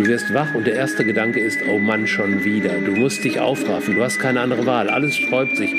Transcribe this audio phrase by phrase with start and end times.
[0.00, 2.70] Du wirst wach und der erste Gedanke ist, oh Mann, schon wieder.
[2.70, 5.74] Du musst dich aufraffen, du hast keine andere Wahl, alles sträubt sich.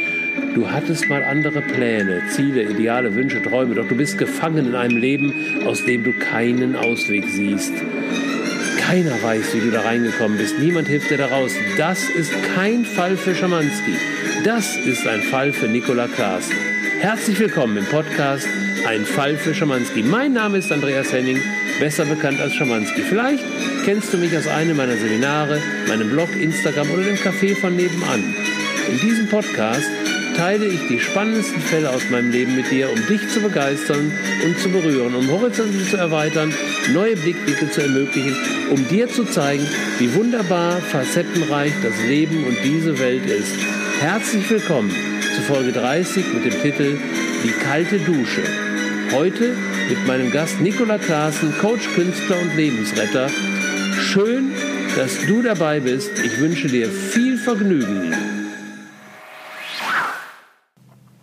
[0.53, 4.97] Du hattest mal andere Pläne, Ziele, Ideale, Wünsche, Träume, doch du bist gefangen in einem
[4.97, 5.33] Leben,
[5.65, 7.73] aus dem du keinen Ausweg siehst.
[8.77, 10.59] Keiner weiß, wie du da reingekommen bist.
[10.59, 11.53] Niemand hilft dir da raus.
[11.77, 13.95] Das ist kein Fall für Schamanski.
[14.43, 16.53] Das ist ein Fall für Nikola Klaassen.
[16.99, 18.47] Herzlich willkommen im Podcast
[18.87, 20.03] Ein Fall für Schamanski.
[20.03, 21.41] Mein Name ist Andreas Henning,
[21.79, 23.01] besser bekannt als Schamanski.
[23.01, 23.43] Vielleicht
[23.83, 28.35] kennst du mich aus einem meiner Seminare, meinem Blog, Instagram oder dem Café von nebenan.
[28.89, 29.89] In diesem Podcast
[30.35, 34.11] teile ich die spannendsten Fälle aus meinem Leben mit dir, um dich zu begeistern
[34.43, 36.53] und zu berühren, um Horizonte zu erweitern,
[36.93, 38.35] neue Blickwinkel zu ermöglichen,
[38.69, 39.67] um dir zu zeigen,
[39.99, 43.55] wie wunderbar, facettenreich das Leben und diese Welt ist.
[43.99, 44.91] Herzlich willkommen
[45.35, 46.97] zu Folge 30 mit dem Titel
[47.43, 48.43] Die kalte Dusche.
[49.11, 49.55] Heute
[49.89, 53.29] mit meinem Gast Nikola Klaassen, Coach, Künstler und Lebensretter.
[54.11, 54.51] Schön,
[54.97, 56.11] dass du dabei bist.
[56.21, 58.13] Ich wünsche dir viel Vergnügen.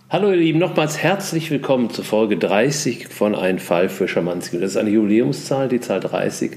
[0.09, 4.59] Hallo ihr Lieben, nochmals herzlich willkommen zur Folge 30 von Ein Fall für Schamanski.
[4.59, 6.53] Das ist eine Jubiläumszahl, die Zahl 30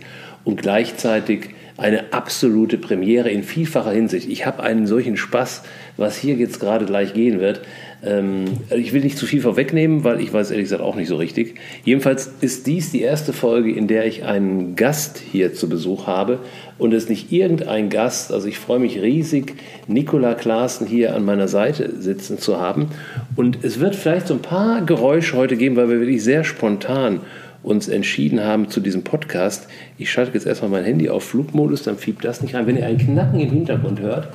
[0.45, 4.29] und gleichzeitig eine absolute Premiere in vielfacher Hinsicht.
[4.29, 5.63] Ich habe einen solchen Spaß,
[5.97, 7.59] was hier jetzt gerade gleich gehen wird.
[8.03, 11.17] Ähm, ich will nicht zu viel vorwegnehmen, weil ich weiß ehrlich gesagt auch nicht so
[11.17, 11.55] richtig.
[11.83, 16.39] Jedenfalls ist dies die erste Folge, in der ich einen Gast hier zu Besuch habe
[16.77, 18.31] und es nicht irgendein Gast.
[18.33, 19.53] Also ich freue mich riesig,
[19.87, 22.87] Nikola Klaassen hier an meiner Seite sitzen zu haben.
[23.35, 27.21] Und es wird vielleicht so ein paar Geräusche heute geben, weil wir wirklich sehr spontan
[27.63, 29.67] uns entschieden haben zu diesem Podcast.
[29.99, 32.65] Ich schalte jetzt erstmal mein Handy auf Flugmodus, dann fiebt das nicht rein.
[32.65, 34.29] Wenn ihr einen Knacken im Hintergrund hört,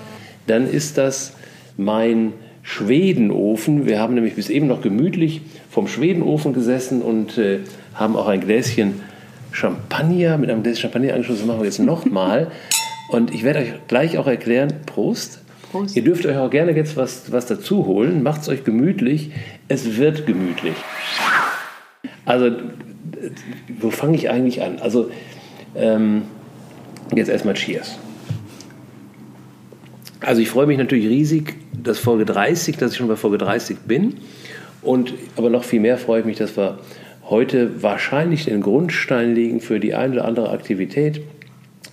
[0.46, 1.32] dann ist das
[1.76, 2.32] mein
[2.66, 3.86] Schwedenofen.
[3.86, 7.60] Wir haben nämlich bis eben noch gemütlich vom Schwedenofen gesessen und äh,
[7.94, 9.00] haben auch ein Gläschen
[9.52, 11.42] Champagner mit einem Gläschen Champagner angeschlossen.
[11.42, 12.50] Das machen wir jetzt nochmal.
[13.12, 15.42] und ich werde euch gleich auch erklären, Prost.
[15.70, 15.96] Prost.
[15.96, 18.24] Ihr dürft euch auch gerne jetzt was, was dazu holen.
[18.24, 19.30] Macht es euch gemütlich.
[19.68, 20.74] Es wird gemütlich.
[22.24, 22.50] Also,
[23.78, 24.80] wo fange ich eigentlich an?
[24.80, 25.12] Also,
[25.76, 26.22] ähm,
[27.14, 27.96] jetzt erstmal Cheers.
[30.20, 31.54] Also ich freue mich natürlich riesig,
[31.86, 34.14] dass Folge 30, dass ich schon bei Folge 30 bin.
[34.82, 36.78] Und aber noch viel mehr freue ich mich, dass wir
[37.28, 41.20] heute wahrscheinlich den Grundstein legen für die eine oder andere Aktivität,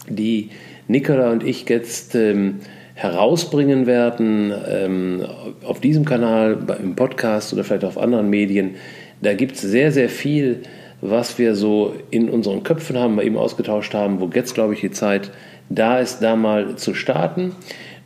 [0.07, 0.49] die
[0.87, 2.59] Nicola und ich jetzt ähm,
[2.93, 5.25] herausbringen werden ähm,
[5.63, 8.75] auf diesem Kanal, im Podcast oder vielleicht auf anderen Medien.
[9.21, 10.59] Da gibt es sehr, sehr viel,
[11.01, 14.81] was wir so in unseren Köpfen haben, wir eben ausgetauscht haben, wo jetzt, glaube ich,
[14.81, 15.31] die Zeit
[15.69, 17.53] da ist, da mal zu starten.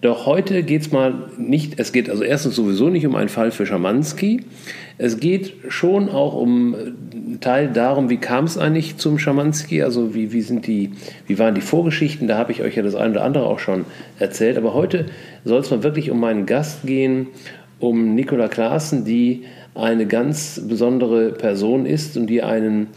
[0.02, 3.50] Doch heute geht es mal nicht, es geht also erstens sowieso nicht um einen Fall
[3.50, 4.42] für Schamanski.
[5.00, 10.14] Es geht schon auch um einen Teil darum, wie kam es eigentlich zum Schamanski, also
[10.14, 10.92] wie, wie, sind die,
[11.26, 13.86] wie waren die Vorgeschichten, da habe ich euch ja das eine oder andere auch schon
[14.20, 14.58] erzählt.
[14.58, 15.08] Aber heute
[15.46, 17.28] soll es mal wirklich um meinen Gast gehen,
[17.80, 22.88] um Nicola Klaassen, die eine ganz besondere Person ist und die einen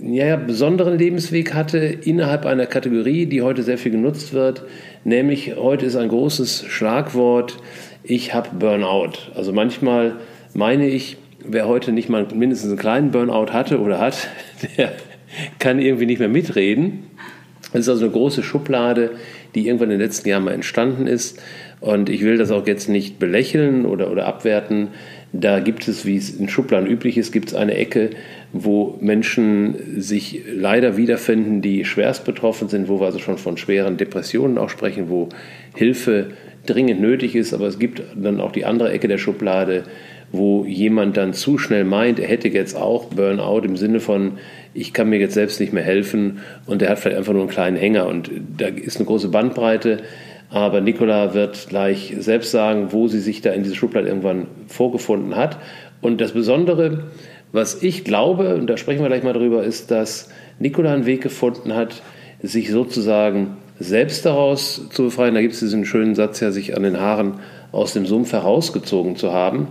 [0.00, 4.62] ja, besonderen Lebensweg hatte innerhalb einer Kategorie, die heute sehr viel genutzt wird,
[5.04, 7.58] nämlich heute ist ein großes Schlagwort,
[8.04, 9.12] ich habe Burnout.
[9.34, 10.16] Also manchmal
[10.54, 14.28] meine ich, wer heute nicht mal mindestens einen kleinen Burnout hatte oder hat,
[14.76, 14.92] der
[15.58, 17.04] kann irgendwie nicht mehr mitreden.
[17.72, 19.10] Das ist also eine große Schublade,
[19.54, 21.40] die irgendwann in den letzten Jahren mal entstanden ist.
[21.80, 24.88] Und ich will das auch jetzt nicht belächeln oder, oder abwerten.
[25.32, 28.10] Da gibt es, wie es in Schubladen üblich ist, gibt es eine Ecke,
[28.52, 33.98] wo Menschen sich leider wiederfinden, die schwerst betroffen sind, wo wir also schon von schweren
[33.98, 35.28] Depressionen auch sprechen, wo
[35.76, 36.28] Hilfe
[36.64, 37.52] dringend nötig ist.
[37.52, 39.84] Aber es gibt dann auch die andere Ecke der Schublade,
[40.32, 44.32] wo jemand dann zu schnell meint, er hätte jetzt auch Burnout im Sinne von,
[44.74, 47.50] ich kann mir jetzt selbst nicht mehr helfen und er hat vielleicht einfach nur einen
[47.50, 48.06] kleinen Hänger.
[48.06, 49.98] Und da ist eine große Bandbreite.
[50.50, 55.36] Aber Nicola wird gleich selbst sagen, wo sie sich da in diese Schublade irgendwann vorgefunden
[55.36, 55.58] hat.
[56.00, 57.04] Und das Besondere,
[57.52, 61.22] was ich glaube, und da sprechen wir gleich mal drüber, ist, dass Nicola einen Weg
[61.22, 62.02] gefunden hat,
[62.42, 65.34] sich sozusagen selbst daraus zu befreien.
[65.34, 67.34] Da gibt es diesen schönen Satz ja, sich an den Haaren
[67.72, 69.68] aus dem Sumpf herausgezogen zu haben.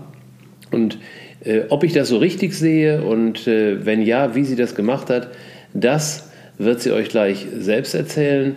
[0.72, 1.00] Und
[1.44, 5.10] äh, ob ich das so richtig sehe und äh, wenn ja, wie sie das gemacht
[5.10, 5.30] hat,
[5.74, 8.56] das wird sie euch gleich selbst erzählen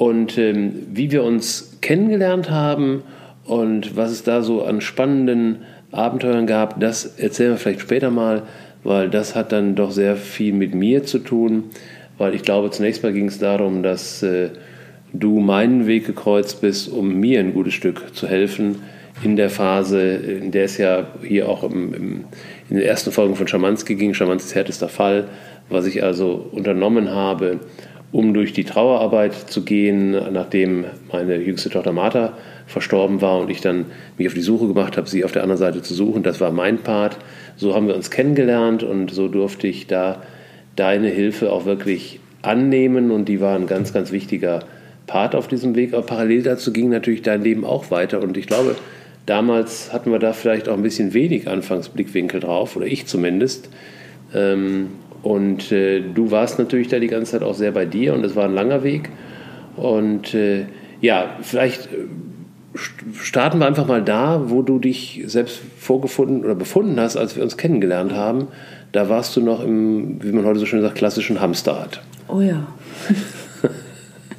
[0.00, 3.02] und ähm, wie wir uns kennengelernt haben
[3.44, 5.58] und was es da so an spannenden
[5.92, 8.44] Abenteuern gab, das erzählen wir vielleicht später mal,
[8.82, 11.64] weil das hat dann doch sehr viel mit mir zu tun,
[12.16, 14.48] weil ich glaube, zunächst mal ging es darum, dass äh,
[15.12, 18.76] du meinen Weg gekreuzt bist, um mir ein gutes Stück zu helfen
[19.22, 22.24] in der Phase, in der es ja hier auch im, im,
[22.70, 25.28] in den ersten Folgen von Schamanski ging, Schamanskis härtester Fall,
[25.68, 27.60] was ich also unternommen habe,
[28.12, 32.32] um durch die Trauerarbeit zu gehen, nachdem meine jüngste Tochter Martha
[32.66, 33.86] verstorben war und ich dann
[34.16, 36.22] mich auf die Suche gemacht habe, sie auf der anderen Seite zu suchen.
[36.22, 37.18] Das war mein Part.
[37.56, 40.22] So haben wir uns kennengelernt und so durfte ich da
[40.76, 44.60] deine Hilfe auch wirklich annehmen und die war ein ganz, ganz wichtiger
[45.06, 45.92] Part auf diesem Weg.
[45.92, 48.76] Aber parallel dazu ging natürlich dein Leben auch weiter und ich glaube,
[49.26, 53.68] damals hatten wir da vielleicht auch ein bisschen wenig Anfangsblickwinkel drauf oder ich zumindest.
[54.34, 54.90] Ähm,
[55.22, 58.36] und äh, du warst natürlich da die ganze Zeit auch sehr bei dir und es
[58.36, 59.10] war ein langer Weg.
[59.76, 60.66] Und äh,
[61.00, 62.78] ja, vielleicht äh,
[63.18, 67.42] starten wir einfach mal da, wo du dich selbst vorgefunden oder befunden hast, als wir
[67.42, 68.48] uns kennengelernt haben.
[68.92, 72.02] Da warst du noch im, wie man heute so schön sagt, klassischen Hamsterrad.
[72.28, 72.66] Oh ja.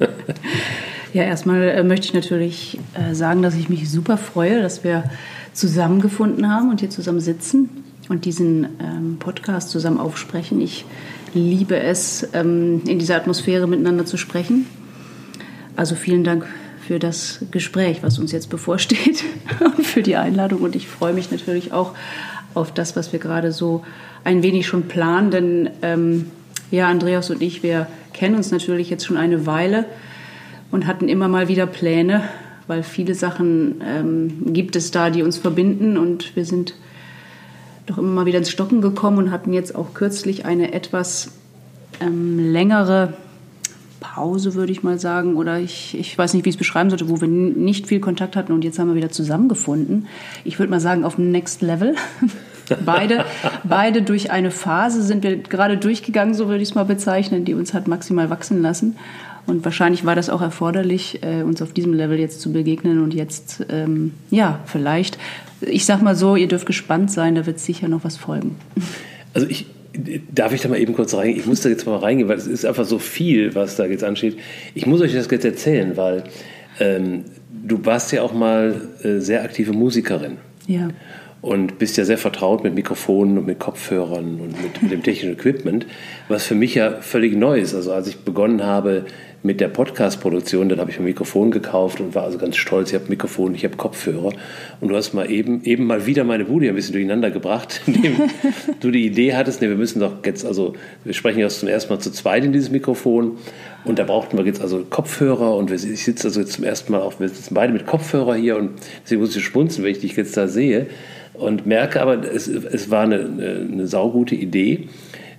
[1.12, 5.04] ja, erstmal äh, möchte ich natürlich äh, sagen, dass ich mich super freue, dass wir
[5.52, 7.81] zusammengefunden haben und hier zusammen sitzen
[8.12, 10.60] und diesen ähm, Podcast zusammen aufsprechen.
[10.60, 10.84] Ich
[11.32, 14.66] liebe es, ähm, in dieser Atmosphäre miteinander zu sprechen.
[15.76, 16.44] Also vielen Dank
[16.86, 19.24] für das Gespräch, was uns jetzt bevorsteht
[19.64, 20.60] und für die Einladung.
[20.60, 21.94] Und ich freue mich natürlich auch
[22.52, 23.82] auf das, was wir gerade so
[24.24, 25.30] ein wenig schon planen.
[25.30, 26.26] Denn ähm,
[26.70, 29.86] ja, Andreas und ich, wir kennen uns natürlich jetzt schon eine Weile
[30.70, 32.24] und hatten immer mal wieder Pläne,
[32.66, 35.96] weil viele Sachen ähm, gibt es da, die uns verbinden.
[35.96, 36.74] Und wir sind
[37.86, 41.32] doch immer mal wieder ins Stocken gekommen und hatten jetzt auch kürzlich eine etwas
[42.00, 43.14] ähm, längere
[44.00, 47.08] Pause, würde ich mal sagen, oder ich, ich weiß nicht, wie ich es beschreiben sollte,
[47.08, 50.06] wo wir nicht viel Kontakt hatten und jetzt haben wir wieder zusammengefunden.
[50.44, 51.94] Ich würde mal sagen, auf dem Next Level.
[52.84, 53.24] beide,
[53.64, 57.54] beide durch eine Phase sind wir gerade durchgegangen, so würde ich es mal bezeichnen, die
[57.54, 58.96] uns hat maximal wachsen lassen.
[59.46, 63.14] Und wahrscheinlich war das auch erforderlich, äh, uns auf diesem Level jetzt zu begegnen und
[63.14, 65.18] jetzt, ähm, ja, vielleicht,
[65.66, 68.56] ich sag mal so, ihr dürft gespannt sein, da wird sicher noch was folgen.
[69.34, 69.66] Also ich,
[70.30, 71.38] Darf ich da mal eben kurz reingehen?
[71.38, 74.04] Ich muss da jetzt mal reingehen, weil es ist einfach so viel, was da jetzt
[74.04, 74.38] ansteht.
[74.74, 76.24] Ich muss euch das jetzt erzählen, weil
[76.80, 80.38] ähm, du warst ja auch mal äh, sehr aktive Musikerin.
[80.66, 80.88] Ja.
[81.42, 85.32] Und bist ja sehr vertraut mit Mikrofonen und mit Kopfhörern und mit, mit dem technischen
[85.32, 85.86] Equipment,
[86.28, 87.74] was für mich ja völlig neu ist.
[87.74, 89.04] Also als ich begonnen habe,
[89.44, 92.90] mit der Podcast-Produktion, dann habe ich ein Mikrofon gekauft und war also ganz stolz.
[92.90, 94.32] Ich habe Mikrofon, ich habe Kopfhörer.
[94.80, 98.30] Und du hast mal eben, eben mal wieder meine Bude ein bisschen durcheinander gebracht, indem
[98.80, 100.74] du die Idee hattest, nee, wir müssen doch jetzt, also
[101.04, 103.38] wir sprechen jetzt zum ersten Mal zu zweit in dieses Mikrofon.
[103.84, 107.00] Und da brauchten wir jetzt also Kopfhörer und ich sitze also jetzt zum ersten Mal
[107.00, 108.70] auch, wir sitzen beide mit Kopfhörer hier und
[109.02, 110.86] deswegen muss ich spunzen, wenn ich dich jetzt da sehe.
[111.34, 114.88] Und merke aber, es, es war eine, eine saugute Idee.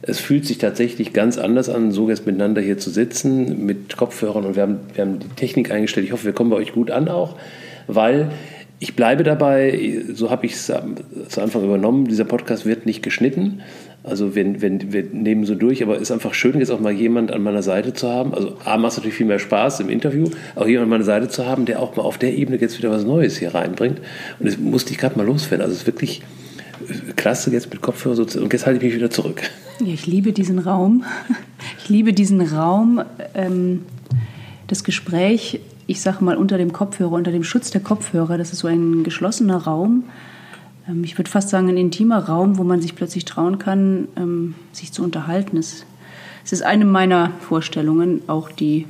[0.06, 4.46] Es fühlt sich tatsächlich ganz anders an, so jetzt miteinander hier zu sitzen mit Kopfhörern
[4.46, 6.06] und wir haben, wir haben die Technik eingestellt.
[6.06, 7.38] Ich hoffe, wir kommen bei euch gut an auch,
[7.88, 8.30] weil
[8.80, 13.62] ich bleibe dabei, so habe ich es zu Anfang übernommen, dieser Podcast wird nicht geschnitten.
[14.04, 16.92] Also wir, wir, wir nehmen so durch, aber es ist einfach schön, jetzt auch mal
[16.92, 18.34] jemand an meiner Seite zu haben.
[18.34, 20.26] Also A macht es natürlich viel mehr Spaß im Interview,
[20.56, 22.92] auch jemand an meiner Seite zu haben, der auch mal auf der Ebene jetzt wieder
[22.92, 24.00] was Neues hier reinbringt.
[24.40, 25.62] Und das musste ich gerade mal loswerden.
[25.62, 26.22] Also es ist wirklich
[27.16, 29.42] klasse jetzt mit Kopfhörer so, und jetzt halte ich mich wieder zurück.
[29.80, 31.04] Ja, ich liebe diesen Raum.
[31.80, 33.02] Ich liebe diesen Raum,
[33.34, 33.84] ähm,
[34.68, 38.38] das Gespräch, ich sage mal unter dem Kopfhörer, unter dem Schutz der Kopfhörer.
[38.38, 40.06] Das ist so ein geschlossener Raum.
[40.88, 44.56] Ähm, ich würde fast sagen ein intimer Raum, wo man sich plötzlich trauen kann, ähm,
[44.72, 45.58] sich zu unterhalten.
[45.58, 45.86] Es,
[46.44, 48.86] es, ist eine meiner Vorstellungen, auch die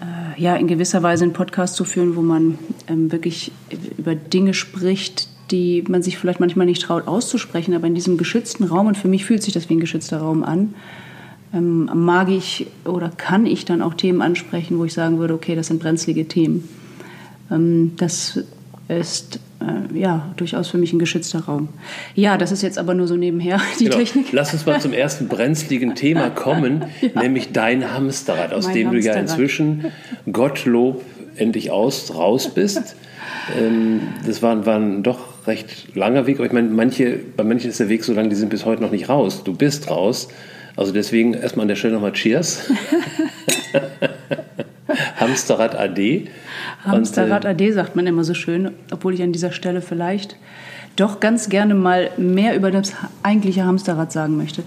[0.00, 2.58] äh, ja in gewisser Weise einen Podcast zu führen, wo man
[2.88, 3.52] ähm, wirklich
[3.98, 8.64] über Dinge spricht, die man sich vielleicht manchmal nicht traut auszusprechen, aber in diesem geschützten
[8.64, 10.74] Raum, und für mich fühlt sich das wie ein geschützter Raum an,
[11.54, 15.54] ähm, mag ich oder kann ich dann auch Themen ansprechen, wo ich sagen würde, okay,
[15.54, 16.68] das sind brenzlige Themen.
[17.50, 18.40] Ähm, das
[18.88, 21.68] ist äh, ja durchaus für mich ein geschützter Raum.
[22.14, 23.98] Ja, das ist jetzt aber nur so nebenher die genau.
[23.98, 24.32] Technik.
[24.32, 27.22] Lass uns mal zum ersten brenzligen Thema kommen, ja.
[27.22, 29.14] nämlich dein Hamsterrad, aus mein dem Hamsterrad.
[29.14, 29.84] du ja inzwischen
[30.30, 31.02] Gottlob
[31.36, 32.96] endlich aus, raus bist.
[33.60, 37.70] ähm, das war, war ein doch recht langer Weg, aber ich meine, manche, bei manchen
[37.70, 39.42] ist der Weg so lang, die sind bis heute noch nicht raus.
[39.44, 40.28] Du bist raus.
[40.76, 42.62] Also deswegen erstmal an der Stelle nochmal Cheers.
[45.16, 46.28] Hamsterrad AD.
[46.84, 50.36] Hamsterrad Und, äh, AD sagt man immer so schön, obwohl ich an dieser Stelle vielleicht
[50.96, 54.62] doch ganz gerne mal mehr über das eigentliche Hamsterrad sagen möchte.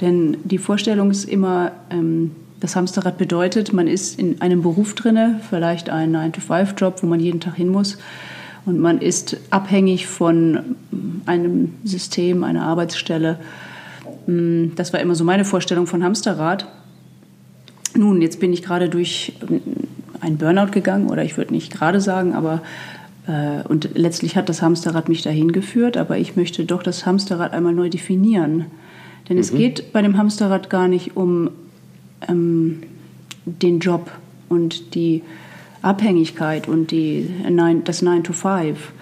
[0.00, 5.40] Denn die Vorstellung ist immer, ähm, das Hamsterrad bedeutet, man ist in einem Beruf drinne,
[5.48, 7.98] vielleicht ein 9-to-5-Job, wo man jeden Tag hin muss
[8.66, 10.76] und man ist abhängig von
[11.24, 13.38] einem System, einer Arbeitsstelle.
[14.26, 16.66] Mm, das war immer so meine Vorstellung von Hamsterrad.
[17.94, 19.34] Nun, jetzt bin ich gerade durch
[20.20, 22.60] einen Burnout gegangen, oder ich würde nicht gerade sagen, aber
[23.26, 27.52] äh, und letztlich hat das Hamsterrad mich dahin geführt, aber ich möchte doch das Hamsterrad
[27.52, 28.66] einmal neu definieren.
[29.28, 29.40] Denn mhm.
[29.40, 31.50] es geht bei dem Hamsterrad gar nicht um
[32.28, 32.82] ähm,
[33.44, 34.10] den Job
[34.48, 35.22] und die
[35.82, 37.28] Abhängigkeit und die,
[37.84, 38.92] das 9 to 5,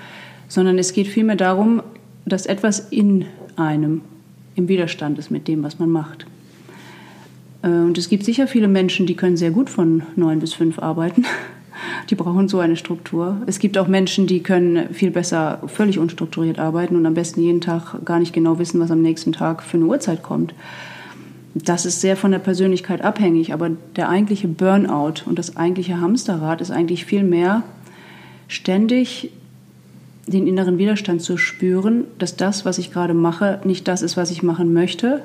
[0.48, 1.82] sondern es geht vielmehr darum,
[2.26, 3.26] dass etwas in
[3.56, 4.02] einem
[4.54, 6.26] im Widerstand ist mit dem, was man macht.
[7.62, 10.78] Äh, und es gibt sicher viele Menschen, die können sehr gut von 9 bis 5
[10.78, 11.24] arbeiten.
[12.08, 13.38] Die brauchen so eine Struktur.
[13.46, 17.60] Es gibt auch Menschen, die können viel besser völlig unstrukturiert arbeiten und am besten jeden
[17.60, 20.54] Tag gar nicht genau wissen, was am nächsten Tag für eine Uhrzeit kommt.
[21.54, 26.60] Das ist sehr von der Persönlichkeit abhängig, aber der eigentliche Burnout und das eigentliche Hamsterrad
[26.60, 27.62] ist eigentlich viel mehr
[28.48, 29.30] ständig
[30.26, 34.30] den inneren Widerstand zu spüren, dass das, was ich gerade mache, nicht das ist, was
[34.30, 35.22] ich machen möchte.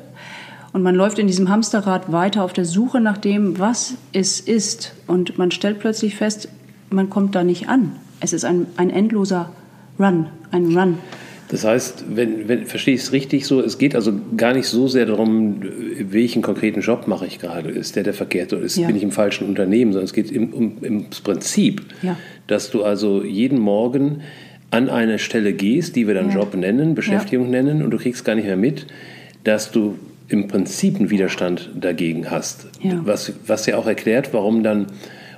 [0.71, 4.93] Und man läuft in diesem Hamsterrad weiter auf der Suche nach dem, was es ist.
[5.07, 6.49] Und man stellt plötzlich fest,
[6.89, 7.93] man kommt da nicht an.
[8.19, 9.49] Es ist ein, ein endloser
[9.97, 10.99] Run, ein Run.
[11.49, 14.87] Das heißt, wenn, wenn, verstehe ich es richtig so, es geht also gar nicht so
[14.87, 15.61] sehr darum,
[15.99, 17.69] welchen konkreten Job mache ich gerade.
[17.69, 18.85] Ist der der verkehrte oder ist, ja.
[18.85, 22.17] bin ich im falschen Unternehmen, sondern es geht im, um, ums Prinzip, ja.
[22.45, 24.21] dass du also jeden Morgen
[24.69, 26.35] an eine Stelle gehst, die wir dann ja.
[26.35, 28.85] Job nennen, Beschäftigung nennen und du kriegst gar nicht mehr mit,
[29.43, 32.67] dass du im Prinzip einen Widerstand dagegen hast.
[33.03, 34.85] Was, was ja auch erklärt, warum dann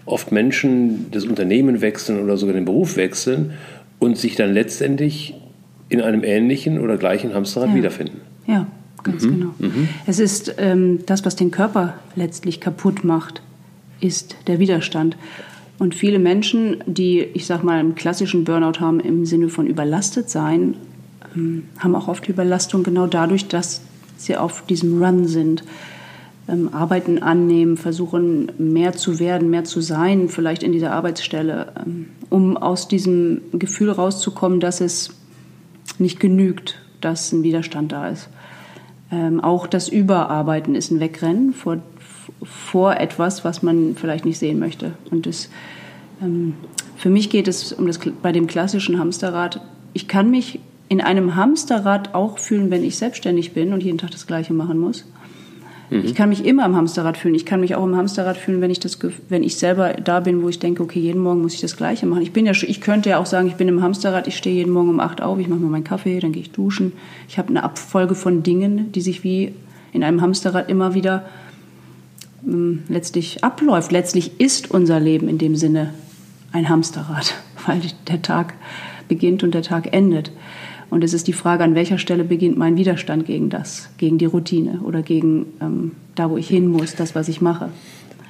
[0.05, 3.53] oft Menschen das Unternehmen wechseln oder sogar den Beruf wechseln
[3.99, 5.35] und sich dann letztendlich
[5.91, 7.75] in einem ähnlichen oder gleichen Hamsterrad ja.
[7.75, 8.21] wiederfinden.
[8.47, 8.67] Ja,
[9.03, 9.31] ganz mhm.
[9.31, 9.53] genau.
[9.59, 9.89] Mhm.
[10.07, 13.41] Es ist ähm, das, was den Körper letztlich kaputt macht,
[13.99, 15.17] ist der Widerstand.
[15.79, 20.29] Und viele Menschen, die, ich sag mal, einen klassischen Burnout haben im Sinne von überlastet
[20.29, 20.75] sein,
[21.35, 23.81] ähm, haben auch oft Überlastung genau dadurch, dass
[24.17, 25.63] sie auf diesem Run sind.
[26.47, 32.07] Ähm, Arbeiten annehmen, versuchen mehr zu werden, mehr zu sein, vielleicht in dieser Arbeitsstelle, ähm,
[32.29, 35.11] um aus diesem Gefühl rauszukommen, dass es
[36.01, 38.29] nicht genügt, dass ein Widerstand da ist.
[39.11, 41.77] Ähm, auch das Überarbeiten ist ein Wegrennen vor,
[42.43, 44.93] vor etwas, was man vielleicht nicht sehen möchte.
[45.09, 45.49] Und das,
[46.21, 46.55] ähm,
[46.97, 49.61] für mich geht es um das, bei dem klassischen Hamsterrad.
[49.93, 54.11] Ich kann mich in einem Hamsterrad auch fühlen, wenn ich selbstständig bin und jeden Tag
[54.11, 55.05] das Gleiche machen muss.
[55.91, 56.05] Mhm.
[56.05, 57.35] Ich kann mich immer im Hamsterrad fühlen.
[57.35, 58.97] Ich kann mich auch im Hamsterrad fühlen, wenn ich, das,
[59.29, 62.05] wenn ich selber da bin, wo ich denke, okay, jeden Morgen muss ich das Gleiche
[62.05, 62.21] machen.
[62.23, 64.71] Ich, bin ja, ich könnte ja auch sagen, ich bin im Hamsterrad, ich stehe jeden
[64.71, 66.93] Morgen um acht auf, ich mache mir meinen Kaffee, dann gehe ich duschen.
[67.27, 69.53] Ich habe eine Abfolge von Dingen, die sich wie
[69.91, 71.25] in einem Hamsterrad immer wieder
[72.47, 73.91] ähm, letztlich abläuft.
[73.91, 75.93] Letztlich ist unser Leben in dem Sinne
[76.53, 78.53] ein Hamsterrad, weil der Tag
[79.09, 80.31] beginnt und der Tag endet.
[80.91, 84.25] Und es ist die Frage, an welcher Stelle beginnt mein Widerstand gegen das, gegen die
[84.25, 87.69] Routine oder gegen ähm, da, wo ich hin muss, das, was ich mache.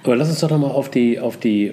[0.04, 1.72] Aber lass uns doch nochmal auf die, auf die,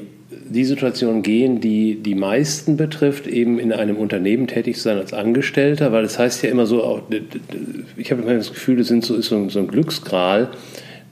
[0.48, 5.12] die Situation gehen, die die meisten betrifft, eben in einem Unternehmen tätig zu sein als
[5.12, 7.02] Angestellter, weil das heißt ja immer so, auch,
[7.98, 10.48] ich habe immer das Gefühl, das sind so, ist so, so ein Glücksgral,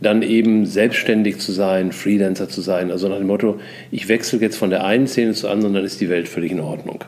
[0.01, 2.91] dann eben selbstständig zu sein, Freelancer zu sein.
[2.91, 6.01] Also nach dem Motto, ich wechsle jetzt von der einen Szene zur anderen, dann ist
[6.01, 7.05] die Welt völlig in Ordnung.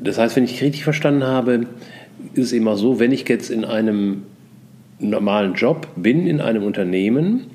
[0.00, 1.66] Das heißt, wenn ich richtig verstanden habe,
[2.34, 4.22] ist es immer so, wenn ich jetzt in einem
[4.98, 7.46] normalen Job bin, in einem Unternehmen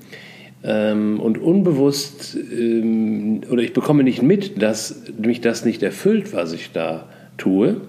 [0.64, 6.54] ähm, und unbewusst ähm, oder ich bekomme nicht mit, dass mich das nicht erfüllt, was
[6.54, 7.08] ich da
[7.38, 7.82] tue,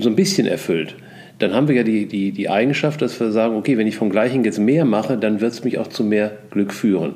[0.00, 0.94] so ein bisschen erfüllt,
[1.38, 4.10] dann haben wir ja die, die, die Eigenschaft, dass wir sagen, okay, wenn ich vom
[4.10, 7.14] Gleichen jetzt mehr mache, dann wird es mich auch zu mehr Glück führen.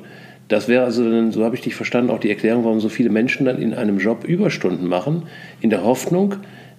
[0.53, 3.47] Das wäre also, so habe ich dich verstanden, auch die Erklärung, warum so viele Menschen
[3.47, 5.23] dann in einem Job Überstunden machen,
[5.61, 6.35] in der Hoffnung,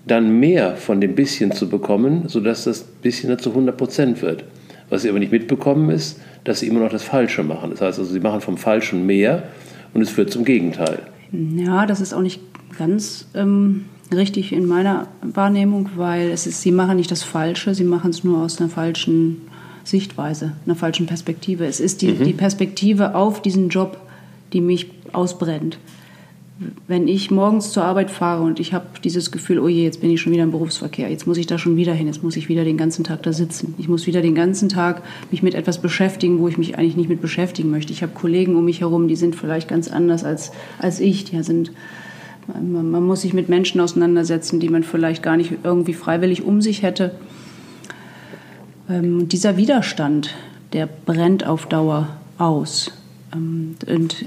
[0.07, 4.45] dann mehr von dem bisschen zu bekommen, sodass das bisschen dann zu 100 Prozent wird.
[4.91, 7.71] Was sie aber nicht mitbekommen ist, dass sie immer noch das Falsche machen.
[7.71, 9.43] Das heißt also, sie machen vom Falschen mehr
[9.93, 11.01] und es führt zum Gegenteil.
[11.33, 12.41] Ja, das ist auch nicht
[12.79, 17.83] ganz ähm, richtig in meiner Wahrnehmung, weil es ist, sie machen nicht das Falsche, sie
[17.83, 19.41] machen es nur aus einer falschen
[19.85, 21.67] Sichtweise, einer falschen Perspektive.
[21.67, 22.25] Es ist die, mhm.
[22.25, 23.99] die Perspektive auf diesen Job,
[24.53, 25.79] die mich ausbrennt.
[26.87, 30.11] Wenn ich morgens zur Arbeit fahre und ich habe dieses Gefühl, oh je, jetzt bin
[30.11, 32.49] ich schon wieder im Berufsverkehr, jetzt muss ich da schon wieder hin, jetzt muss ich
[32.49, 33.75] wieder den ganzen Tag da sitzen.
[33.77, 37.09] Ich muss wieder den ganzen Tag mich mit etwas beschäftigen, wo ich mich eigentlich nicht
[37.09, 37.93] mit beschäftigen möchte.
[37.93, 41.25] Ich habe Kollegen um mich herum, die sind vielleicht ganz anders als, als ich.
[41.25, 41.73] Die sind,
[42.47, 46.63] man, man muss sich mit Menschen auseinandersetzen, die man vielleicht gar nicht irgendwie freiwillig um
[46.63, 47.17] sich hätte.
[48.89, 50.35] Ähm, dieser Widerstand,
[50.73, 52.91] der brennt auf Dauer aus.
[53.33, 54.27] Ähm, und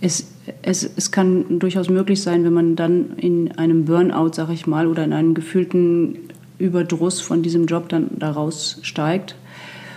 [0.00, 0.28] es,
[0.62, 4.86] es, es kann durchaus möglich sein, wenn man dann in einem Burnout, sag ich mal,
[4.86, 6.18] oder in einem gefühlten
[6.58, 9.34] Überdruss von diesem Job dann daraus steigt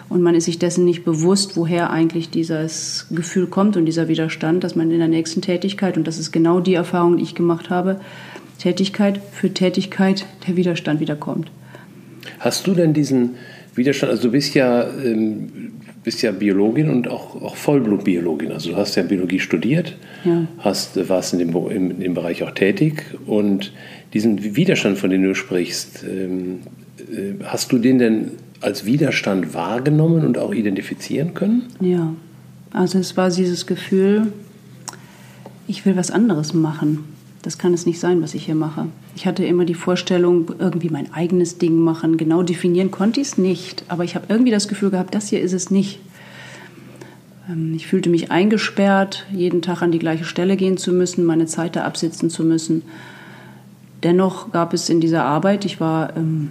[0.09, 4.63] und man ist sich dessen nicht bewusst, woher eigentlich dieses Gefühl kommt und dieser Widerstand,
[4.63, 7.69] dass man in der nächsten Tätigkeit, und das ist genau die Erfahrung, die ich gemacht
[7.69, 8.01] habe,
[8.57, 11.51] Tätigkeit für Tätigkeit der Widerstand wiederkommt.
[12.39, 13.35] Hast du denn diesen
[13.79, 15.71] Widerstand, also du bist ja, ähm,
[16.03, 18.51] bist ja Biologin und auch, auch Vollblutbiologin.
[18.51, 20.45] Also du hast ja Biologie studiert, ja.
[20.59, 23.73] hast, warst in dem, in dem Bereich auch tätig und
[24.13, 26.59] diesen Widerstand, von dem du sprichst, ähm,
[26.99, 28.31] äh, hast du den denn
[28.61, 31.63] als Widerstand wahrgenommen und auch identifizieren können?
[31.79, 32.13] Ja,
[32.71, 34.31] also es war dieses Gefühl,
[35.67, 37.05] ich will was anderes machen.
[37.41, 38.87] Das kann es nicht sein, was ich hier mache.
[39.15, 42.17] Ich hatte immer die Vorstellung, irgendwie mein eigenes Ding machen.
[42.17, 45.41] Genau definieren konnte ich es nicht, aber ich habe irgendwie das Gefühl gehabt, das hier
[45.41, 45.99] ist es nicht.
[47.49, 51.45] Ähm, ich fühlte mich eingesperrt, jeden Tag an die gleiche Stelle gehen zu müssen, meine
[51.45, 52.83] Zeit da absitzen zu müssen.
[54.03, 56.49] Dennoch gab es in dieser Arbeit, ich war ähm,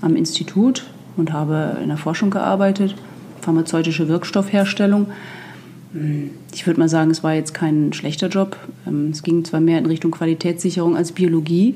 [0.00, 0.84] am Institut
[1.16, 2.94] und habe in der Forschung gearbeitet,
[3.40, 5.06] pharmazeutische Wirkstoffherstellung.
[6.52, 8.56] Ich würde mal sagen, es war jetzt kein schlechter Job.
[8.86, 11.74] Ähm, es ging zwar mehr in Richtung Qualitätssicherung als Biologie,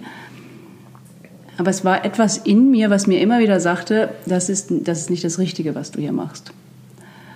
[1.57, 5.11] aber es war etwas in mir, was mir immer wieder sagte, das ist, das ist
[5.11, 6.53] nicht das Richtige, was du hier machst.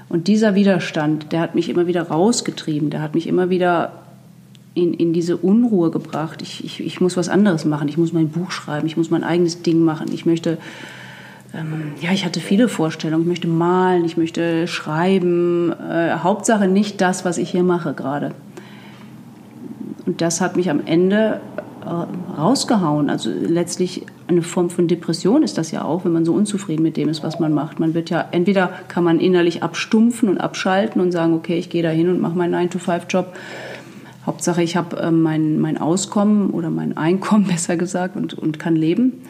[0.09, 3.93] Und dieser Widerstand, der hat mich immer wieder rausgetrieben, der hat mich immer wieder
[4.75, 6.43] in, in diese Unruhe gebracht.
[6.43, 9.25] Ich, ich, ich muss was anderes machen, ich muss mein Buch schreiben, ich muss mein
[9.25, 10.59] eigenes Ding machen, ich möchte
[11.55, 13.23] ähm, ja, ich hatte viele Vorstellungen.
[13.23, 15.73] Ich möchte malen, ich möchte schreiben.
[15.73, 18.35] Äh, Hauptsache nicht das, was ich hier mache gerade.
[20.07, 21.41] Und das hat mich am Ende
[21.85, 23.09] äh, rausgehauen.
[23.09, 26.97] Also letztlich eine Form von Depression ist das ja auch, wenn man so unzufrieden mit
[26.99, 27.81] dem ist, was man macht.
[27.81, 31.83] Man wird ja, entweder kann man innerlich abstumpfen und abschalten und sagen, okay, ich gehe
[31.83, 33.35] da hin und mache meinen 9-to-5-Job.
[34.27, 38.77] Hauptsache, ich habe äh, mein, mein Auskommen oder mein Einkommen, besser gesagt, und, und kann
[38.77, 39.23] leben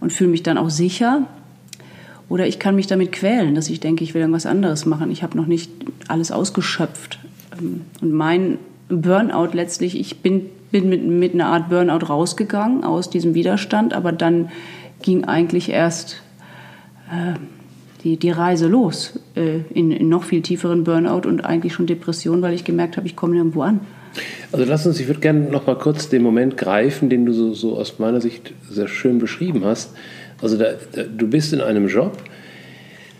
[0.00, 1.22] und fühle mich dann auch sicher.
[2.28, 5.10] Oder ich kann mich damit quälen, dass ich denke, ich will irgendwas anderes machen.
[5.10, 5.70] Ich habe noch nicht
[6.08, 7.18] alles ausgeschöpft.
[7.58, 13.10] Ähm, und mein Burnout letztlich, ich bin, bin mit, mit einer Art Burnout rausgegangen aus
[13.10, 14.50] diesem Widerstand, aber dann
[15.02, 16.22] ging eigentlich erst
[17.10, 17.38] äh,
[18.02, 22.42] die, die Reise los äh, in, in noch viel tieferen Burnout und eigentlich schon Depression,
[22.42, 23.80] weil ich gemerkt habe, ich komme nirgendwo an.
[24.52, 27.52] Also lass uns, ich würde gerne noch mal kurz den Moment greifen, den du so,
[27.52, 29.94] so aus meiner Sicht sehr schön beschrieben hast.
[30.40, 32.16] Also da, da, du bist in einem Job,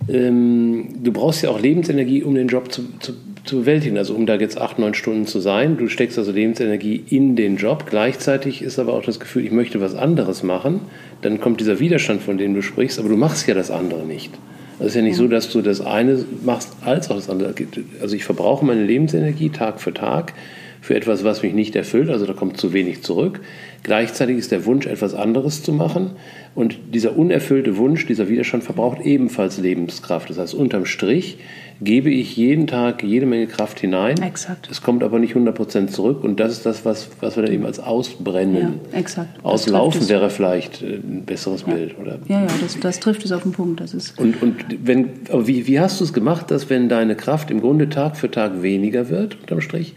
[0.08, 4.26] ähm, du brauchst ja auch Lebensenergie, um den Job zu, zu, zu bewältigen, also um
[4.26, 5.76] da jetzt acht, neun Stunden zu sein.
[5.76, 7.86] Du steckst also Lebensenergie in den Job.
[7.88, 10.80] Gleichzeitig ist aber auch das Gefühl, ich möchte was anderes machen.
[11.22, 14.32] Dann kommt dieser Widerstand, von dem du sprichst, aber du machst ja das andere nicht.
[14.78, 17.54] Es ist ja nicht so, dass du das eine machst als auch das andere.
[18.00, 20.34] Also ich verbrauche meine Lebensenergie Tag für Tag
[20.82, 23.40] für etwas, was mich nicht erfüllt, also da kommt zu wenig zurück.
[23.86, 26.16] Gleichzeitig ist der Wunsch, etwas anderes zu machen.
[26.56, 30.28] Und dieser unerfüllte Wunsch, dieser Widerstand verbraucht ebenfalls Lebenskraft.
[30.28, 31.38] Das heißt, unterm Strich
[31.80, 34.20] gebe ich jeden Tag jede Menge Kraft hinein.
[34.20, 34.68] Exakt.
[34.68, 36.24] Es kommt aber nicht 100% zurück.
[36.24, 38.80] Und das ist das, was, was wir dann eben als Ausbrennen.
[38.90, 39.44] Ja, exakt.
[39.44, 41.72] Auslaufen wäre vielleicht äh, ein besseres ja.
[41.72, 41.96] Bild.
[41.96, 42.18] Oder?
[42.26, 43.80] Ja, ja, das, das trifft es auf den Punkt.
[43.80, 47.14] Das ist und und wenn, aber wie, wie hast du es gemacht, dass wenn deine
[47.14, 49.94] Kraft im Grunde Tag für Tag weniger wird, unterm Strich,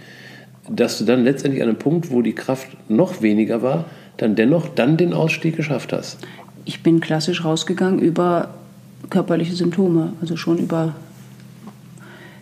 [0.69, 3.85] dass du dann letztendlich an einem Punkt, wo die Kraft noch weniger war,
[4.17, 6.19] dann dennoch dann den Ausstieg geschafft hast?
[6.65, 8.53] Ich bin klassisch rausgegangen über
[9.09, 10.93] körperliche Symptome, also schon über,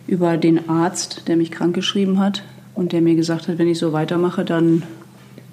[0.06, 2.42] über den Arzt, der mich krankgeschrieben hat
[2.74, 4.82] und der mir gesagt hat, wenn ich so weitermache, dann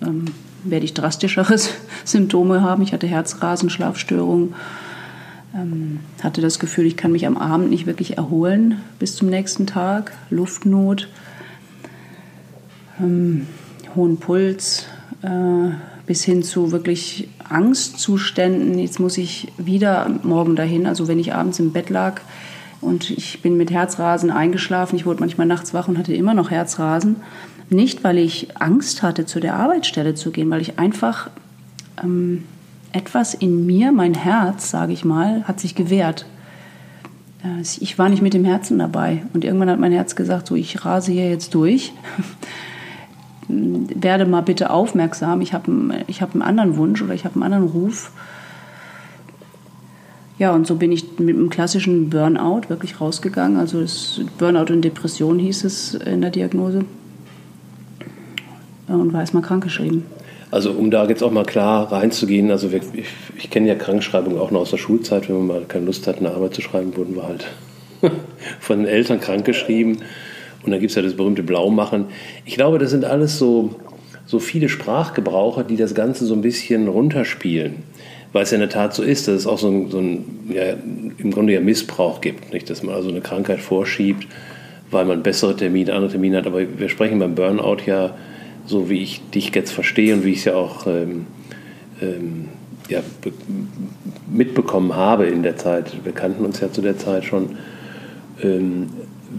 [0.02, 0.26] ähm,
[0.64, 1.58] werde ich drastischere
[2.06, 2.82] Symptome haben.
[2.82, 4.56] Ich hatte Herzrasen, Schlafstörungen,
[5.54, 9.68] ähm, hatte das Gefühl, ich kann mich am Abend nicht wirklich erholen bis zum nächsten
[9.68, 11.08] Tag, Luftnot
[13.00, 13.48] ähm,
[13.96, 14.86] hohen Puls
[15.22, 15.70] äh,
[16.06, 18.78] bis hin zu wirklich Angstzuständen.
[18.78, 20.86] Jetzt muss ich wieder morgen dahin.
[20.86, 22.22] Also wenn ich abends im Bett lag
[22.82, 26.52] und ich bin mit Herzrasen eingeschlafen, ich wurde manchmal nachts wach und hatte immer noch
[26.52, 27.18] Herzrasen.
[27.70, 31.32] Nicht, weil ich Angst hatte, zu der Arbeitsstelle zu gehen, weil ich einfach
[32.04, 32.44] ähm,
[32.92, 36.28] etwas in mir, mein Herz, sage ich mal, hat sich gewehrt.
[37.44, 39.24] Äh, ich war nicht mit dem Herzen dabei.
[39.34, 41.92] Und irgendwann hat mein Herz gesagt, so, ich rase hier jetzt durch.
[43.48, 45.72] werde mal bitte aufmerksam, ich habe
[46.08, 48.12] ich hab einen anderen Wunsch oder ich habe einen anderen Ruf.
[50.38, 53.58] Ja, und so bin ich mit einem klassischen Burnout wirklich rausgegangen.
[53.58, 53.84] Also
[54.38, 56.84] Burnout und Depression hieß es in der Diagnose.
[58.88, 60.04] Und war erstmal krankgeschrieben.
[60.52, 64.52] Also um da jetzt auch mal klar reinzugehen, also ich, ich kenne ja Krankschreibung auch
[64.52, 67.16] noch aus der Schulzeit, wenn man mal keine Lust hat, eine Arbeit zu schreiben, wurden
[67.16, 67.48] wir halt
[68.60, 70.00] von den Eltern krankgeschrieben.
[70.66, 72.06] Und dann gibt es ja das berühmte Blaumachen.
[72.46, 73.76] Ich glaube, das sind alles so,
[74.26, 77.84] so viele Sprachgebraucher, die das Ganze so ein bisschen runterspielen.
[78.34, 80.26] Weil es ja in der Tat so ist, dass es auch so ein, so ein
[80.50, 80.74] ja,
[81.18, 82.52] im Grunde ja Missbrauch gibt.
[82.52, 82.70] Nicht?
[82.70, 84.28] Dass man also eine Krankheit vorschiebt,
[84.92, 86.48] weil man bessere Termine, andere Termine hat.
[86.48, 88.16] Aber wir sprechen beim Burnout ja,
[88.66, 91.28] so wie ich dich jetzt verstehe und wie ich es ja auch ähm,
[92.02, 92.50] ähm,
[92.90, 93.02] ja,
[94.28, 97.58] mitbekommen habe in der Zeit, wir kannten uns ja zu der Zeit schon,
[98.42, 98.88] ähm,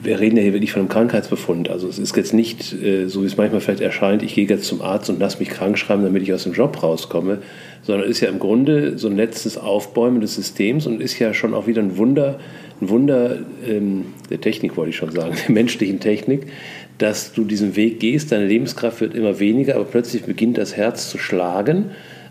[0.03, 1.69] wir reden ja hier wirklich von einem Krankheitsbefund.
[1.69, 4.65] Also es ist jetzt nicht äh, so, wie es manchmal vielleicht erscheint, ich gehe jetzt
[4.65, 7.39] zum Arzt und lasse mich krank schreiben, damit ich aus dem Job rauskomme,
[7.83, 11.55] sondern ist ja im Grunde so ein letztes Aufbäumen des Systems und ist ja schon
[11.55, 12.39] auch wieder ein Wunder,
[12.81, 16.47] ein Wunder ähm, der Technik, wollte ich schon sagen, der menschlichen Technik,
[16.99, 21.11] dass du diesen Weg gehst, deine Lebenskraft wird immer weniger, aber plötzlich beginnt das Herz
[21.11, 21.87] zu schlagen,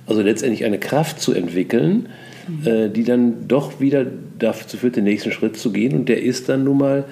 [0.08, 2.10] also letztendlich eine Kraft zu entwickeln,
[2.48, 2.68] mhm.
[2.68, 4.06] äh, die dann doch wieder
[4.38, 7.06] dazu führt, den nächsten Schritt zu gehen und der ist dann nun mal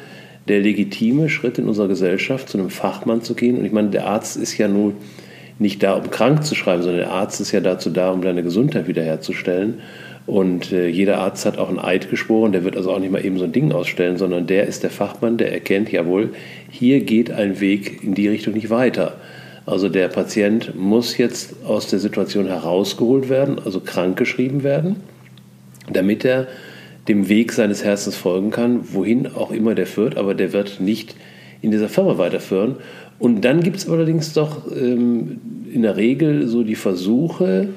[0.47, 3.57] der legitime Schritt in unserer Gesellschaft, zu einem Fachmann zu gehen.
[3.57, 4.95] Und ich meine, der Arzt ist ja nun
[5.59, 8.43] nicht da, um krank zu schreiben, sondern der Arzt ist ja dazu da, um deine
[8.43, 9.79] Gesundheit wiederherzustellen.
[10.25, 13.23] Und äh, jeder Arzt hat auch ein Eid geschworen, der wird also auch nicht mal
[13.23, 16.29] eben so ein Ding ausstellen, sondern der ist der Fachmann, der erkennt, jawohl,
[16.69, 19.17] hier geht ein Weg in die Richtung nicht weiter.
[19.65, 24.97] Also der Patient muss jetzt aus der Situation herausgeholt werden, also krankgeschrieben werden,
[25.91, 26.47] damit er
[27.07, 31.15] dem Weg seines Herzens folgen kann, wohin auch immer der führt, aber der wird nicht
[31.61, 32.75] in dieser Firma weiterführen.
[33.19, 35.39] Und dann gibt es allerdings doch ähm,
[35.71, 37.69] in der Regel so die Versuche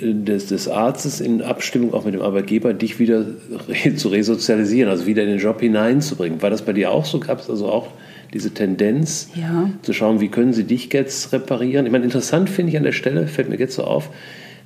[0.00, 3.26] äh, des, des, Arztes in Abstimmung auch mit dem Arbeitgeber, dich wieder
[3.68, 6.40] re zu resozialisieren, also wieder in den Job hineinzubringen.
[6.42, 7.20] War das bei dir auch so?
[7.20, 7.88] Gab es also auch
[8.32, 9.70] diese Tendenz ja.
[9.82, 11.86] zu schauen, wie können sie dich jetzt reparieren?
[11.86, 14.10] Ich meine, interessant finde ich an der Stelle, fällt mir jetzt so auf,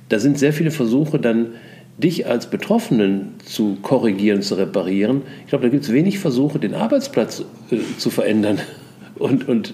[0.09, 1.47] da sind sehr viele Versuche dann
[1.97, 6.73] dich als Betroffenen zu korrigieren, zu reparieren, ich glaube, da gibt es wenig Versuche, den
[6.73, 8.59] Arbeitsplatz äh, zu verändern
[9.15, 9.73] und, und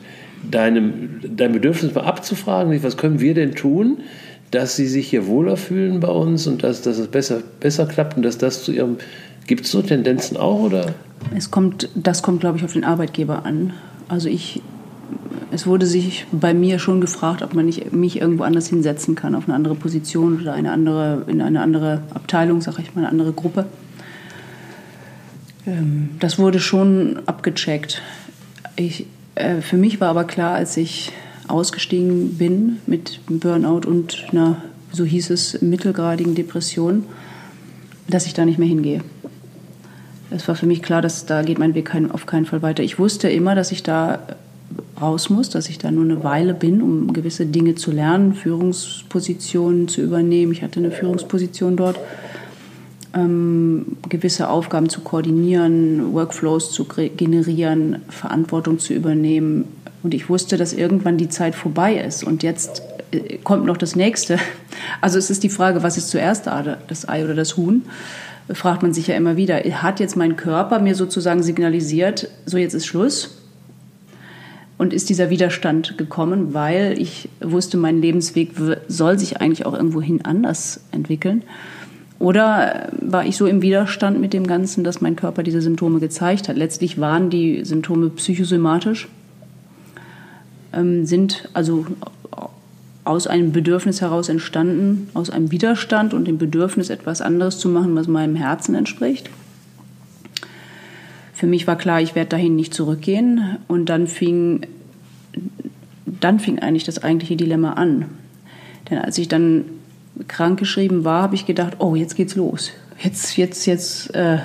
[0.50, 4.00] deinem, dein Bedürfnis mal abzufragen, was können wir denn tun,
[4.52, 8.18] dass sie sich hier wohler fühlen bei uns und dass, dass es besser, besser klappt
[8.18, 8.98] und dass das zu ihrem.
[9.48, 10.60] Gibt es so Tendenzen auch?
[10.60, 10.94] Oder?
[11.36, 13.74] Es kommt, das kommt, glaube ich, auf den Arbeitgeber an.
[14.08, 14.62] Also ich
[15.52, 19.36] es wurde sich bei mir schon gefragt, ob man nicht mich irgendwo anders hinsetzen kann,
[19.36, 23.10] auf eine andere Position oder eine andere, in eine andere Abteilung, sage ich mal, eine
[23.10, 23.66] andere Gruppe.
[25.66, 28.02] Ähm, das wurde schon abgecheckt.
[28.76, 31.12] Ich, äh, für mich war aber klar, als ich
[31.48, 34.62] ausgestiegen bin mit Burnout und einer,
[34.92, 37.06] so hieß es, mittelgradigen Depression,
[38.08, 39.02] dass ich da nicht mehr hingehe.
[40.32, 42.84] Es war für mich klar, dass da geht mein Weg kein, auf keinen Fall weiter.
[42.84, 44.20] Ich wusste immer, dass ich da
[45.00, 49.88] raus muss, dass ich da nur eine Weile bin, um gewisse Dinge zu lernen, Führungspositionen
[49.88, 50.52] zu übernehmen.
[50.52, 52.00] Ich hatte eine Führungsposition dort,
[53.14, 59.66] ähm, gewisse Aufgaben zu koordinieren, Workflows zu generieren, Verantwortung zu übernehmen.
[60.04, 62.24] Und ich wusste, dass irgendwann die Zeit vorbei ist.
[62.24, 64.38] Und jetzt äh, kommt noch das nächste.
[65.02, 67.84] Also es ist die Frage, was ist zuerst da, das Ei oder das Huhn?
[68.52, 69.58] Fragt man sich ja immer wieder.
[69.58, 73.39] Hat jetzt mein Körper mir sozusagen signalisiert, so jetzt ist Schluss?
[74.80, 78.54] Und ist dieser Widerstand gekommen, weil ich wusste, mein Lebensweg
[78.88, 81.44] soll sich eigentlich auch irgendwohin anders entwickeln.
[82.18, 86.48] Oder war ich so im Widerstand mit dem Ganzen, dass mein Körper diese Symptome gezeigt
[86.48, 86.56] hat?
[86.56, 89.10] Letztlich waren die Symptome psychosomatisch,
[90.72, 91.86] ähm, sind also
[93.04, 97.96] aus einem Bedürfnis heraus entstanden, aus einem Widerstand und dem Bedürfnis, etwas anderes zu machen,
[97.96, 99.30] was meinem Herzen entspricht.
[101.40, 103.60] Für mich war klar, ich werde dahin nicht zurückgehen.
[103.70, 104.68] Und dann fing,
[106.06, 108.08] dann fing eigentlich das eigentliche Dilemma an.
[108.90, 109.64] Denn als ich dann
[110.28, 112.72] krankgeschrieben war, habe ich gedacht, oh, jetzt geht's los.
[113.02, 114.40] Jetzt, jetzt, jetzt, äh,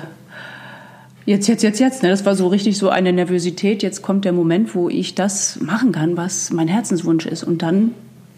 [1.25, 2.01] jetzt, jetzt, jetzt, jetzt.
[2.01, 2.07] Ne?
[2.07, 3.83] Das war so richtig so eine Nervosität.
[3.83, 7.43] Jetzt kommt der Moment, wo ich das machen kann, was mein Herzenswunsch ist.
[7.43, 7.91] Und dann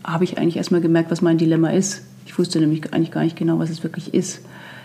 [0.04, 2.02] habe ich eigentlich erstmal gemerkt, was mein Dilemma ist.
[2.26, 4.42] Ich wusste nämlich eigentlich gar nicht genau, was es wirklich ist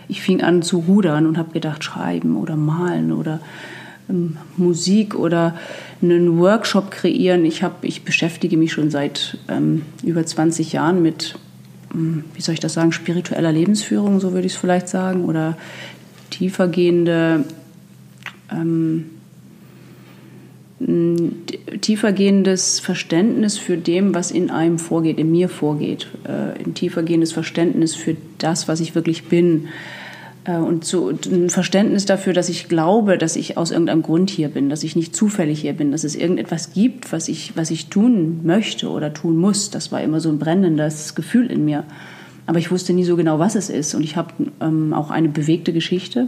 [0.07, 3.39] ich fing an zu rudern und habe gedacht, schreiben oder malen oder
[4.09, 5.55] ähm, Musik oder
[6.01, 7.45] einen Workshop kreieren.
[7.45, 11.35] Ich, hab, ich beschäftige mich schon seit ähm, über 20 Jahren mit,
[11.93, 15.57] ähm, wie soll ich das sagen, spiritueller Lebensführung, so würde ich es vielleicht sagen, oder
[16.29, 17.45] tiefergehende
[18.51, 19.09] ähm,
[21.81, 27.95] tiefergehendes Verständnis für dem, was in einem vorgeht, in mir vorgeht, äh, ein tiefergehendes Verständnis
[27.95, 29.67] für das, was ich wirklich bin
[30.45, 34.49] äh, und so ein Verständnis dafür, dass ich glaube, dass ich aus irgendeinem Grund hier
[34.49, 37.87] bin, dass ich nicht zufällig hier bin, dass es irgendetwas gibt, was ich, was ich
[37.87, 39.69] tun möchte oder tun muss.
[39.69, 41.85] Das war immer so ein brennendes Gefühl in mir.
[42.45, 43.95] Aber ich wusste nie so genau, was es ist.
[43.95, 46.27] Und ich habe ähm, auch eine bewegte Geschichte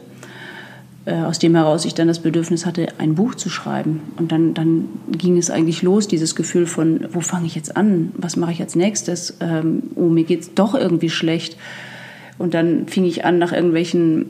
[1.12, 4.02] aus dem heraus ich dann das Bedürfnis hatte, ein Buch zu schreiben.
[4.18, 8.12] Und dann, dann ging es eigentlich los, dieses Gefühl von, wo fange ich jetzt an?
[8.18, 9.38] Was mache ich als nächstes?
[9.40, 11.58] Ähm, oh, mir geht es doch irgendwie schlecht.
[12.38, 14.26] Und dann fing ich an, nach irgendwelchen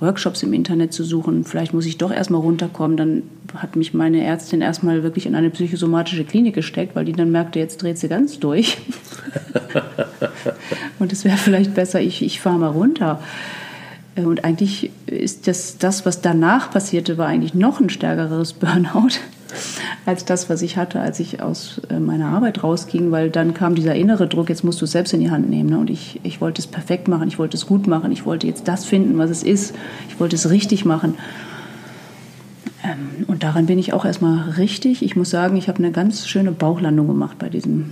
[0.00, 1.44] Workshops im Internet zu suchen.
[1.44, 2.96] Vielleicht muss ich doch erstmal runterkommen.
[2.96, 3.22] Dann
[3.54, 7.58] hat mich meine Ärztin erstmal wirklich in eine psychosomatische Klinik gesteckt, weil die dann merkte,
[7.58, 8.78] jetzt dreht sie ganz durch.
[10.98, 13.20] und es wäre vielleicht besser, ich, ich fahre mal runter.
[14.16, 19.18] Äh, und eigentlich ist das, das, was danach passierte, war eigentlich noch ein stärkeres Burnout
[20.06, 23.74] als das, was ich hatte, als ich aus äh, meiner Arbeit rausging, weil dann kam
[23.74, 25.70] dieser innere Druck, jetzt musst du es selbst in die Hand nehmen.
[25.70, 25.78] Ne?
[25.78, 28.66] Und ich, ich wollte es perfekt machen, ich wollte es gut machen, ich wollte jetzt
[28.66, 29.74] das finden, was es ist,
[30.08, 31.14] ich wollte es richtig machen.
[32.84, 35.02] Ähm, und daran bin ich auch erstmal richtig.
[35.02, 37.90] Ich muss sagen, ich habe eine ganz schöne Bauchlandung gemacht bei diesem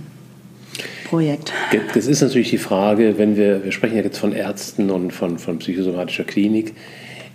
[1.07, 1.53] Projekt.
[1.93, 5.37] Das ist natürlich die Frage, wenn wir, wir sprechen ja jetzt von Ärzten und von,
[5.37, 6.73] von psychosomatischer Klinik,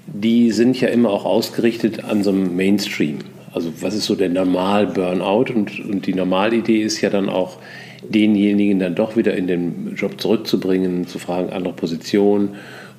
[0.07, 3.19] die sind ja immer auch ausgerichtet an so einem Mainstream.
[3.53, 5.53] Also was ist so der Normal-Burnout?
[5.53, 7.59] Und, und die Normalidee ist ja dann auch,
[8.03, 12.51] denjenigen dann doch wieder in den Job zurückzubringen, zu fragen, andere Position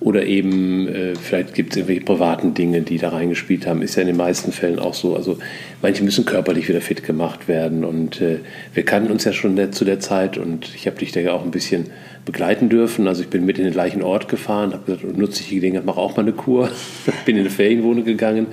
[0.02, 3.84] oder eben äh, vielleicht gibt es irgendwelche privaten Dinge, die da reingespielt haben.
[3.84, 5.16] Ist ja in den meisten Fällen auch so.
[5.16, 5.38] Also
[5.84, 7.86] manche müssen körperlich wieder fit gemacht werden.
[7.86, 8.40] Und äh,
[8.74, 11.34] wir kannten uns ja schon der, zu der Zeit und ich habe dich da ja
[11.34, 11.92] auch ein bisschen
[12.26, 13.08] begleiten dürfen.
[13.08, 15.86] Also ich bin mit in den gleichen Ort gefahren, habe gesagt, nutze ich die Gelegenheit,
[15.86, 16.72] mache auch mal eine Kur.
[17.26, 18.48] bin in eine Ferienwohnung gegangen.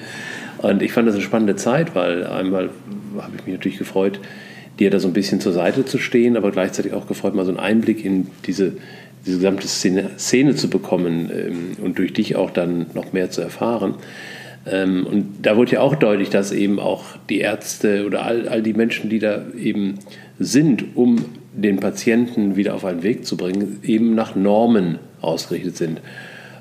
[0.58, 2.68] Und ich fand das eine spannende Zeit, weil einmal
[3.16, 4.20] habe ich mich natürlich gefreut,
[4.78, 7.52] dir da so ein bisschen zur Seite zu stehen, aber gleichzeitig auch gefreut, mal so
[7.52, 8.74] einen Einblick in diese
[9.26, 13.40] diese gesamte Szene, Szene zu bekommen ähm, und durch dich auch dann noch mehr zu
[13.40, 13.94] erfahren.
[14.66, 18.62] Ähm, und da wurde ja auch deutlich, dass eben auch die Ärzte oder all, all
[18.62, 19.98] die Menschen, die da eben
[20.38, 26.00] sind, um den Patienten wieder auf einen Weg zu bringen, eben nach Normen ausgerichtet sind.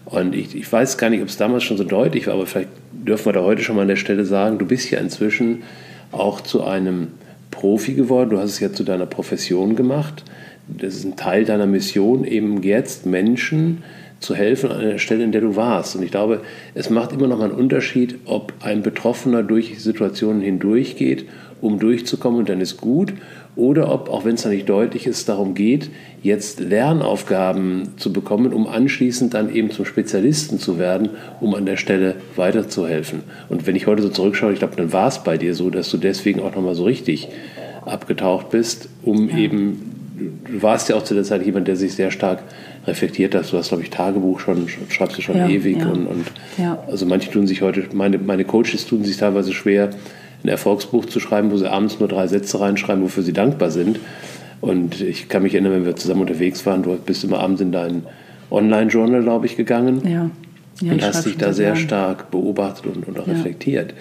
[0.05, 2.69] Und ich, ich weiß gar nicht, ob es damals schon so deutlich war, aber vielleicht
[2.91, 5.63] dürfen wir da heute schon mal an der Stelle sagen, du bist ja inzwischen
[6.11, 7.09] auch zu einem
[7.51, 10.23] Profi geworden, du hast es ja zu deiner Profession gemacht
[10.67, 13.83] das ist ein Teil deiner Mission, eben jetzt Menschen
[14.19, 15.95] zu helfen an der Stelle, in der du warst.
[15.95, 16.41] Und ich glaube,
[16.73, 21.25] es macht immer noch mal einen Unterschied, ob ein Betroffener durch Situationen hindurchgeht,
[21.61, 23.13] um durchzukommen und dann ist gut,
[23.55, 25.89] oder ob, auch wenn es da nicht deutlich ist, darum geht,
[26.21, 31.09] jetzt Lernaufgaben zu bekommen, um anschließend dann eben zum Spezialisten zu werden,
[31.41, 33.23] um an der Stelle weiterzuhelfen.
[33.49, 35.89] Und wenn ich heute so zurückschaue, ich glaube, dann war es bei dir so, dass
[35.89, 37.29] du deswegen auch noch mal so richtig
[37.83, 39.37] abgetaucht bist, um ja.
[39.37, 42.39] eben du warst ja auch zu der Zeit jemand, der sich sehr stark
[42.85, 43.51] reflektiert hat.
[43.51, 45.77] Du hast, glaube ich, Tagebuch schon, schreibst du schon ja, ewig.
[45.77, 45.89] Ja.
[45.89, 46.25] Und, und
[46.57, 46.83] ja.
[46.87, 49.91] also manche tun sich heute, meine, meine Coaches tun sich teilweise schwer,
[50.43, 53.99] ein Erfolgsbuch zu schreiben, wo sie abends nur drei Sätze reinschreiben, wofür sie dankbar sind.
[54.61, 57.71] Und ich kann mich erinnern, wenn wir zusammen unterwegs waren, du bist immer abends in
[57.71, 58.03] dein
[58.49, 60.01] Online-Journal, glaube ich, gegangen.
[60.07, 60.29] Ja.
[60.81, 61.77] Ja, und hast dich da sehr gern.
[61.77, 63.33] stark beobachtet und, und auch ja.
[63.33, 63.95] reflektiert.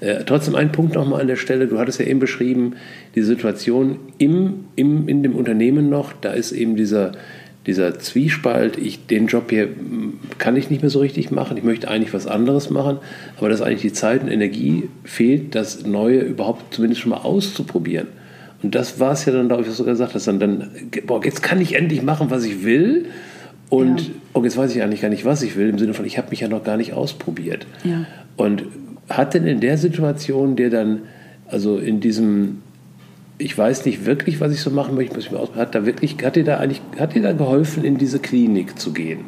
[0.00, 2.76] Äh, trotzdem ein Punkt nochmal an der Stelle, du hattest ja eben beschrieben,
[3.14, 7.12] die Situation im, im, in dem Unternehmen noch, da ist eben dieser,
[7.66, 9.68] dieser Zwiespalt, ich, den Job hier
[10.38, 12.98] kann ich nicht mehr so richtig machen, ich möchte eigentlich was anderes machen,
[13.36, 18.08] aber dass eigentlich die Zeit und Energie fehlt, das Neue überhaupt zumindest schon mal auszuprobieren.
[18.62, 20.70] Und das war es ja dann, glaube ich, was du gesagt hast, dann, dann
[21.06, 23.06] boah, jetzt kann ich endlich machen, was ich will
[23.72, 24.14] und ja.
[24.34, 26.28] oh, jetzt weiß ich eigentlich gar nicht, was ich will, im Sinne von, ich habe
[26.28, 27.66] mich ja noch gar nicht ausprobiert.
[27.84, 28.04] Ja.
[28.36, 28.64] Und
[29.08, 31.04] hat denn in der Situation, der dann,
[31.48, 32.58] also in diesem,
[33.38, 35.86] ich weiß nicht wirklich, was ich so machen möchte, was ich mir aus, hat da
[35.86, 39.20] wirklich, hat dir da eigentlich, hat dir da geholfen, in diese Klinik zu gehen?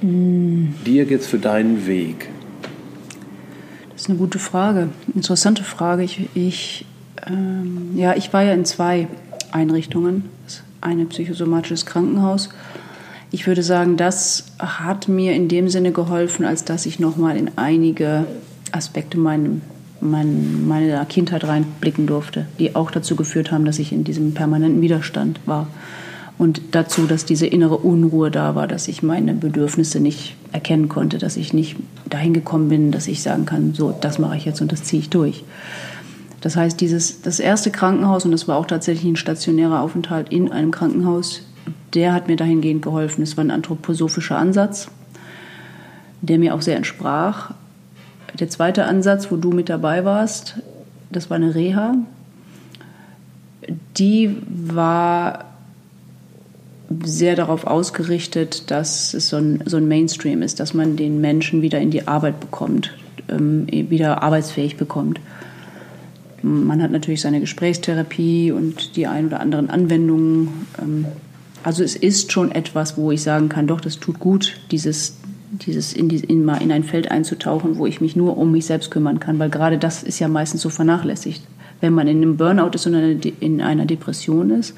[0.00, 0.68] Mm.
[0.86, 2.30] Dir geht's für deinen Weg.
[3.92, 6.02] Das ist eine gute Frage, interessante Frage.
[6.02, 6.86] Ich, ich
[7.26, 9.06] ähm, ja, ich war ja in zwei
[9.52, 10.34] Einrichtungen
[10.80, 12.48] ein psychosomatisches Krankenhaus.
[13.30, 17.50] Ich würde sagen, das hat mir in dem Sinne geholfen, als dass ich nochmal in
[17.56, 18.26] einige
[18.72, 19.62] Aspekte mein,
[20.00, 24.80] mein, meiner Kindheit reinblicken durfte, die auch dazu geführt haben, dass ich in diesem permanenten
[24.80, 25.66] Widerstand war.
[26.38, 31.16] Und dazu, dass diese innere Unruhe da war, dass ich meine Bedürfnisse nicht erkennen konnte,
[31.18, 31.76] dass ich nicht
[32.08, 35.00] dahin gekommen bin, dass ich sagen kann, so, das mache ich jetzt und das ziehe
[35.00, 35.44] ich durch.
[36.40, 40.52] Das heißt, dieses, das erste Krankenhaus, und das war auch tatsächlich ein stationärer Aufenthalt in
[40.52, 41.42] einem Krankenhaus,
[41.94, 43.22] der hat mir dahingehend geholfen.
[43.22, 44.88] Es war ein anthroposophischer Ansatz,
[46.20, 47.54] der mir auch sehr entsprach.
[48.38, 50.56] Der zweite Ansatz, wo du mit dabei warst,
[51.10, 51.94] das war eine Reha.
[53.96, 55.46] Die war
[57.04, 61.62] sehr darauf ausgerichtet, dass es so ein, so ein Mainstream ist, dass man den Menschen
[61.62, 62.92] wieder in die Arbeit bekommt,
[63.28, 65.18] ähm, wieder arbeitsfähig bekommt.
[66.46, 70.66] Man hat natürlich seine Gesprächstherapie und die ein oder anderen Anwendungen.
[70.80, 71.06] Ähm,
[71.64, 75.16] also es ist schon etwas, wo ich sagen kann, doch, das tut gut, dieses,
[75.50, 78.92] dieses in, die, in, in ein Feld einzutauchen, wo ich mich nur um mich selbst
[78.92, 81.42] kümmern kann, weil gerade das ist ja meistens so vernachlässigt.
[81.80, 84.74] Wenn man in einem Burnout ist und in einer Depression ist,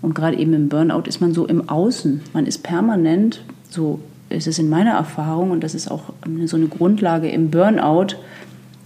[0.00, 4.46] und gerade eben im Burnout ist man so im Außen, man ist permanent, so ist
[4.46, 6.12] es in meiner Erfahrung, und das ist auch
[6.44, 8.14] so eine Grundlage im Burnout,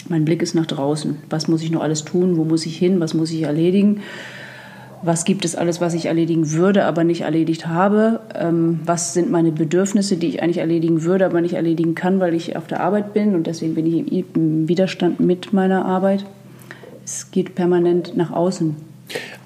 [0.09, 1.17] mein Blick ist nach draußen.
[1.31, 2.37] Was muss ich noch alles tun?
[2.37, 3.01] Wo muss ich hin?
[3.01, 4.03] Was muss ich erledigen?
[5.03, 9.31] was gibt es alles, was ich erledigen würde, aber nicht erledigt habe, ähm, was sind
[9.31, 12.81] meine Bedürfnisse, die ich eigentlich erledigen würde, aber nicht erledigen kann, weil ich auf der
[12.81, 16.25] Arbeit bin und deswegen bin ich im Widerstand mit meiner Arbeit.
[17.05, 18.77] Es geht permanent nach außen.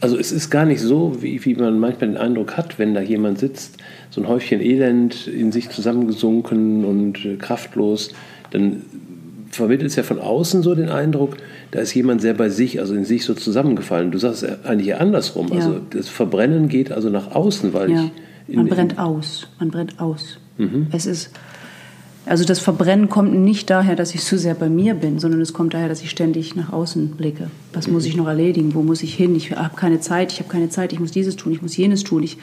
[0.00, 3.00] Also es ist gar nicht so, wie, wie man manchmal den Eindruck hat, wenn da
[3.00, 3.78] jemand sitzt,
[4.10, 8.12] so ein Häufchen Elend in sich zusammengesunken und äh, kraftlos,
[8.50, 8.82] dann
[9.56, 11.36] vermittelt es ja von außen so den Eindruck,
[11.70, 14.10] da ist jemand sehr bei sich, also in sich so zusammengefallen.
[14.10, 15.48] Du sagst eigentlich eher andersrum.
[15.48, 15.56] Ja.
[15.56, 18.10] Also das Verbrennen geht also nach außen, weil ja.
[18.46, 18.56] ich.
[18.56, 19.48] Man brennt aus.
[19.58, 20.38] Man brennt aus.
[20.58, 20.86] Mhm.
[20.92, 21.30] Es ist.
[22.28, 25.52] Also das Verbrennen kommt nicht daher, dass ich so sehr bei mir bin, sondern es
[25.52, 27.50] kommt daher, dass ich ständig nach außen blicke.
[27.72, 27.92] Was mhm.
[27.94, 28.74] muss ich noch erledigen?
[28.74, 29.36] Wo muss ich hin?
[29.36, 32.02] Ich habe keine Zeit, ich habe keine Zeit, ich muss dieses tun, ich muss jenes
[32.02, 32.24] tun.
[32.24, 32.38] Ich,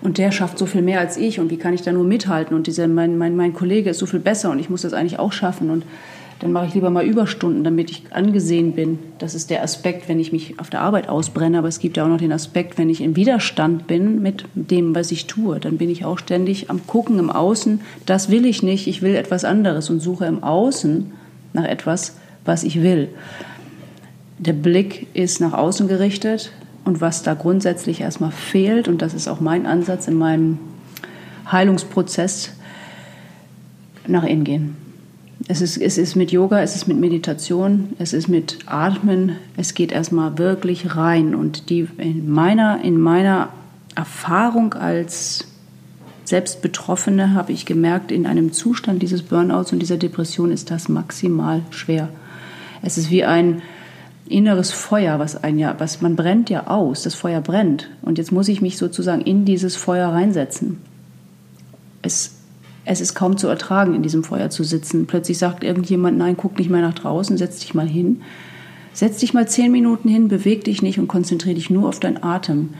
[0.00, 2.56] und der schafft so viel mehr als ich und wie kann ich da nur mithalten?
[2.56, 5.18] Und dieser, mein, mein, mein Kollege ist so viel besser und ich muss das eigentlich
[5.18, 5.70] auch schaffen.
[5.70, 5.84] Und
[6.40, 8.98] dann mache ich lieber mal Überstunden, damit ich angesehen bin.
[9.18, 11.58] Das ist der Aspekt, wenn ich mich auf der Arbeit ausbrenne.
[11.58, 14.94] Aber es gibt ja auch noch den Aspekt, wenn ich im Widerstand bin mit dem,
[14.94, 15.60] was ich tue.
[15.60, 17.82] Dann bin ich auch ständig am Gucken im Außen.
[18.06, 21.12] Das will ich nicht, ich will etwas anderes und suche im Außen
[21.52, 23.08] nach etwas, was ich will.
[24.38, 26.52] Der Blick ist nach außen gerichtet
[26.86, 30.58] und was da grundsätzlich erstmal fehlt, und das ist auch mein Ansatz in meinem
[31.52, 32.52] Heilungsprozess,
[34.06, 34.89] nach innen gehen.
[35.50, 39.34] Es ist, es ist mit Yoga, es ist mit Meditation, es ist mit Atmen.
[39.56, 41.34] Es geht erstmal wirklich rein.
[41.34, 43.48] Und die, in, meiner, in meiner
[43.96, 45.48] Erfahrung als
[46.22, 51.62] Selbstbetroffene habe ich gemerkt, in einem Zustand dieses Burnouts und dieser Depression ist das maximal
[51.70, 52.10] schwer.
[52.80, 53.60] Es ist wie ein
[54.28, 57.02] inneres Feuer, was ein ja, was man brennt ja aus.
[57.02, 57.90] Das Feuer brennt.
[58.02, 60.80] Und jetzt muss ich mich sozusagen in dieses Feuer reinsetzen.
[62.02, 62.36] Es
[62.84, 65.06] es ist kaum zu ertragen, in diesem Feuer zu sitzen.
[65.06, 68.22] Plötzlich sagt irgendjemand, nein, guck nicht mehr nach draußen, setz dich mal hin.
[68.92, 72.22] Setz dich mal zehn Minuten hin, beweg dich nicht und konzentriere dich nur auf deinen
[72.22, 72.70] Atem.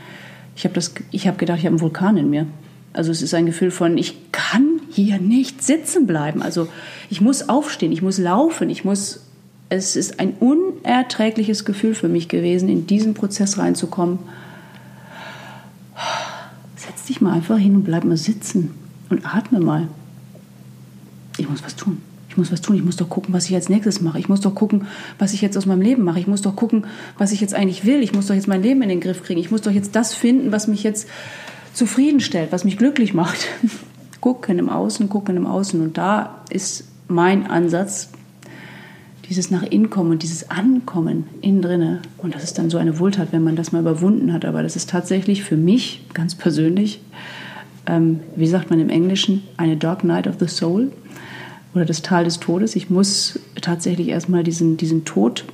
[0.55, 2.47] Ich habe hab gedacht, ich habe einen Vulkan in mir.
[2.93, 6.41] Also es ist ein Gefühl von, ich kann hier nicht sitzen bleiben.
[6.41, 6.67] Also
[7.09, 9.21] ich muss aufstehen, ich muss laufen, ich muss.
[9.69, 14.19] Es ist ein unerträgliches Gefühl für mich gewesen, in diesen Prozess reinzukommen.
[16.75, 18.80] Setz dich mal einfach hin und bleib mal sitzen
[19.11, 19.87] und atme mal.
[21.37, 22.01] Ich muss was tun.
[22.29, 22.77] Ich muss was tun.
[22.77, 24.17] Ich muss doch gucken, was ich als nächstes mache.
[24.17, 24.87] Ich muss doch gucken,
[25.19, 26.19] was ich jetzt aus meinem Leben mache.
[26.19, 26.85] Ich muss doch gucken,
[27.17, 28.01] was ich jetzt eigentlich will.
[28.01, 29.39] Ich muss doch jetzt mein Leben in den Griff kriegen.
[29.39, 31.09] Ich muss doch jetzt das finden, was mich jetzt
[31.73, 33.47] zufriedenstellt, was mich glücklich macht.
[34.21, 35.81] gucken im Außen, gucken im Außen.
[35.81, 38.09] Und da ist mein Ansatz,
[39.27, 42.01] dieses nach innen kommen und dieses Ankommen innen drinne.
[42.17, 44.45] Und das ist dann so eine Wohltat, wenn man das mal überwunden hat.
[44.45, 47.01] Aber das ist tatsächlich für mich ganz persönlich
[47.87, 50.91] ähm, wie sagt man im Englischen, eine Dark Night of the Soul
[51.73, 52.75] oder das Tal des Todes.
[52.75, 55.45] Ich muss tatsächlich erstmal diesen, diesen Tod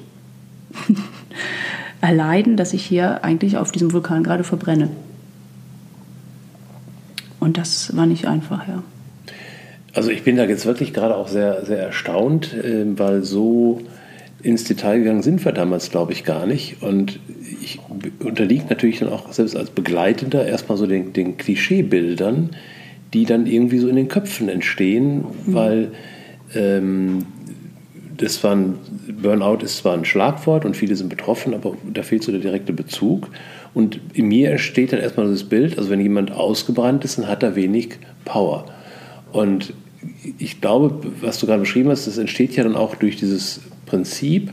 [2.02, 4.90] erleiden, dass ich hier eigentlich auf diesem Vulkan gerade verbrenne.
[7.40, 8.84] Und das war nicht einfach, ja.
[9.94, 13.82] Also ich bin da jetzt wirklich gerade auch sehr, sehr erstaunt, ähm, weil so
[14.44, 16.82] ins Detail gegangen sind wir damals, glaube ich, gar nicht.
[16.82, 17.20] Und
[17.62, 17.80] ich
[18.20, 22.52] unterliege natürlich dann auch selbst als Begleitender erstmal so den, den Klischeebildern,
[23.14, 25.24] die dann irgendwie so in den Köpfen entstehen, mhm.
[25.46, 25.92] weil
[26.56, 27.26] ähm,
[28.18, 28.76] das war ein,
[29.22, 32.74] Burnout ist zwar ein Schlagwort und viele sind betroffen, aber da fehlt so der direkte
[32.74, 33.30] Bezug.
[33.74, 37.44] Und in mir entsteht dann erstmal das Bild, also wenn jemand ausgebrannt ist, dann hat
[37.44, 38.66] er wenig Power.
[39.32, 39.74] Und
[40.40, 44.52] ich glaube, was du gerade beschrieben hast, das entsteht ja dann auch durch dieses Prinzip,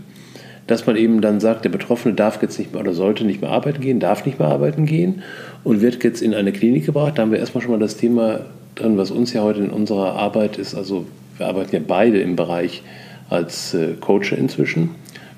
[0.66, 3.50] dass man eben dann sagt, der Betroffene darf jetzt nicht mehr oder sollte nicht mehr
[3.50, 5.22] arbeiten gehen, darf nicht mehr arbeiten gehen
[5.62, 7.18] und wird jetzt in eine Klinik gebracht.
[7.18, 8.40] Da haben wir erstmal schon mal das Thema
[8.74, 10.74] drin, was uns ja heute in unserer Arbeit ist.
[10.74, 12.82] Also wir arbeiten ja beide im Bereich
[13.28, 14.90] als äh, Coach inzwischen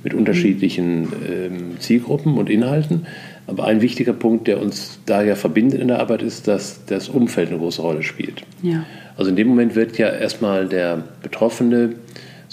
[0.02, 3.06] mit unterschiedlichen ähm, Zielgruppen und Inhalten.
[3.48, 7.08] Aber ein wichtiger Punkt, der uns da ja verbindet in der Arbeit, ist, dass das
[7.08, 8.42] Umfeld eine große Rolle spielt.
[8.62, 8.84] Ja.
[9.16, 11.94] Also in dem Moment wird ja erstmal der Betroffene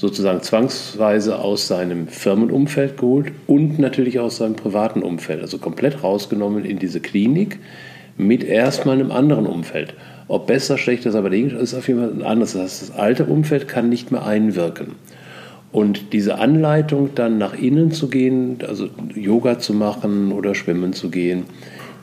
[0.04, 6.66] sozusagen zwangsweise aus seinem Firmenumfeld geholt und natürlich aus seinem privaten Umfeld, also komplett rausgenommen
[6.66, 7.58] in diese Klinik
[8.18, 9.94] mit erstmal einem anderen Umfeld.
[10.28, 12.52] Ob besser, schlechter, ist aber ist auf jeden Fall ein anderes.
[12.52, 14.96] Das heißt, das alte Umfeld kann nicht mehr einwirken.
[15.72, 21.12] Und diese Anleitung dann nach innen zu gehen, also Yoga zu machen oder schwimmen zu
[21.12, 21.46] gehen,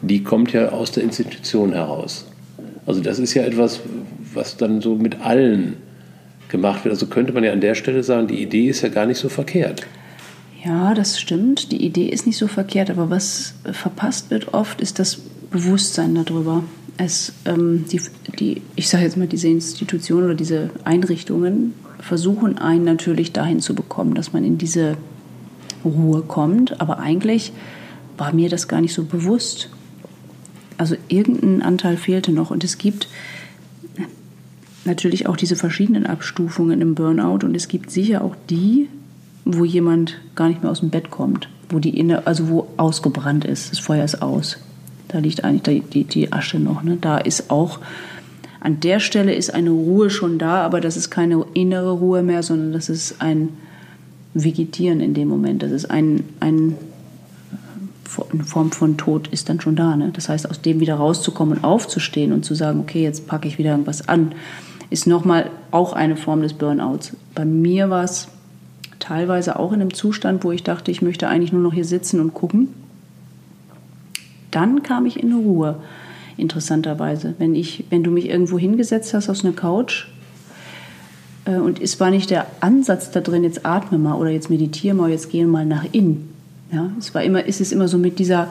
[0.01, 2.27] die kommt ja aus der Institution heraus.
[2.87, 3.81] Also das ist ja etwas,
[4.33, 5.77] was dann so mit allen
[6.51, 6.93] gemacht wird.
[6.93, 9.29] Also könnte man ja an der Stelle sagen, die Idee ist ja gar nicht so
[9.29, 9.87] verkehrt.
[10.65, 11.73] Ja, das stimmt.
[11.73, 15.19] Die Idee ist nicht so verkehrt, aber was verpasst wird oft, ist das
[15.51, 16.63] Bewusstsein darüber.
[16.99, 18.01] Es, ähm, die,
[18.39, 23.75] die, ich sage jetzt mal, diese Institutionen oder diese Einrichtungen versuchen einen natürlich dahin zu
[23.75, 24.97] bekommen, dass man in diese
[25.85, 26.81] Ruhe kommt.
[26.81, 27.53] Aber eigentlich
[28.19, 29.71] war mir das gar nicht so bewusst.
[30.77, 32.51] Also irgendein Anteil fehlte noch.
[32.51, 33.09] Und es gibt
[34.85, 37.45] natürlich auch diese verschiedenen Abstufungen im Burnout.
[37.45, 38.89] Und es gibt sicher auch die,
[39.45, 43.45] wo jemand gar nicht mehr aus dem Bett kommt, wo die inne, also wo ausgebrannt
[43.45, 44.59] ist, das Feuer ist aus.
[45.09, 46.83] Da liegt eigentlich die, die, die Asche noch.
[46.83, 46.97] Ne?
[47.01, 47.81] Da ist auch,
[48.61, 52.43] an der Stelle ist eine Ruhe schon da, aber das ist keine innere Ruhe mehr,
[52.43, 53.51] sondern das ist ein
[54.35, 55.63] Vegetieren in dem Moment.
[55.63, 56.77] Das ist ein, ein
[58.33, 59.97] eine Form von Tod ist dann schon da.
[59.97, 60.11] Ne?
[60.13, 63.59] Das heißt, aus dem wieder rauszukommen und aufzustehen und zu sagen, okay, jetzt packe ich
[63.59, 64.33] wieder irgendwas an,
[64.91, 67.17] ist nochmal auch eine Form des Burnouts.
[67.35, 68.29] Bei mir war es
[68.99, 72.21] teilweise auch in einem Zustand, wo ich dachte, ich möchte eigentlich nur noch hier sitzen
[72.21, 72.69] und gucken.
[74.51, 75.77] Dann kam ich in Ruhe,
[76.37, 77.35] interessanterweise.
[77.39, 80.09] Wenn, ich, wenn du mich irgendwo hingesetzt hast auf eine Couch
[81.45, 84.95] äh, und es war nicht der Ansatz da drin, jetzt atme mal oder jetzt meditiere
[84.95, 86.35] mal, jetzt gehe mal nach innen.
[86.73, 88.49] Ja, es war immer, ist es immer so mit dieser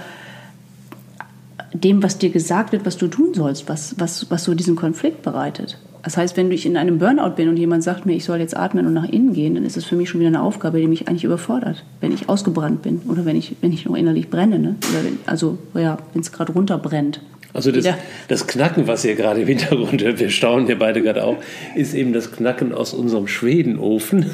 [1.73, 5.21] dem, was dir gesagt wird, was du tun sollst, was, was, was so diesen Konflikt
[5.21, 5.77] bereitet.
[6.03, 8.55] Das heißt, wenn ich in einem Burnout bin und jemand sagt mir, ich soll jetzt
[8.55, 10.87] atmen und nach innen gehen, dann ist es für mich schon wieder eine Aufgabe, die
[10.87, 14.59] mich eigentlich überfordert, wenn ich ausgebrannt bin oder wenn ich, wenn ich noch innerlich brenne.
[14.59, 14.75] Ne?
[14.91, 17.21] Oder wenn, also ja, wenn es gerade runterbrennt.
[17.51, 17.87] Also das,
[18.27, 21.37] das, Knacken, was ihr gerade im Hintergrund hört, wir staunen hier beide gerade auch,
[21.75, 24.27] ist eben das Knacken aus unserem Schwedenofen,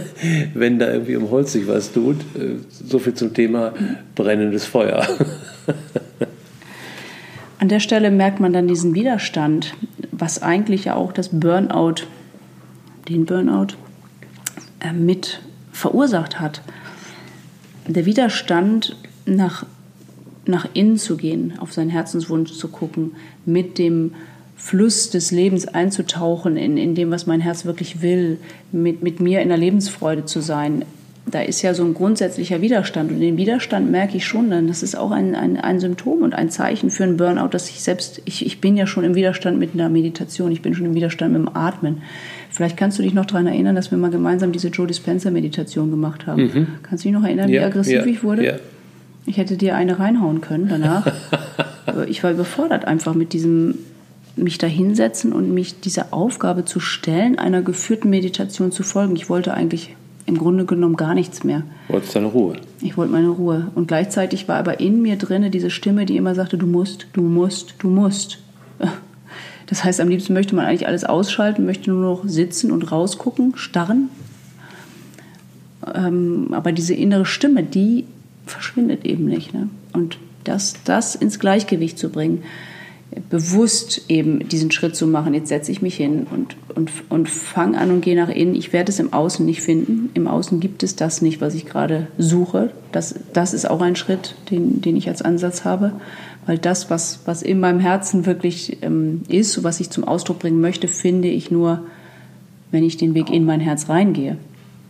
[0.54, 2.16] wenn da irgendwie um Holz sich was tut.
[2.34, 3.74] Äh, so viel zum Thema
[4.14, 5.06] brennendes Feuer.
[7.58, 9.74] An der Stelle merkt man dann diesen Widerstand,
[10.22, 12.06] was eigentlich ja auch das Burnout,
[13.08, 13.74] den Burnout,
[14.78, 15.40] äh, mit
[15.72, 16.62] verursacht hat.
[17.88, 18.94] Der Widerstand
[19.26, 19.66] nach,
[20.46, 23.16] nach innen zu gehen, auf seinen Herzenswunsch zu gucken,
[23.46, 24.12] mit dem
[24.54, 28.38] Fluss des Lebens einzutauchen, in, in dem, was mein Herz wirklich will,
[28.70, 30.84] mit, mit mir in der Lebensfreude zu sein,
[31.26, 33.12] da ist ja so ein grundsätzlicher Widerstand.
[33.12, 34.66] Und den Widerstand merke ich schon dann.
[34.66, 37.80] Das ist auch ein, ein, ein Symptom und ein Zeichen für einen Burnout, dass ich
[37.80, 40.94] selbst, ich, ich bin ja schon im Widerstand mit einer Meditation, ich bin schon im
[40.94, 42.02] Widerstand mit dem Atmen.
[42.50, 46.26] Vielleicht kannst du dich noch daran erinnern, dass wir mal gemeinsam diese Joe Dispenza-Meditation gemacht
[46.26, 46.42] haben.
[46.42, 46.66] Mhm.
[46.82, 48.44] Kannst du dich noch erinnern, ja, wie aggressiv ja, ich wurde?
[48.44, 48.54] Ja.
[49.24, 51.06] Ich hätte dir eine reinhauen können danach.
[52.08, 53.76] ich war überfordert einfach mit diesem
[54.34, 59.14] mich da hinsetzen und mich dieser Aufgabe zu stellen, einer geführten Meditation zu folgen.
[59.14, 59.94] Ich wollte eigentlich
[60.26, 61.62] im Grunde genommen gar nichts mehr.
[61.88, 62.56] Wolltest deine Ruhe?
[62.80, 63.70] Ich wollte meine Ruhe.
[63.74, 67.22] Und gleichzeitig war aber in mir drinne diese Stimme, die immer sagte, du musst, du
[67.22, 68.38] musst, du musst.
[69.68, 73.56] Das heißt, am liebsten möchte man eigentlich alles ausschalten, möchte nur noch sitzen und rausgucken,
[73.56, 74.10] starren.
[75.94, 78.04] Ähm, aber diese innere Stimme, die
[78.44, 79.54] verschwindet eben nicht.
[79.54, 79.70] Ne?
[79.94, 82.42] Und das, das ins Gleichgewicht zu bringen,
[83.30, 85.34] bewusst eben diesen Schritt zu machen.
[85.34, 88.54] Jetzt setze ich mich hin und, und, und fange an und gehe nach innen.
[88.54, 90.10] Ich werde es im Außen nicht finden.
[90.14, 92.70] Im Außen gibt es das nicht, was ich gerade suche.
[92.92, 95.92] Das, das ist auch ein Schritt, den, den ich als Ansatz habe.
[96.46, 100.60] Weil das, was, was in meinem Herzen wirklich ähm, ist, was ich zum Ausdruck bringen
[100.60, 101.82] möchte, finde ich nur,
[102.70, 104.36] wenn ich den Weg in mein Herz reingehe.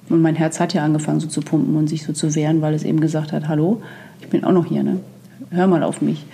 [0.09, 2.75] Und mein Herz hat ja angefangen so zu pumpen und sich so zu wehren, weil
[2.75, 3.83] es eben gesagt hat, hallo,
[4.20, 5.01] ich bin auch noch hier, ne?
[5.51, 6.25] hör mal auf mich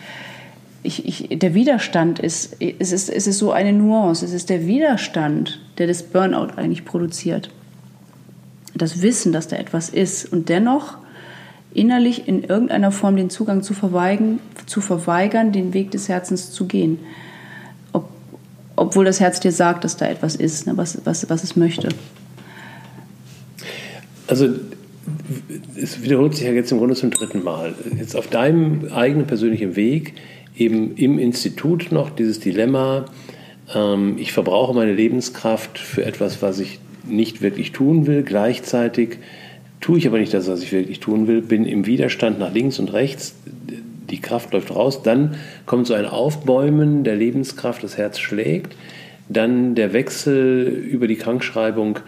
[0.88, 4.24] ich, ich, der Widerstand ist es, ist, es ist so eine Nuance.
[4.24, 7.50] Es ist der Widerstand, der das Burnout eigentlich produziert.
[8.74, 10.96] Das Wissen, dass da etwas ist und dennoch
[11.74, 16.66] innerlich in irgendeiner Form den Zugang zu verweigern, zu verweigern den Weg des Herzens zu
[16.66, 16.98] gehen.
[17.92, 18.08] Ob,
[18.74, 21.90] obwohl das Herz dir sagt, dass da etwas ist, ne, was, was, was es möchte.
[24.26, 24.48] Also
[25.76, 27.74] es wiederholt sich ja jetzt im Grunde zum dritten Mal.
[27.98, 30.14] Jetzt auf deinem eigenen persönlichen Weg
[30.58, 33.06] eben im Institut noch dieses Dilemma,
[33.74, 38.22] ähm, ich verbrauche meine Lebenskraft für etwas, was ich nicht wirklich tun will.
[38.22, 39.18] Gleichzeitig
[39.80, 42.78] tue ich aber nicht das, was ich wirklich tun will, bin im Widerstand nach links
[42.78, 43.34] und rechts,
[44.10, 45.36] die Kraft läuft raus, dann
[45.66, 48.74] kommt so ein Aufbäumen der Lebenskraft, das Herz schlägt,
[49.28, 52.00] dann der Wechsel über die Krankschreibung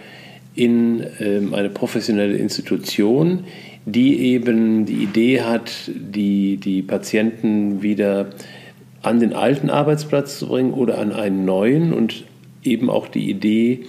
[0.54, 3.44] in ähm, eine professionelle Institution,
[3.92, 8.30] die eben die Idee hat, die, die Patienten wieder
[9.02, 12.24] an den alten Arbeitsplatz zu bringen oder an einen neuen und
[12.62, 13.80] eben auch die Idee,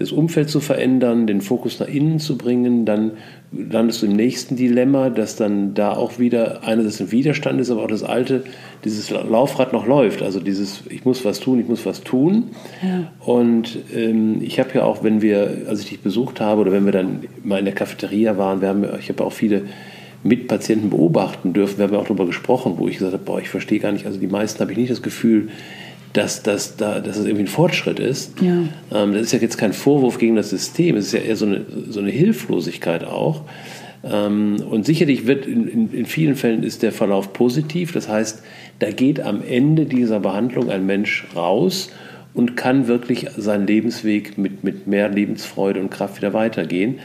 [0.00, 3.12] das Umfeld zu verändern, den Fokus nach innen zu bringen, dann
[3.52, 7.82] landest du im nächsten Dilemma, dass dann da auch wieder einerseits ein Widerstand ist, aber
[7.82, 8.44] auch das alte,
[8.82, 10.22] dieses Laufrad noch läuft.
[10.22, 12.44] Also dieses, ich muss was tun, ich muss was tun.
[12.82, 13.12] Ja.
[13.20, 16.86] Und ähm, ich habe ja auch, wenn wir, als ich dich besucht habe oder wenn
[16.86, 19.64] wir dann mal in der Cafeteria waren, wir haben, ich habe auch viele
[20.22, 23.50] Mitpatienten beobachten dürfen, wir haben ja auch darüber gesprochen, wo ich gesagt habe, boah, ich
[23.50, 25.50] verstehe gar nicht, also die meisten habe ich nicht das Gefühl,
[26.12, 28.40] dass, dass, da, dass das irgendwie ein Fortschritt ist.
[28.40, 28.64] Ja.
[28.92, 31.46] Ähm, das ist ja jetzt kein Vorwurf gegen das System, es ist ja eher so
[31.46, 33.42] eine, so eine Hilflosigkeit auch.
[34.02, 37.92] Ähm, und sicherlich wird in, in, in, vielen Fällen ist der Verlauf positiv.
[37.92, 38.42] Das heißt,
[38.78, 41.90] da geht am Ende dieser Behandlung ein Mensch raus
[42.32, 46.98] und kann wirklich seinen Lebensweg mit, mit mehr Lebensfreude und Kraft wieder weitergehen.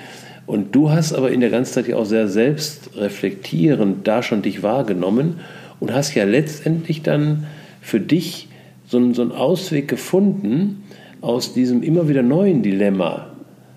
[0.45, 4.63] Und du hast aber in der ganzen Zeit ja auch sehr selbstreflektierend da schon dich
[4.63, 5.39] wahrgenommen
[5.79, 7.47] und hast ja letztendlich dann
[7.81, 8.47] für dich
[8.95, 10.83] so einen, so einen Ausweg gefunden
[11.19, 13.27] aus diesem immer wieder neuen Dilemma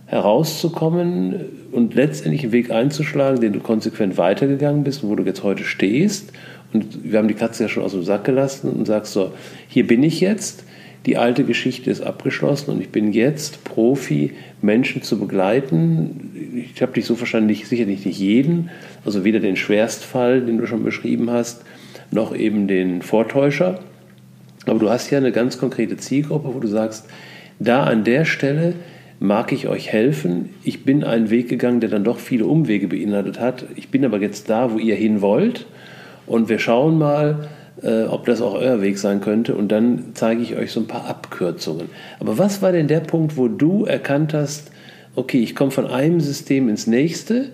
[0.06, 1.34] herauszukommen
[1.72, 6.32] und letztendlich einen Weg einzuschlagen, den du konsequent weitergegangen bist wo du jetzt heute stehst.
[6.72, 9.32] Und wir haben die Katze ja schon aus dem Sack gelassen und sagst so,
[9.68, 10.64] hier bin ich jetzt
[11.06, 16.64] die alte Geschichte ist abgeschlossen und ich bin jetzt Profi, Menschen zu begleiten.
[16.74, 18.68] Ich habe dich so verstanden, sicherlich nicht jeden,
[19.04, 21.64] also weder den Schwerstfall, den du schon beschrieben hast,
[22.10, 23.80] noch eben den Vortäuscher.
[24.68, 27.06] Aber du hast ja eine ganz konkrete Zielgruppe, wo du sagst,
[27.58, 28.74] da an der Stelle
[29.20, 30.50] mag ich euch helfen.
[30.62, 33.64] Ich bin einen Weg gegangen, der dann doch viele Umwege beinhaltet hat.
[33.74, 35.66] Ich bin aber jetzt da, wo ihr hin wollt.
[36.26, 37.48] Und wir schauen mal,
[37.82, 39.54] äh, ob das auch euer Weg sein könnte.
[39.54, 41.88] Und dann zeige ich euch so ein paar Abkürzungen.
[42.20, 44.70] Aber was war denn der Punkt, wo du erkannt hast,
[45.16, 47.46] okay, ich komme von einem System ins nächste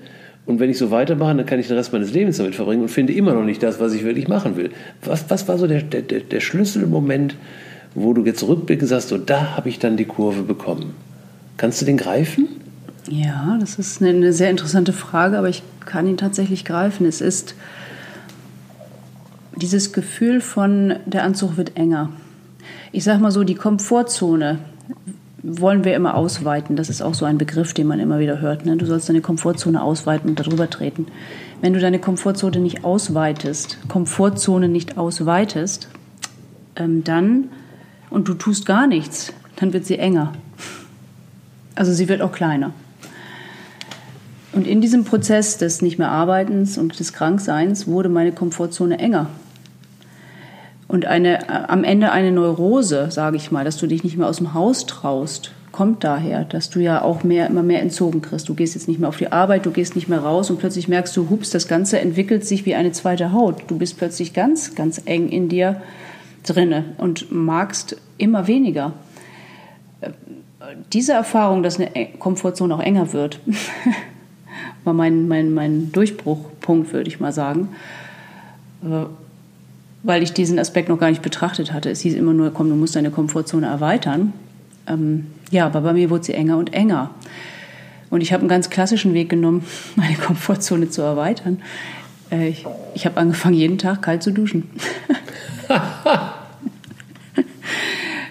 [0.47, 2.89] und wenn ich so weitermache, dann kann ich den Rest meines Lebens damit verbringen und
[2.89, 4.71] finde immer noch nicht das, was ich wirklich machen will.
[5.03, 7.37] Was, was war so der, der, der Schlüsselmoment,
[7.95, 10.95] wo du jetzt rückblickst und sagst, so da habe ich dann die Kurve bekommen?
[11.57, 12.49] Kannst du den greifen?
[13.09, 17.07] Ja, das ist eine sehr interessante Frage, aber ich kann ihn tatsächlich greifen.
[17.07, 17.55] Es ist
[19.57, 22.11] dieses Gefühl von, der Anzug wird enger.
[22.93, 24.59] Ich sage mal so, die Komfortzone
[25.47, 26.75] wollen wir immer ausweiten.
[26.75, 28.65] Das ist auch so ein Begriff, den man immer wieder hört.
[28.65, 28.77] Ne?
[28.77, 31.07] Du sollst deine Komfortzone ausweiten und darüber treten.
[31.61, 35.89] Wenn du deine Komfortzone nicht ausweitest, Komfortzone nicht ausweitest,
[36.77, 37.51] ähm, dann,
[38.09, 40.33] und du tust gar nichts, dann wird sie enger.
[41.75, 42.73] Also sie wird auch kleiner.
[44.53, 49.29] Und in diesem Prozess des nicht mehr Arbeitens und des Krankseins wurde meine Komfortzone enger.
[50.89, 54.29] Und eine, äh, am Ende eine Neurose, sage ich mal, dass du dich nicht mehr
[54.29, 58.49] aus dem Haus traust, kommt daher, dass du ja auch mehr, immer mehr entzogen kriegst.
[58.49, 60.87] Du gehst jetzt nicht mehr auf die Arbeit, du gehst nicht mehr raus und plötzlich
[60.87, 63.65] merkst du, hups, das Ganze entwickelt sich wie eine zweite Haut.
[63.67, 65.81] Du bist plötzlich ganz, ganz eng in dir
[66.47, 68.93] drinne und magst immer weniger.
[70.93, 73.41] Diese Erfahrung, dass eine Komfortzone auch enger wird,
[74.85, 77.71] war mein, mein, mein Durchbruchpunkt, würde ich mal sagen
[78.85, 79.07] äh,
[80.05, 81.91] weil ich diesen Aspekt noch gar nicht betrachtet hatte.
[81.91, 84.35] Es hieß immer nur, komm, du musst deine Komfortzone erweitern.
[84.87, 87.11] Ähm, ja, aber bei mir wurde sie enger und enger.
[88.11, 89.65] Und ich habe einen ganz klassischen Weg genommen,
[89.97, 91.61] meine Komfortzone zu erweitern.
[92.31, 94.71] Äh, ich ich habe angefangen, jeden Tag kalt zu duschen.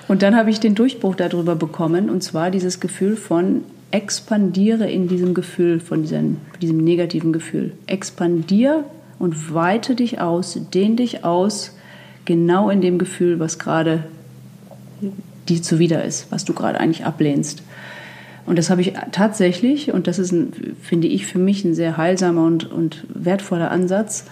[0.08, 5.08] und dann habe ich den Durchbruch darüber bekommen, und zwar dieses Gefühl von expandiere in
[5.08, 7.74] diesem Gefühl, von diesem, diesem negativen Gefühl.
[7.88, 8.86] Expandiere
[9.24, 11.72] und weite dich aus, dehn dich aus,
[12.26, 14.04] genau in dem Gefühl, was gerade
[15.48, 17.64] dir zuwider ist, was du gerade eigentlich ablehnst.
[18.46, 21.96] Und das habe ich tatsächlich, und das ist, ein, finde ich, für mich ein sehr
[21.96, 24.26] heilsamer und, und wertvoller Ansatz,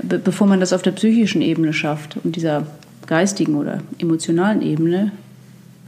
[0.00, 2.68] be bevor man das auf der psychischen Ebene schafft und dieser
[3.08, 5.10] geistigen oder emotionalen Ebene,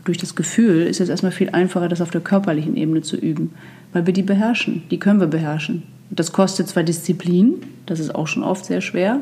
[0.05, 3.53] durch das Gefühl, ist es erstmal viel einfacher, das auf der körperlichen Ebene zu üben,
[3.93, 5.85] weil wir die beherrschen, die können wir beherrschen.
[6.11, 9.21] Das kostet zwar Disziplin, das ist auch schon oft sehr schwer,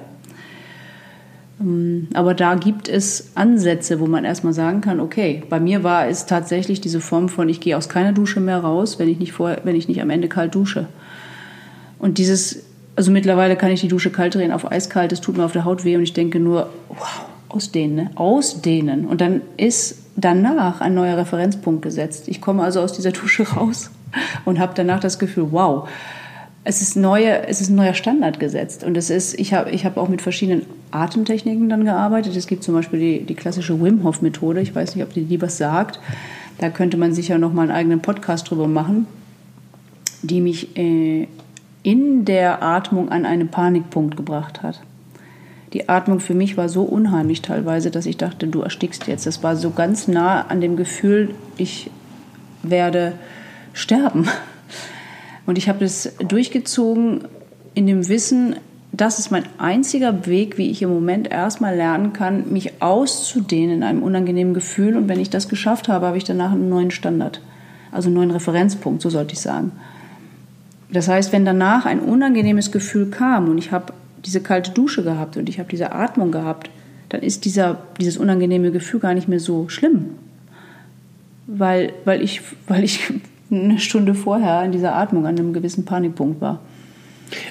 [1.60, 6.08] ähm, aber da gibt es Ansätze, wo man erstmal sagen kann, okay, bei mir war
[6.08, 9.32] es tatsächlich diese Form von, ich gehe aus keiner Dusche mehr raus, wenn ich nicht,
[9.32, 10.86] vorher, wenn ich nicht am Ende kalt dusche.
[11.98, 12.64] Und dieses,
[12.96, 15.64] also mittlerweile kann ich die Dusche kalt drehen auf eiskalt, es tut mir auf der
[15.64, 18.10] Haut weh und ich denke nur, wow, ausdehnen, ne?
[18.16, 19.06] ausdehnen.
[19.06, 22.28] Und dann ist danach ein neuer Referenzpunkt gesetzt.
[22.28, 23.90] Ich komme also aus dieser Dusche raus
[24.44, 25.88] und habe danach das Gefühl, wow,
[26.66, 28.84] es ist, neue, es ist ein neuer Standard gesetzt.
[28.84, 32.34] Und es ist, ich habe ich hab auch mit verschiedenen Atemtechniken dann gearbeitet.
[32.36, 34.62] Es gibt zum Beispiel die, die klassische Wim Hof Methode.
[34.62, 36.00] Ich weiß nicht, ob die, die was sagt.
[36.58, 39.06] Da könnte man sicher noch mal einen eigenen Podcast drüber machen,
[40.22, 41.28] die mich äh,
[41.82, 44.80] in der Atmung an einen Panikpunkt gebracht hat.
[45.74, 49.26] Die Atmung für mich war so unheimlich teilweise, dass ich dachte, du erstickst jetzt.
[49.26, 51.90] Das war so ganz nah an dem Gefühl, ich
[52.62, 53.12] werde
[53.74, 54.28] sterben.
[55.46, 57.24] Und ich habe das durchgezogen
[57.74, 58.56] in dem Wissen,
[58.92, 63.82] das ist mein einziger Weg, wie ich im Moment erstmal lernen kann, mich auszudehnen in
[63.82, 64.96] einem unangenehmen Gefühl.
[64.96, 67.40] Und wenn ich das geschafft habe, habe ich danach einen neuen Standard,
[67.90, 69.72] also einen neuen Referenzpunkt, so sollte ich sagen.
[70.92, 73.92] Das heißt, wenn danach ein unangenehmes Gefühl kam und ich habe
[74.24, 76.70] diese kalte Dusche gehabt und ich habe diese Atmung gehabt,
[77.08, 80.10] dann ist dieser, dieses unangenehme Gefühl gar nicht mehr so schlimm.
[81.46, 83.12] Weil, weil, ich, weil ich
[83.54, 86.60] eine Stunde vorher in dieser Atmung an einem gewissen Panikpunkt war.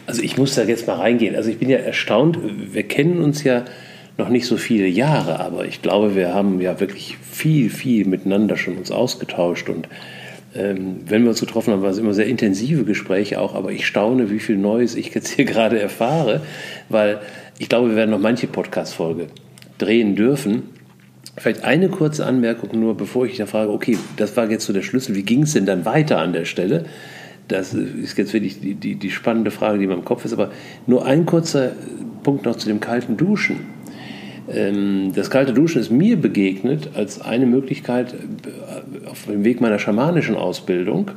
[0.06, 1.36] Also ich muss da jetzt mal reingehen.
[1.36, 2.38] Also ich bin ja erstaunt,
[2.74, 3.66] wir kennen uns ja
[4.18, 8.58] noch nicht so viele Jahre, aber ich glaube, wir haben ja wirklich viel, viel miteinander
[8.58, 9.88] schon uns ausgetauscht und
[10.56, 13.88] ähm, wenn wir uns getroffen haben, waren es immer sehr intensive Gespräche auch, aber ich
[13.88, 16.41] staune, wie viel Neues ich jetzt hier gerade erfahre,
[16.89, 17.20] weil
[17.58, 19.28] ich glaube, wir werden noch manche Podcast-Folge
[19.80, 20.64] drehen dürfen.
[21.36, 24.84] Vielleicht eine kurze Anmerkung nur, bevor ich da frage, okay, das war jetzt so der
[24.84, 26.86] Schlüssel, wie ging es denn dann weiter an der Stelle?
[27.47, 30.51] Das ist jetzt wirklich die, die, die spannende Frage, die mir im Kopf ist, aber
[30.86, 31.71] nur ein kurzer
[32.21, 33.61] Punkt noch zu dem kalten Duschen.
[34.47, 39.79] Ähm, das kalte Duschen ist mir begegnet als eine Möglichkeit äh, auf dem Weg meiner
[39.79, 41.11] schamanischen Ausbildung.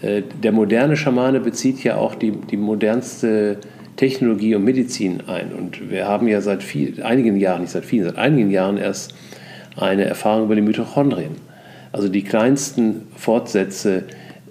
[0.00, 3.58] Äh, der moderne Schamane bezieht ja auch die, die modernste
[3.96, 5.52] Technologie und Medizin ein.
[5.52, 9.14] Und wir haben ja seit viel, einigen Jahren, nicht seit vielen, seit einigen Jahren erst
[9.76, 11.36] eine Erfahrung über die Mitochondrien.
[11.92, 14.04] Also die kleinsten Fortsätze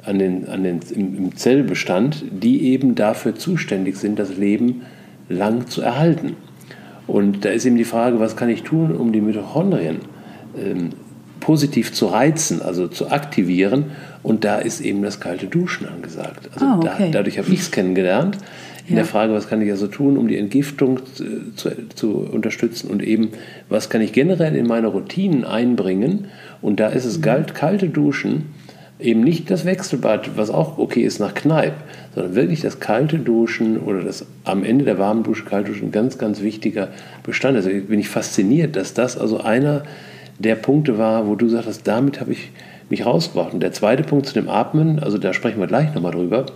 [0.03, 4.83] an den, an den, im, im Zellbestand, die eben dafür zuständig sind, das Leben
[5.29, 6.35] lang zu erhalten.
[7.07, 9.99] Und da ist eben die Frage, was kann ich tun, um die Mitochondrien
[10.57, 10.89] ähm,
[11.39, 13.85] positiv zu reizen, also zu aktivieren.
[14.21, 16.49] Und da ist eben das kalte Duschen angesagt.
[16.53, 17.11] Also oh, okay.
[17.11, 18.37] da, dadurch habe ich es kennengelernt.
[18.89, 19.03] In ja.
[19.03, 20.99] der Frage, was kann ich also tun, um die Entgiftung
[21.55, 23.29] zu, zu, unterstützen und eben,
[23.69, 26.25] was kann ich generell in meine Routinen einbringen.
[26.61, 27.53] Und da ist es mhm.
[27.53, 28.45] kalte Duschen
[28.99, 31.73] eben nicht das Wechselbad, was auch okay ist nach Kneipp,
[32.13, 36.17] sondern wirklich das kalte Duschen oder das am Ende der warmen Dusche kalte Duschen ganz,
[36.17, 36.89] ganz wichtiger
[37.23, 37.55] Bestand.
[37.55, 39.83] Also bin ich fasziniert, dass das also einer
[40.39, 42.51] der Punkte war, wo du sagst, damit habe ich
[42.89, 43.53] mich rausgebracht.
[43.53, 46.47] Und der zweite Punkt zu dem Atmen, also da sprechen wir gleich nochmal drüber,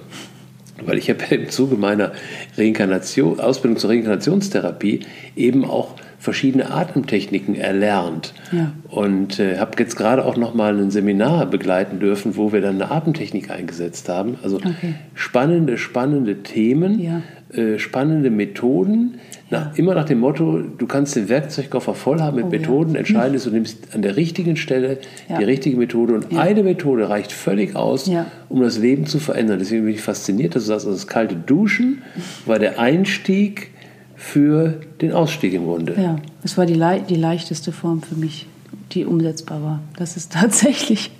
[0.87, 2.11] weil ich habe im Zuge meiner
[2.57, 5.01] Reinkarnation, Ausbildung zur Reinkarnationstherapie
[5.35, 8.33] eben auch verschiedene Atemtechniken erlernt.
[8.53, 8.71] Ja.
[8.87, 12.81] Und äh, habe jetzt gerade auch noch mal ein Seminar begleiten dürfen, wo wir dann
[12.81, 14.37] eine Atemtechnik eingesetzt haben.
[14.41, 14.95] Also okay.
[15.15, 17.21] spannende, spannende Themen, ja.
[17.55, 19.19] Äh, spannende Methoden.
[19.49, 19.71] Nach, ja.
[19.75, 22.95] Immer nach dem Motto, du kannst den Werkzeugkoffer voll haben mit oh, Methoden.
[22.95, 24.97] Entscheidend ist, du nimmst an der richtigen Stelle
[25.29, 26.13] die richtige Methode.
[26.13, 28.09] Und eine Methode reicht völlig aus,
[28.49, 29.59] um das Leben zu verändern.
[29.59, 32.01] Deswegen bin ich fasziniert, dass du sagst, also das kalte Duschen
[32.45, 33.71] war der Einstieg
[34.15, 35.95] für den Ausstieg im Grunde.
[36.01, 36.79] Ja, es war die,
[37.09, 38.47] die leichteste Form für mich,
[38.93, 39.81] die umsetzbar war.
[39.97, 41.11] Das ist tatsächlich,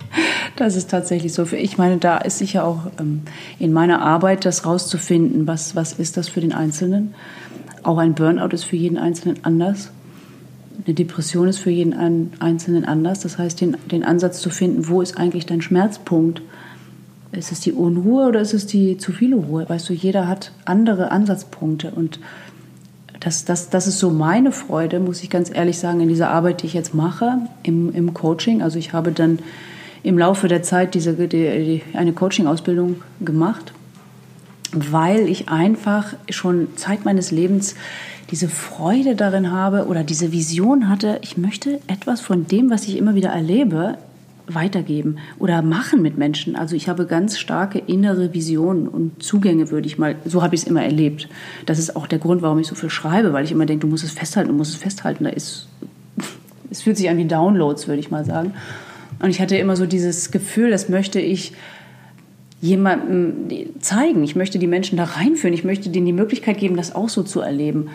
[0.56, 1.44] das ist tatsächlich so.
[1.52, 3.22] Ich meine, da ist sicher auch ähm,
[3.58, 7.14] in meiner Arbeit das rauszufinden, was, was ist das für den Einzelnen.
[7.82, 9.90] Auch ein Burnout ist für jeden Einzelnen anders.
[10.84, 13.20] Eine Depression ist für jeden Einzelnen anders.
[13.20, 16.42] Das heißt, den, den Ansatz zu finden, wo ist eigentlich dein Schmerzpunkt?
[17.32, 19.68] Ist es die Unruhe oder ist es die zu viele Ruhe?
[19.68, 22.20] Weißt du, jeder hat andere Ansatzpunkte und
[23.20, 26.62] das, das, das ist so meine Freude, muss ich ganz ehrlich sagen, in dieser Arbeit,
[26.62, 28.62] die ich jetzt mache, im, im Coaching.
[28.62, 29.38] Also ich habe dann
[30.04, 33.72] im Laufe der Zeit diese, die, die, eine Coaching-Ausbildung gemacht,
[34.72, 37.74] weil ich einfach schon Zeit meines Lebens
[38.30, 42.98] diese Freude darin habe oder diese Vision hatte, ich möchte etwas von dem, was ich
[42.98, 43.96] immer wieder erlebe,
[44.46, 46.54] weitergeben oder machen mit Menschen.
[46.54, 50.62] Also ich habe ganz starke innere Visionen und Zugänge, würde ich mal, so habe ich
[50.62, 51.30] es immer erlebt.
[51.64, 53.90] Das ist auch der Grund, warum ich so viel schreibe, weil ich immer denke, du
[53.90, 55.24] musst es festhalten, du musst es festhalten.
[55.24, 55.68] Da ist,
[56.70, 58.52] es fühlt sich an wie Downloads, würde ich mal sagen.
[59.24, 61.54] Und ich hatte immer so dieses Gefühl, das möchte ich
[62.60, 63.48] jemandem
[63.80, 64.22] zeigen.
[64.22, 65.54] Ich möchte die Menschen da reinführen.
[65.54, 67.88] Ich möchte denen die Möglichkeit geben, das auch so zu erleben.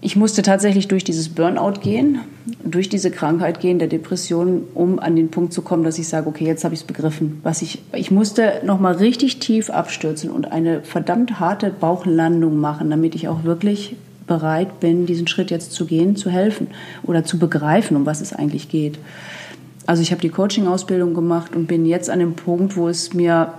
[0.00, 2.18] Ich musste tatsächlich durch dieses Burnout gehen,
[2.64, 6.26] durch diese Krankheit gehen, der Depression, um an den Punkt zu kommen, dass ich sage,
[6.26, 7.38] okay, jetzt habe ich es begriffen.
[7.44, 13.14] Was ich, ich musste nochmal richtig tief abstürzen und eine verdammt harte Bauchlandung machen, damit
[13.14, 13.94] ich auch wirklich
[14.26, 16.66] bereit bin, diesen Schritt jetzt zu gehen, zu helfen
[17.04, 18.98] oder zu begreifen, um was es eigentlich geht.
[19.88, 23.54] Also ich habe die Coaching-Ausbildung gemacht und bin jetzt an dem Punkt, wo es mir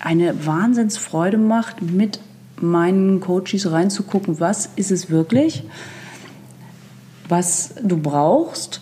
[0.00, 2.18] eine Wahnsinnsfreude macht, mit
[2.60, 5.62] meinen Coaches reinzugucken, was ist es wirklich,
[7.28, 8.80] was du brauchst.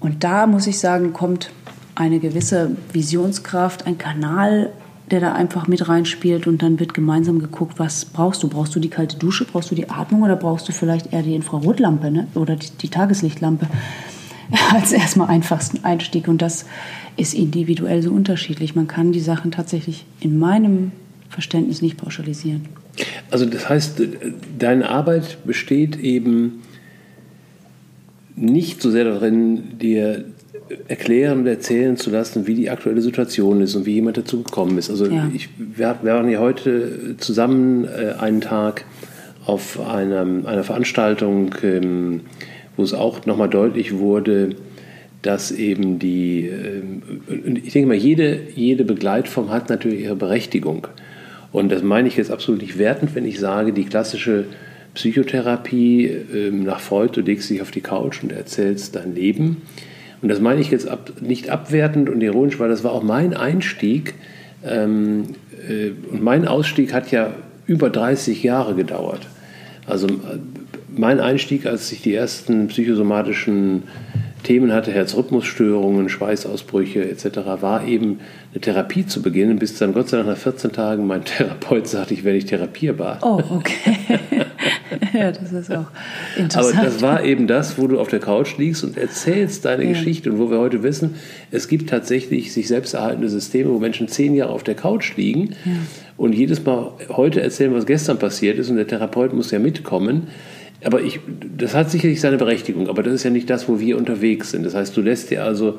[0.00, 1.52] Und da muss ich sagen, kommt
[1.94, 4.72] eine gewisse Visionskraft, ein Kanal,
[5.12, 8.48] der da einfach mit reinspielt und dann wird gemeinsam geguckt, was brauchst du?
[8.48, 11.36] Brauchst du die kalte Dusche, brauchst du die Atmung oder brauchst du vielleicht eher die
[11.36, 12.26] Infrarotlampe ne?
[12.34, 13.68] oder die, die Tageslichtlampe
[14.72, 16.66] als erstmal einfachsten Einstieg und das
[17.16, 18.74] ist individuell so unterschiedlich.
[18.74, 20.92] Man kann die Sachen tatsächlich in meinem
[21.28, 22.66] Verständnis nicht pauschalisieren.
[23.30, 24.02] Also das heißt,
[24.58, 26.62] deine Arbeit besteht eben
[28.36, 30.24] nicht so sehr darin, dir
[30.88, 34.78] erklären und erzählen zu lassen, wie die aktuelle Situation ist und wie jemand dazu gekommen
[34.78, 34.90] ist.
[34.90, 35.28] Also ja.
[35.32, 38.84] ich, wir, wir waren ja heute zusammen äh, einen Tag
[39.46, 42.22] auf einer, einer Veranstaltung, ähm,
[42.76, 44.50] wo es auch nochmal deutlich wurde,
[45.22, 47.02] dass eben die, ähm,
[47.64, 50.86] ich denke mal, jede, jede Begleitform hat natürlich ihre Berechtigung.
[51.52, 54.44] Und das meine ich jetzt absolut nicht wertend, wenn ich sage, die klassische
[54.94, 59.62] Psychotherapie ähm, nach Freud, du legst dich auf die Couch und erzählst dein Leben.
[60.22, 63.34] Und das meine ich jetzt ab, nicht abwertend und ironisch, weil das war auch mein
[63.34, 64.14] Einstieg.
[64.64, 65.24] Ähm,
[65.68, 67.34] äh, und mein Ausstieg hat ja
[67.66, 69.26] über 30 Jahre gedauert.
[69.86, 70.08] Also
[70.98, 73.84] mein Einstieg, als ich die ersten psychosomatischen
[74.46, 78.20] Themen hatte, Herzrhythmusstörungen, Schweißausbrüche etc., war eben
[78.52, 82.14] eine Therapie zu beginnen, bis dann Gott sei Dank nach 14 Tagen mein Therapeut sagte,
[82.14, 83.18] ich werde nicht therapierbar.
[83.22, 83.96] Oh, okay.
[85.12, 85.86] ja, das ist auch
[86.36, 86.76] interessant.
[86.76, 89.90] Aber das war eben das, wo du auf der Couch liegst und erzählst deine ja.
[89.90, 91.16] Geschichte und wo wir heute wissen,
[91.50, 95.56] es gibt tatsächlich sich selbst erhaltende Systeme, wo Menschen zehn Jahre auf der Couch liegen
[95.64, 95.72] ja.
[96.16, 100.28] und jedes Mal heute erzählen, was gestern passiert ist und der Therapeut muss ja mitkommen.
[100.84, 101.20] Aber ich,
[101.56, 104.64] das hat sicherlich seine Berechtigung, aber das ist ja nicht das, wo wir unterwegs sind.
[104.64, 105.78] Das heißt, du lässt dir also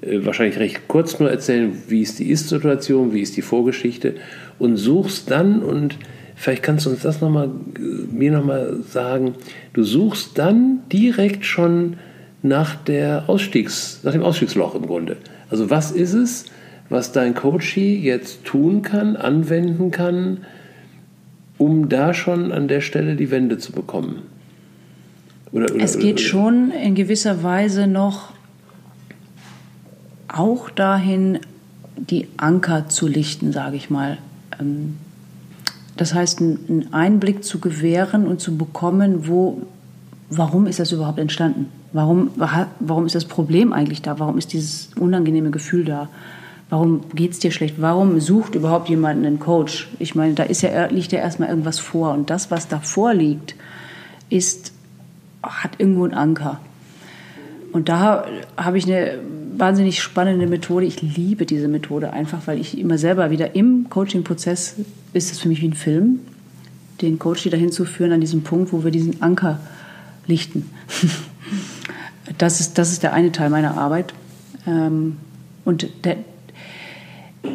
[0.00, 4.14] äh, wahrscheinlich recht kurz nur erzählen, wie ist die Ist-Situation, wie ist die Vorgeschichte
[4.58, 5.96] und suchst dann und
[6.36, 7.50] vielleicht kannst du uns das noch mal,
[8.10, 9.34] mir nochmal sagen,
[9.72, 11.96] du suchst dann direkt schon
[12.42, 15.16] nach, der Ausstiegs, nach dem Ausstiegsloch im Grunde.
[15.50, 16.44] Also was ist es,
[16.88, 20.38] was dein Coachie jetzt tun kann, anwenden kann,
[21.58, 24.22] um da schon an der Stelle die Wende zu bekommen?
[25.52, 28.32] Oder, oder, es geht schon in gewisser Weise noch
[30.28, 31.40] auch dahin,
[31.96, 34.18] die Anker zu lichten, sage ich mal.
[34.60, 34.96] Ähm,
[35.96, 39.62] das heißt, einen Einblick zu gewähren und zu bekommen, wo,
[40.30, 41.66] warum ist das überhaupt entstanden?
[41.92, 42.30] Warum,
[42.80, 44.18] warum ist das Problem eigentlich da?
[44.20, 46.08] Warum ist dieses unangenehme Gefühl da?
[46.70, 47.76] Warum geht es dir schlecht?
[47.78, 49.88] Warum sucht überhaupt jemand einen Coach?
[49.98, 52.12] Ich meine, da ist ja, liegt ja erstmal irgendwas vor.
[52.12, 53.54] Und das, was da vorliegt,
[54.28, 54.72] ist,
[55.42, 56.60] hat irgendwo einen Anker.
[57.72, 59.18] Und da habe ich eine
[59.56, 60.84] wahnsinnig spannende Methode.
[60.84, 64.76] Ich liebe diese Methode einfach, weil ich immer selber wieder im Coaching-Prozess
[65.14, 66.20] ist es für mich wie ein Film,
[67.00, 69.60] den Coach wieder hinzuführen an diesem Punkt, wo wir diesen Anker
[70.26, 70.70] lichten.
[72.36, 74.12] Das ist, das ist der eine Teil meiner Arbeit.
[74.66, 75.16] Ähm,
[75.64, 76.18] und der,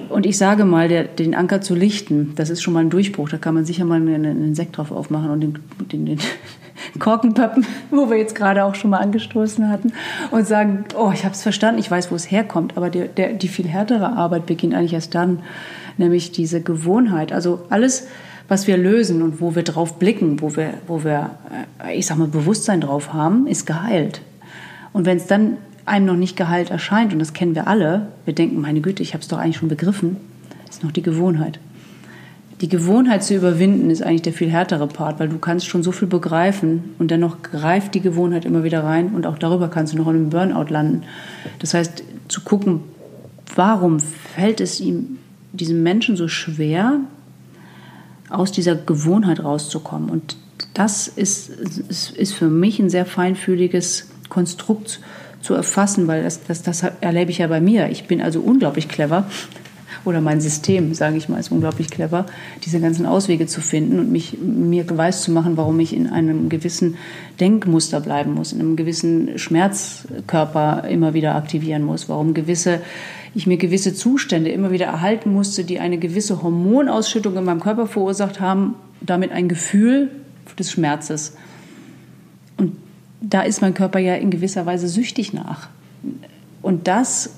[0.09, 3.29] und ich sage mal, der, den Anker zu lichten, das ist schon mal ein Durchbruch.
[3.29, 5.59] Da kann man sicher mal einen, einen Sekt drauf aufmachen und den,
[5.91, 6.19] den, den
[6.99, 9.93] Korkenpappen, wo wir jetzt gerade auch schon mal angestoßen hatten,
[10.31, 12.77] und sagen, oh, ich habe es verstanden, ich weiß, wo es herkommt.
[12.77, 15.39] Aber der, der, die viel härtere Arbeit beginnt eigentlich erst dann,
[15.97, 17.33] nämlich diese Gewohnheit.
[17.33, 18.07] Also alles,
[18.47, 21.31] was wir lösen und wo wir drauf blicken, wo wir, wo wir
[21.83, 24.21] äh, ich sag mal, Bewusstsein drauf haben, ist geheilt.
[24.91, 28.33] Und wenn es dann einem noch nicht geheilt erscheint, und das kennen wir alle, wir
[28.33, 30.17] denken, meine Güte, ich habe es doch eigentlich schon begriffen,
[30.69, 31.59] ist noch die Gewohnheit.
[32.61, 35.91] Die Gewohnheit zu überwinden ist eigentlich der viel härtere Part, weil du kannst schon so
[35.91, 39.97] viel begreifen und dennoch greift die Gewohnheit immer wieder rein und auch darüber kannst du
[39.97, 41.03] noch in einem Burnout landen.
[41.59, 42.81] Das heißt, zu gucken,
[43.55, 45.17] warum fällt es ihm,
[45.51, 47.01] diesem Menschen so schwer,
[48.29, 50.09] aus dieser Gewohnheit rauszukommen.
[50.09, 50.37] Und
[50.73, 54.99] das ist, ist, ist für mich ein sehr feinfühliges Konstrukt
[55.43, 57.89] zu erfassen, weil das, das, das erlebe ich ja bei mir.
[57.89, 59.27] Ich bin also unglaublich clever
[60.05, 62.25] oder mein System, sage ich mal, ist unglaublich clever,
[62.65, 66.49] diese ganzen Auswege zu finden und mich mir weiß zu machen, warum ich in einem
[66.49, 66.95] gewissen
[67.39, 72.81] Denkmuster bleiben muss, in einem gewissen Schmerzkörper immer wieder aktivieren muss, warum gewisse
[73.35, 77.87] ich mir gewisse Zustände immer wieder erhalten musste, die eine gewisse Hormonausschüttung in meinem Körper
[77.87, 80.11] verursacht haben, damit ein Gefühl
[80.59, 81.35] des Schmerzes.
[82.57, 82.75] Und
[83.23, 85.69] da ist mein Körper ja in gewisser Weise süchtig nach.
[86.61, 87.31] Und das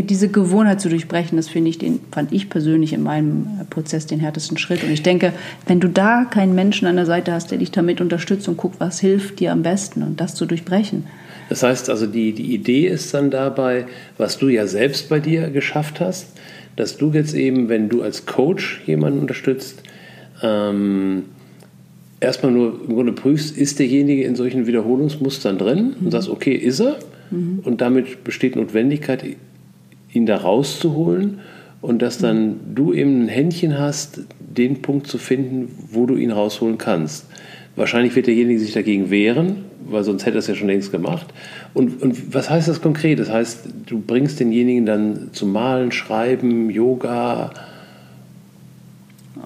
[0.00, 4.20] diese Gewohnheit zu durchbrechen, das finde ich, den fand ich persönlich in meinem Prozess den
[4.20, 4.82] härtesten Schritt.
[4.82, 5.34] Und ich denke,
[5.66, 8.76] wenn du da keinen Menschen an der Seite hast, der dich damit unterstützt und guckt,
[8.78, 11.04] was hilft dir am besten und das zu durchbrechen.
[11.50, 13.84] Das heißt also, die, die Idee ist dann dabei,
[14.16, 16.28] was du ja selbst bei dir geschafft hast,
[16.76, 19.82] dass du jetzt eben, wenn du als Coach jemanden unterstützt,
[20.42, 21.24] ähm,
[22.22, 26.80] erstmal nur im Grunde prüfst, ist derjenige in solchen Wiederholungsmustern drin und sagst, okay, ist
[26.80, 26.98] er?
[27.30, 27.60] Mhm.
[27.64, 29.24] Und damit besteht Notwendigkeit,
[30.12, 31.40] ihn da rauszuholen
[31.80, 36.30] und dass dann du eben ein Händchen hast, den Punkt zu finden, wo du ihn
[36.30, 37.26] rausholen kannst.
[37.74, 41.26] Wahrscheinlich wird derjenige sich dagegen wehren, weil sonst hätte er es ja schon längst gemacht.
[41.74, 43.18] Und, und was heißt das konkret?
[43.18, 47.52] Das heißt, du bringst denjenigen dann zum Malen, Schreiben, Yoga.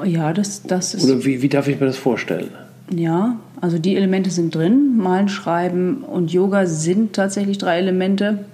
[0.05, 1.05] Ja, das, das ist.
[1.05, 2.51] Oder wie, wie darf ich mir das vorstellen?
[2.91, 4.97] Ja, also die Elemente sind drin.
[4.97, 8.45] Malen, Schreiben und Yoga sind tatsächlich drei Elemente.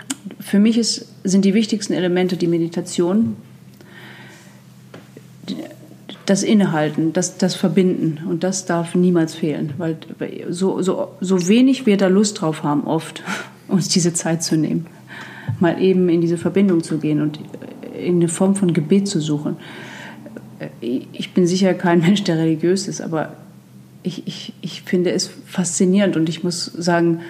[0.41, 3.37] Für mich ist, sind die wichtigsten Elemente die Meditation,
[6.25, 8.21] das Innehalten, das, das Verbinden.
[8.27, 9.99] Und das darf niemals fehlen, weil
[10.49, 13.23] so, so, so wenig wir da Lust drauf haben, oft
[13.69, 14.87] uns diese Zeit zu nehmen,
[15.61, 17.39] mal eben in diese Verbindung zu gehen und
[17.99, 19.57] in eine Form von Gebet zu suchen.
[20.81, 23.37] ich bin sicher kein Mensch, der religiös ist, aber
[24.03, 27.21] ich, ich, ich finde es faszinierend und ich muss sagen,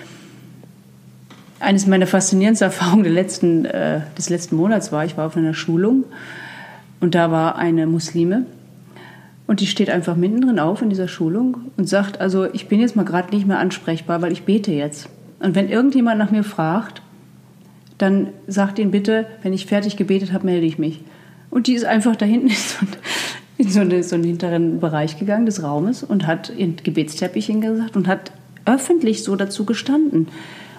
[1.60, 6.04] eines meiner faszinierendsten Erfahrungen letzten, äh, des letzten Monats war, ich war auf einer Schulung
[7.00, 8.46] und da war eine Muslime
[9.46, 12.96] und die steht einfach mittendrin auf in dieser Schulung und sagt, also ich bin jetzt
[12.96, 15.08] mal gerade nicht mehr ansprechbar, weil ich bete jetzt.
[15.40, 17.02] Und wenn irgendjemand nach mir fragt,
[17.98, 21.00] dann sagt ihn bitte, wenn ich fertig gebetet habe, melde ich mich.
[21.50, 22.50] Und die ist einfach da hinten
[23.62, 27.96] in so, eine, so einen hinteren Bereich gegangen des Raumes und hat ihren Gebetsteppich hingesagt
[27.96, 28.32] und hat
[28.64, 30.28] öffentlich so dazu gestanden.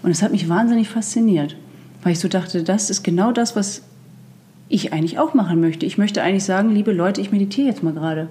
[0.02, 1.56] Und es hat mich wahnsinnig fasziniert,
[2.04, 3.84] weil ich so dachte, das ist genau das, was
[4.68, 5.86] ich eigentlich auch machen möchte.
[5.86, 8.28] Ich möchte eigentlich sagen, liebe Leute, ich meditiere jetzt mal gerade.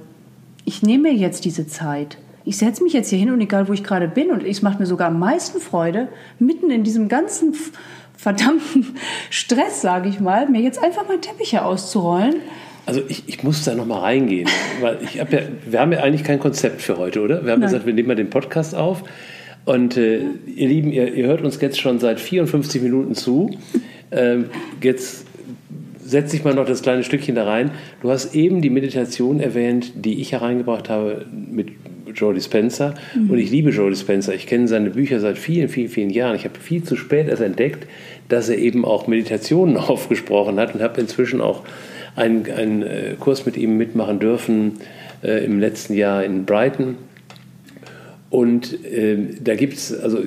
[0.64, 2.18] Ich nehme mir jetzt diese Zeit.
[2.44, 4.80] Ich setze mich jetzt hier hin und egal, wo ich gerade bin, und es macht
[4.80, 7.55] mir sogar am meisten Freude, mitten in diesem ganzen
[8.16, 8.94] verdammten
[9.30, 12.34] Stress, sage ich mal, mir jetzt einfach mal Teppiche auszurollen.
[12.85, 14.49] Also ich, ich muss da nochmal reingehen,
[14.80, 17.45] weil ich hab ja, wir haben ja eigentlich kein Konzept für heute, oder?
[17.45, 17.68] Wir haben Nein.
[17.68, 19.05] gesagt, wir nehmen mal den Podcast auf.
[19.64, 23.57] Und äh, ihr Lieben, ihr, ihr, hört uns jetzt schon seit 54 Minuten zu.
[24.11, 24.47] Ähm,
[24.83, 25.26] jetzt
[26.05, 27.70] setze ich mal noch das kleine Stückchen da rein.
[28.03, 31.68] Du hast eben die Meditation erwähnt, die ich hereingebracht habe mit
[32.14, 32.95] Joe Dispenza.
[33.14, 33.30] Mhm.
[33.30, 34.33] Und ich liebe Joe Dispenza.
[34.33, 36.35] Ich kenne seine Bücher seit vielen, vielen, vielen Jahren.
[36.35, 37.87] Ich habe viel zu spät erst entdeckt,
[38.28, 41.62] dass er eben auch Meditationen aufgesprochen hat und habe inzwischen auch
[42.16, 44.80] einen, einen äh, Kurs mit ihm mitmachen dürfen
[45.22, 46.96] äh, im letzten Jahr in Brighton.
[48.30, 50.18] Und äh, da gibt es, also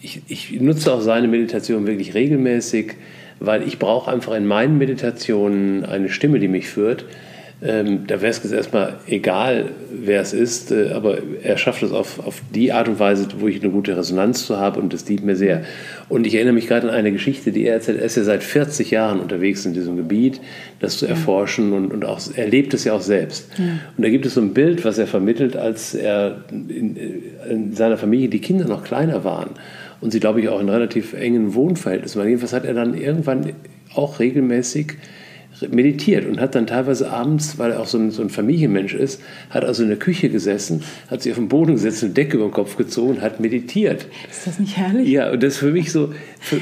[0.00, 2.96] ich, ich nutze auch seine Meditation wirklich regelmäßig
[3.40, 7.04] weil ich brauche einfach in meinen Meditationen eine Stimme, die mich führt.
[7.62, 11.90] Ähm, da wäre es jetzt erstmal egal, wer es ist, äh, aber er schafft es
[11.90, 15.06] auf, auf die Art und Weise, wo ich eine gute Resonanz zu habe und das
[15.06, 15.62] dient mir sehr.
[16.10, 17.98] Und ich erinnere mich gerade an eine Geschichte, die er erzählt.
[17.98, 20.38] Er ist ja seit 40 Jahren unterwegs in diesem Gebiet,
[20.80, 23.48] das zu erforschen und, und auch, er lebt es ja auch selbst.
[23.56, 23.64] Ja.
[23.96, 26.98] Und da gibt es so ein Bild, was er vermittelt, als er in,
[27.48, 29.50] in seiner Familie die Kinder noch kleiner waren
[30.02, 32.28] und sie, glaube ich, auch in relativ engen Wohnverhältnissen waren.
[32.28, 33.54] Jedenfalls hat er dann irgendwann
[33.94, 34.98] auch regelmäßig
[35.70, 39.20] meditiert und hat dann teilweise abends, weil er auch so ein, so ein, Familienmensch ist,
[39.50, 42.46] hat also in der Küche gesessen, hat sich auf den Boden gesetzt, eine Decke über
[42.46, 44.06] den Kopf gezogen, hat meditiert.
[44.30, 45.08] Ist das nicht herrlich?
[45.08, 46.12] Ja, und das ist für mich so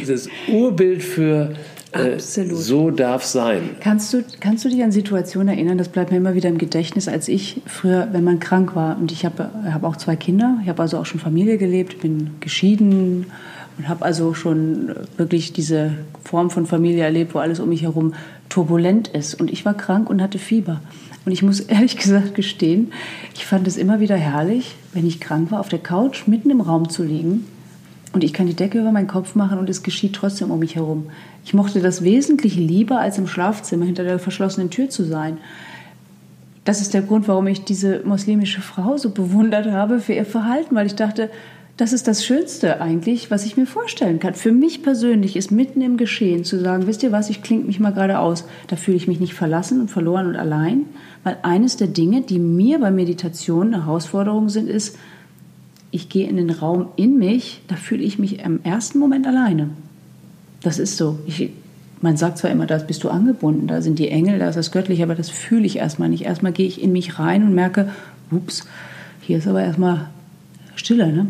[0.07, 1.55] das Urbild für
[1.93, 3.71] äh, so darf sein.
[3.81, 7.09] Kannst du, kannst du dich an Situationen erinnern, das bleibt mir immer wieder im Gedächtnis,
[7.09, 10.69] als ich früher, wenn man krank war, und ich habe hab auch zwei Kinder, ich
[10.69, 13.27] habe also auch schon Familie gelebt, bin geschieden
[13.79, 15.93] und habe also schon wirklich diese
[16.25, 18.15] Form von Familie erlebt, wo alles um mich herum
[18.49, 19.35] turbulent ist.
[19.35, 20.81] Und ich war krank und hatte Fieber.
[21.25, 22.93] Und ich muss ehrlich gesagt gestehen,
[23.35, 26.61] ich fand es immer wieder herrlich, wenn ich krank war, auf der Couch mitten im
[26.61, 27.47] Raum zu liegen
[28.15, 30.77] und ich kann die Decke über meinen Kopf machen und es geschieht trotzdem um mich
[30.77, 31.11] herum.
[31.45, 35.39] Ich mochte das wesentlich lieber, als im Schlafzimmer hinter der verschlossenen Tür zu sein.
[36.65, 40.77] Das ist der Grund, warum ich diese muslimische Frau so bewundert habe für ihr Verhalten,
[40.77, 41.29] weil ich dachte,
[41.77, 44.35] das ist das Schönste eigentlich, was ich mir vorstellen kann.
[44.35, 47.81] Für mich persönlich ist mitten im Geschehen zu sagen, wisst ihr was, ich klinge mich
[47.81, 48.45] mal gerade aus.
[48.69, 50.83] Da fühle ich mich nicht verlassen und verloren und allein,
[51.25, 54.97] weil eines der Dinge, die mir bei Meditation eine Herausforderung sind, ist,
[55.91, 59.71] ich gehe in den Raum in mich, da fühle ich mich im ersten Moment alleine.
[60.63, 61.19] Das ist so.
[61.27, 61.51] Ich,
[62.01, 64.71] man sagt zwar immer, da bist du angebunden, da sind die Engel, da ist das
[64.71, 66.25] Göttliche, aber das fühle ich erstmal nicht.
[66.25, 67.91] Erstmal gehe ich in mich rein und merke,
[68.31, 68.67] ups,
[69.21, 70.09] hier ist aber erstmal
[70.77, 71.13] Stille.
[71.13, 71.27] Ne?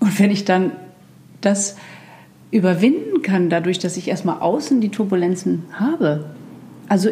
[0.00, 0.72] Und wenn ich dann
[1.40, 1.76] das
[2.50, 6.26] überwinden kann, dadurch, dass ich erstmal außen die Turbulenzen habe,
[6.88, 7.10] also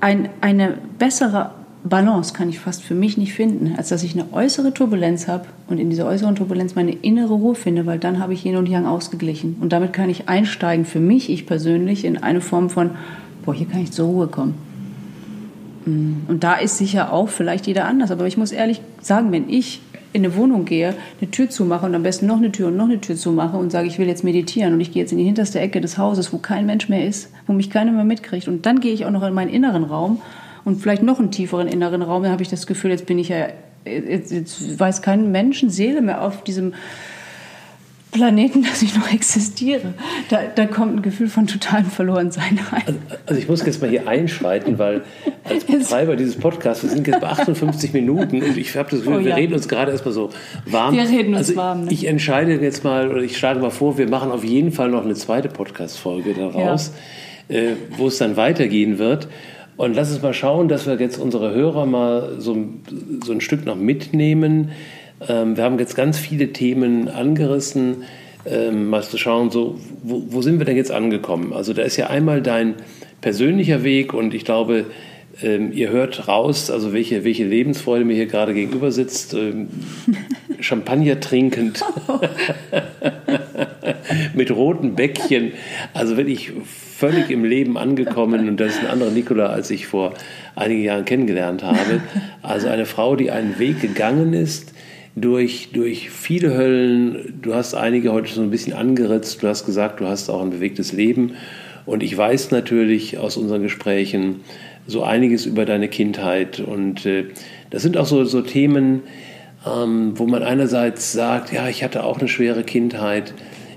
[0.00, 1.52] ein, eine bessere
[1.84, 5.46] Balance kann ich fast für mich nicht finden, als dass ich eine äußere Turbulenz habe
[5.68, 8.68] und in dieser äußeren Turbulenz meine innere Ruhe finde, weil dann habe ich Yin und
[8.68, 9.56] Yang ausgeglichen.
[9.60, 12.90] Und damit kann ich einsteigen, für mich, ich persönlich, in eine Form von,
[13.44, 14.54] boah, hier kann ich zur Ruhe kommen.
[15.84, 16.28] Mm.
[16.28, 18.12] Und da ist sicher auch vielleicht jeder anders.
[18.12, 19.80] Aber ich muss ehrlich sagen, wenn ich
[20.12, 22.84] in eine Wohnung gehe, eine Tür zumache und am besten noch eine Tür und noch
[22.84, 25.24] eine Tür zumache und sage, ich will jetzt meditieren und ich gehe jetzt in die
[25.24, 28.48] hinterste Ecke des Hauses, wo kein Mensch mehr ist, wo mich keiner mehr mitkriegt.
[28.48, 30.20] Und dann gehe ich auch noch in meinen inneren Raum
[30.64, 33.30] und vielleicht noch einen tieferen inneren Raum, dann habe ich das Gefühl, jetzt bin ich
[33.30, 33.48] ja,
[33.84, 36.74] jetzt, jetzt weiß kein Menschenseele mehr auf diesem
[38.12, 39.94] Planeten, dass ich noch existiere.
[40.28, 42.82] Da, da kommt ein Gefühl von totalem Verlorensein rein.
[42.86, 45.02] Also, also, ich muss jetzt mal hier einschreiten, weil
[45.44, 49.16] als Betreiber dieses Podcasts, wir sind jetzt bei 58 Minuten und ich habe das Gefühl,
[49.16, 49.24] oh, ja.
[49.24, 50.28] wir reden uns gerade erstmal so
[50.66, 50.94] warm.
[50.94, 51.84] Wir reden uns also warm.
[51.86, 51.92] Ne?
[51.92, 55.04] Ich entscheide jetzt mal, oder ich schlage mal vor, wir machen auf jeden Fall noch
[55.04, 56.92] eine zweite Podcast-Folge daraus,
[57.48, 57.56] ja.
[57.56, 59.28] äh, wo es dann weitergehen wird.
[59.78, 62.56] Und lass uns mal schauen, dass wir jetzt unsere Hörer mal so,
[63.24, 64.70] so ein Stück noch mitnehmen.
[65.28, 68.04] Ähm, wir haben jetzt ganz viele Themen angerissen.
[68.44, 71.52] Ähm, mal zu schauen, so, wo, wo sind wir denn jetzt angekommen?
[71.52, 72.74] Also da ist ja einmal dein
[73.20, 74.86] persönlicher Weg und ich glaube,
[75.40, 79.68] Ähm, ihr hört raus, also welche, welche Lebensfreude mir hier gerade gegenüber sitzt, ähm,
[80.60, 81.82] Champagner trinkend,
[84.34, 85.52] mit roten Bäckchen,
[85.94, 90.12] also wirklich völlig im Leben angekommen und das ist ein anderer Nikola, als ich vor
[90.54, 92.02] einigen Jahren kennengelernt habe.
[92.42, 94.74] Also eine Frau, die einen Weg gegangen ist,
[95.14, 97.38] durch, durch viele Höllen.
[97.42, 99.42] Du hast einige heute so ein bisschen angeritzt.
[99.42, 101.34] Du hast gesagt, du hast auch ein bewegtes Leben.
[101.84, 104.40] Und ich weiß natürlich aus unseren Gesprächen
[104.86, 106.60] so einiges über deine Kindheit.
[106.60, 107.26] Und äh,
[107.70, 109.02] das sind auch so, so Themen,
[109.66, 113.34] ähm, wo man einerseits sagt, ja, ich hatte auch eine schwere Kindheit.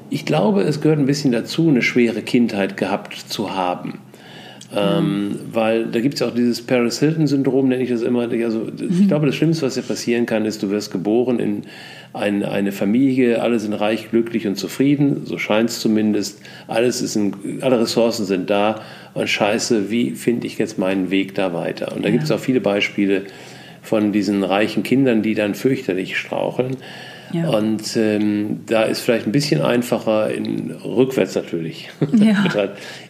[0.10, 4.00] Ich glaube, es gehört ein bisschen dazu, eine schwere Kindheit gehabt zu haben.
[4.76, 8.22] Ähm, weil da gibt es ja auch dieses Paris Hilton-Syndrom, nenne ich das immer.
[8.22, 9.08] Also, ich mhm.
[9.08, 11.64] glaube, das Schlimmste, was dir passieren kann, ist, du wirst geboren in
[12.14, 16.42] ein, eine Familie, alle sind reich, glücklich und zufrieden, so scheint es zumindest.
[16.68, 18.82] Alles ist in, alle Ressourcen sind da
[19.14, 21.92] und scheiße, wie finde ich jetzt meinen Weg da weiter?
[21.96, 22.14] Und da ja.
[22.14, 23.24] gibt es auch viele Beispiele
[23.82, 26.78] von diesen reichen Kindern, die dann fürchterlich straucheln.
[27.32, 27.50] Ja.
[27.50, 32.46] Und ähm, da ist vielleicht ein bisschen einfacher, in, rückwärts natürlich, ja.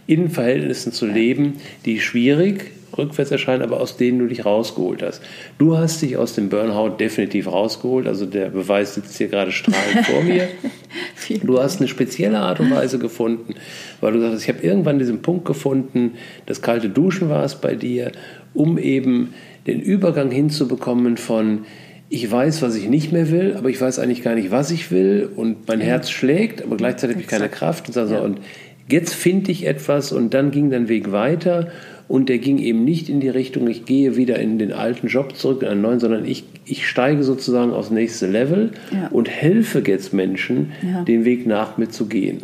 [0.07, 1.55] in Verhältnissen zu leben,
[1.85, 5.21] die schwierig rückwärts erscheinen, aber aus denen du dich rausgeholt hast.
[5.57, 10.05] Du hast dich aus dem Burnout definitiv rausgeholt, also der Beweis sitzt hier gerade strahlend
[10.05, 10.47] vor mir.
[11.43, 13.55] Du hast eine spezielle Art und Weise gefunden,
[13.99, 16.13] weil du sagst, ich habe irgendwann diesen Punkt gefunden,
[16.45, 18.11] das kalte Duschen war es bei dir,
[18.53, 19.33] um eben
[19.65, 21.65] den Übergang hinzubekommen von
[22.09, 24.91] ich weiß, was ich nicht mehr will, aber ich weiß eigentlich gar nicht, was ich
[24.91, 25.87] will und mein ja.
[25.87, 28.21] Herz schlägt, aber gleichzeitig habe ich keine Kraft und, also, ja.
[28.21, 28.39] und
[28.87, 31.69] jetzt finde ich etwas und dann ging dein Weg weiter
[32.07, 35.35] und der ging eben nicht in die Richtung, ich gehe wieder in den alten Job
[35.35, 39.07] zurück, in einen neuen, sondern ich, ich steige sozusagen aufs nächste Level ja.
[39.07, 40.71] und helfe jetzt Menschen,
[41.07, 42.43] den Weg nach mir zu gehen.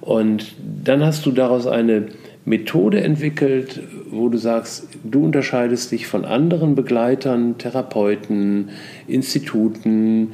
[0.00, 0.54] Und
[0.84, 2.06] dann hast du daraus eine
[2.44, 3.80] Methode entwickelt,
[4.10, 8.70] wo du sagst, du unterscheidest dich von anderen Begleitern, Therapeuten,
[9.06, 10.32] Instituten,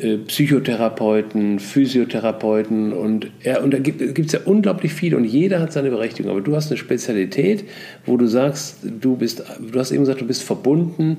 [0.00, 5.72] äh, Psychotherapeuten, Physiotherapeuten und, ja, und da gibt es ja unglaublich viele und jeder hat
[5.72, 6.30] seine Berechtigung.
[6.30, 7.64] Aber du hast eine Spezialität,
[8.06, 11.18] wo du sagst, du bist, du hast eben gesagt, du bist verbunden.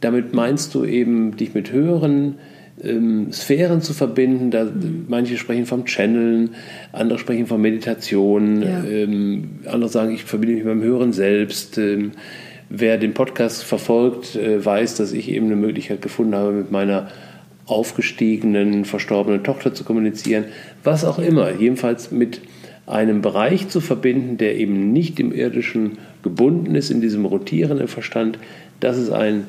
[0.00, 2.36] Damit meinst du eben dich mit höheren
[2.82, 4.50] ähm, Sphären zu verbinden.
[4.50, 5.06] Da, mhm.
[5.08, 6.50] Manche sprechen vom Channeln,
[6.92, 8.84] andere sprechen von Meditation, ja.
[8.84, 11.78] ähm, andere sagen, ich verbinde mich mit meinem höheren Selbst.
[11.78, 12.12] Ähm,
[12.68, 17.08] wer den Podcast verfolgt, äh, weiß, dass ich eben eine Möglichkeit gefunden habe, mit meiner
[17.66, 20.46] aufgestiegenen, verstorbenen Tochter zu kommunizieren.
[20.82, 22.40] Was auch immer, jedenfalls mit
[22.86, 28.38] einem Bereich zu verbinden, der eben nicht im irdischen gebunden ist, in diesem rotierenden Verstand.
[28.80, 29.44] Das ist ein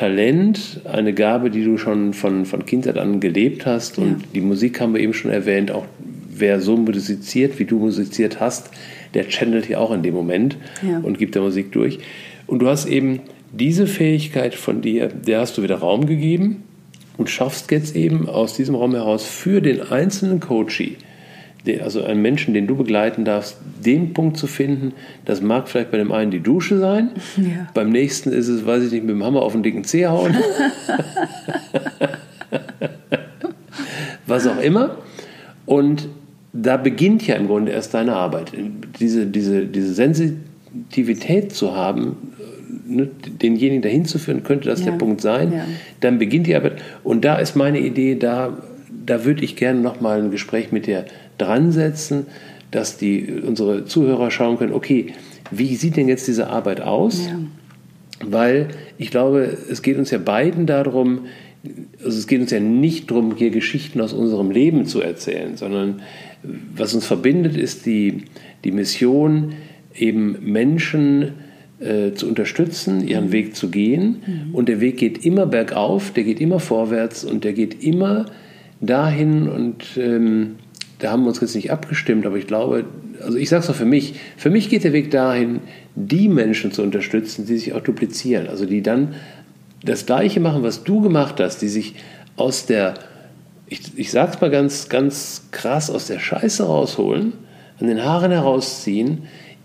[0.00, 3.98] Talent, eine Gabe, die du schon von, von Kindheit an gelebt hast.
[3.98, 4.04] Ja.
[4.04, 5.70] Und die Musik haben wir eben schon erwähnt.
[5.70, 5.84] Auch
[6.30, 8.70] wer so musiziert, wie du musiziert hast,
[9.12, 11.00] der channelt hier auch in dem Moment ja.
[11.00, 11.98] und gibt der Musik durch.
[12.46, 13.20] Und du hast eben
[13.52, 16.62] diese Fähigkeit von dir, der hast du wieder Raum gegeben
[17.18, 20.96] und schaffst jetzt eben aus diesem Raum heraus für den einzelnen Coachee
[21.82, 24.92] also einen Menschen, den du begleiten darfst, den Punkt zu finden,
[25.24, 27.68] das mag vielleicht bei dem einen die Dusche sein, ja.
[27.74, 30.36] beim nächsten ist es, weiß ich nicht, mit dem Hammer auf den dicken Zeh hauen,
[34.26, 34.98] was auch immer.
[35.66, 36.08] Und
[36.52, 38.52] da beginnt ja im Grunde erst deine Arbeit.
[38.98, 42.16] Diese, diese, diese Sensitivität zu haben,
[42.86, 43.08] ne,
[43.40, 44.86] denjenigen dahin zu führen, könnte das ja.
[44.86, 45.52] der Punkt sein.
[45.52, 45.64] Ja.
[46.00, 46.80] Dann beginnt die Arbeit.
[47.04, 48.58] Und da ist meine Idee, da,
[49.06, 51.04] da würde ich gerne nochmal ein Gespräch mit dir
[51.40, 52.26] dran setzen,
[52.70, 55.14] dass die, unsere Zuhörer schauen können, okay,
[55.50, 57.26] wie sieht denn jetzt diese Arbeit aus?
[57.26, 57.38] Ja.
[58.24, 58.68] Weil
[58.98, 61.26] ich glaube, es geht uns ja beiden darum,
[62.04, 66.02] also es geht uns ja nicht darum, hier Geschichten aus unserem Leben zu erzählen, sondern
[66.74, 68.24] was uns verbindet, ist die,
[68.64, 69.54] die Mission,
[69.94, 71.32] eben Menschen
[71.80, 73.32] äh, zu unterstützen, ihren mhm.
[73.32, 74.16] Weg zu gehen.
[74.26, 74.54] Mhm.
[74.54, 78.26] Und der Weg geht immer bergauf, der geht immer vorwärts und der geht immer
[78.80, 80.56] dahin und ähm,
[81.00, 82.84] da haben wir uns jetzt nicht abgestimmt, aber ich glaube,
[83.22, 85.60] also ich sage es auch für mich, für mich geht der Weg dahin,
[85.94, 89.14] die Menschen zu unterstützen, die sich auch duplizieren, also die dann
[89.82, 91.94] das Gleiche machen, was du gemacht hast, die sich
[92.36, 92.94] aus der,
[93.66, 97.32] ich, ich sage es mal ganz, ganz krass, aus der Scheiße rausholen,
[97.80, 99.22] an den Haaren herausziehen,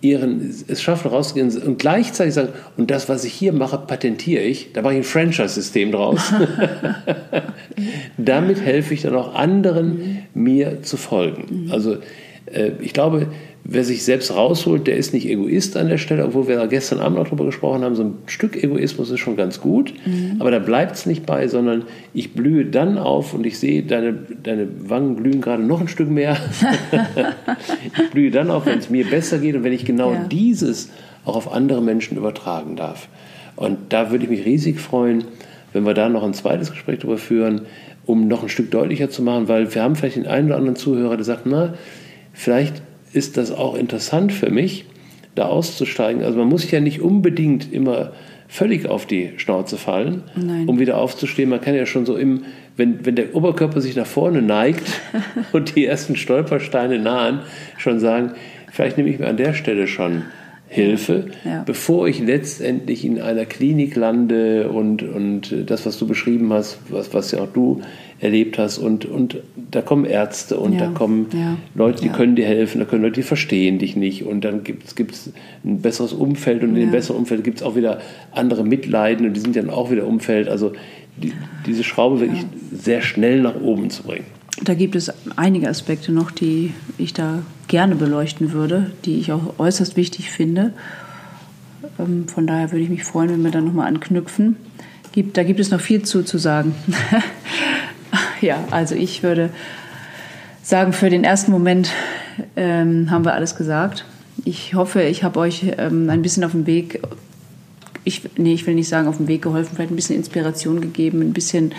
[0.10, 4.74] ihren, es schaffen rauszugehen und gleichzeitig sagen, und das, was ich hier mache, patentiere ich,
[4.74, 6.34] da mache ich ein Franchise-System draus.
[8.18, 11.70] Damit helfe ich dann auch anderen, mir zu folgen.
[11.72, 11.98] Also
[12.46, 13.28] äh, ich glaube,
[13.68, 17.18] wer sich selbst rausholt, der ist nicht Egoist an der Stelle, obwohl wir gestern Abend
[17.18, 20.36] noch darüber gesprochen haben, so ein Stück Egoismus ist schon ganz gut, mhm.
[20.40, 24.14] aber da bleibt es nicht bei, sondern ich blühe dann auf und ich sehe, deine,
[24.14, 26.38] deine Wangen blühen gerade noch ein Stück mehr.
[27.98, 30.26] ich blühe dann auf, wenn es mir besser geht und wenn ich genau ja.
[30.32, 30.92] dieses
[31.26, 33.10] auch auf andere Menschen übertragen darf.
[33.56, 35.24] Und da würde ich mich riesig freuen,
[35.74, 37.62] wenn wir da noch ein zweites Gespräch darüber führen,
[38.06, 40.76] um noch ein Stück deutlicher zu machen, weil wir haben vielleicht den einen oder anderen
[40.76, 41.74] Zuhörer, der sagt, na,
[42.32, 42.84] vielleicht
[43.16, 44.86] ist das auch interessant für mich,
[45.36, 46.24] da auszusteigen.
[46.24, 48.14] Also man muss ja nicht unbedingt immer
[48.48, 50.68] völlig auf die Schnauze fallen, Nein.
[50.68, 51.50] um wieder aufzustehen.
[51.50, 52.44] Man kann ja schon so im,
[52.78, 54.84] wenn, wenn der Oberkörper sich nach vorne neigt
[55.52, 57.40] und die ersten Stolpersteine nahen,
[57.78, 58.34] schon sagen,
[58.72, 60.24] vielleicht nehme ich mir an der Stelle schon
[60.76, 61.64] Hilfe, ja.
[61.66, 67.14] bevor ich letztendlich in einer Klinik lande und, und das, was du beschrieben hast, was,
[67.14, 67.82] was ja auch du
[68.20, 69.38] erlebt hast und, und
[69.72, 70.82] da kommen Ärzte und ja.
[70.82, 71.58] da kommen ja.
[71.76, 74.90] Leute, die können dir helfen, da können Leute, die verstehen dich nicht und dann gibt
[75.12, 75.32] es
[75.64, 78.00] ein besseres Umfeld und in dem besseren Umfeld gibt es auch wieder
[78.32, 80.48] andere Mitleiden und die sind dann auch wieder Umfeld.
[80.48, 80.74] Also
[81.18, 81.34] die,
[81.66, 84.26] diese Schraube wirklich sehr schnell nach oben zu bringen.
[84.64, 89.60] Da gibt es einige Aspekte noch, die ich da gerne beleuchten würde, die ich auch
[89.60, 90.74] äußerst wichtig finde.
[92.00, 94.56] Ähm, von daher würde ich mich freuen, wenn wir da nochmal anknüpfen.
[95.34, 96.74] da gibt es noch viel zu, zu sagen.
[98.42, 99.50] ja, also ich würde
[100.64, 101.92] sagen, für den ersten Moment
[102.56, 104.06] ähm, haben wir alles gesagt.
[104.46, 107.02] Ich hoffe, ich habe euch ähm, ein bisschen auf dem Weg,
[108.04, 111.22] ich, nee, ich will nicht sagen auf dem Weg geholfen, vielleicht ein bisschen Inspiration gegeben,
[111.22, 111.74] ein bisschen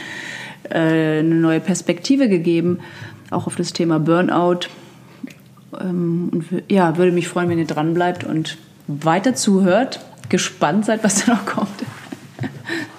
[0.71, 2.81] eine neue Perspektive gegeben,
[3.31, 4.69] auch auf das Thema Burnout.
[5.81, 11.05] Ähm, und ja, würde mich freuen, wenn ihr dran bleibt und weiter zuhört, gespannt seid,
[11.05, 11.85] was da noch kommt.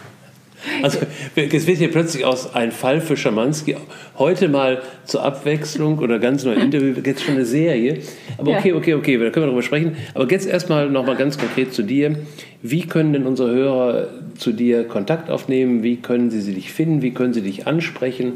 [0.81, 0.99] Also
[1.35, 3.75] es wird hier plötzlich aus ein Fall für Schamanski
[4.17, 7.99] heute mal zur Abwechslung oder ganz neues Interview, jetzt schon eine Serie.
[8.37, 9.95] Aber okay, okay, okay, da können wir darüber sprechen.
[10.13, 12.17] Aber jetzt erstmal nochmal ganz konkret zu dir.
[12.61, 14.07] Wie können denn unsere Hörer
[14.37, 15.83] zu dir Kontakt aufnehmen?
[15.83, 17.01] Wie können sie dich finden?
[17.01, 18.33] Wie können sie dich ansprechen?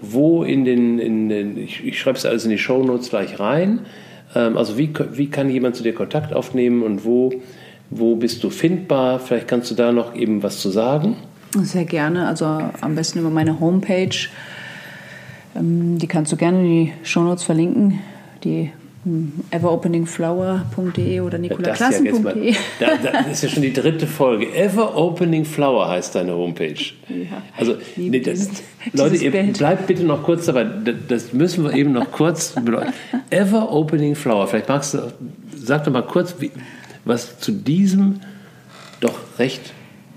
[0.00, 3.80] Wo in den, in den ich, ich schreibe es alles in die Shownotes gleich rein.
[4.34, 7.32] Ähm, also wie, wie kann jemand zu dir Kontakt aufnehmen und wo,
[7.90, 9.18] wo bist du findbar?
[9.18, 11.16] Vielleicht kannst du da noch eben was zu sagen.
[11.62, 12.44] Sehr gerne, also
[12.80, 14.28] am besten über meine Homepage.
[15.56, 18.00] Ähm, die kannst du gerne in die Shownotes verlinken.
[18.42, 18.72] Die
[19.04, 22.54] hm, everopeningflower.de oder nikolaklassen.de.
[22.80, 24.52] Ja da, das ist ja schon die dritte Folge.
[24.54, 26.80] Everopeningflower heißt deine Homepage.
[27.08, 28.48] Ja, also, nee, das,
[28.92, 30.66] Leute, ihr bleibt bitte noch kurz dabei.
[31.08, 32.94] Das müssen wir eben noch kurz bedeuten.
[33.30, 34.48] Everopeningflower.
[34.48, 35.12] Vielleicht magst du,
[35.54, 36.50] sag doch mal kurz, wie,
[37.04, 38.20] was zu diesem
[39.00, 39.72] doch recht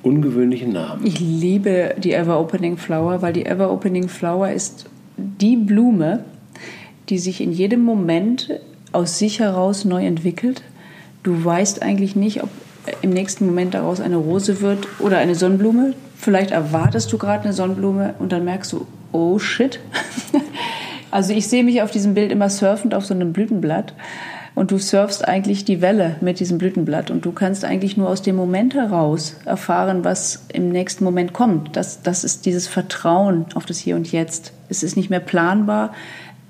[0.07, 1.05] ungewöhnlichen Namen.
[1.05, 4.85] Ich liebe die Ever Opening Flower, weil die Ever Opening Flower ist
[5.17, 6.23] die Blume,
[7.09, 8.51] die sich in jedem Moment
[8.91, 10.63] aus sich heraus neu entwickelt.
[11.23, 12.49] Du weißt eigentlich nicht, ob
[13.01, 15.93] im nächsten Moment daraus eine Rose wird oder eine Sonnenblume.
[16.15, 19.79] Vielleicht erwartest du gerade eine Sonnenblume und dann merkst du, oh shit.
[21.11, 23.93] also ich sehe mich auf diesem Bild immer surfend auf so einem Blütenblatt
[24.57, 28.23] und du surfst eigentlich die Welle mit diesem Blütenblatt und du kannst eigentlich nur aus
[28.23, 31.75] dem Moment heraus erfahren, was im nächsten Moment kommt.
[31.75, 34.53] Das, das ist dieses Vertrauen auf das Hier und Jetzt.
[34.67, 35.93] Es ist nicht mehr planbar,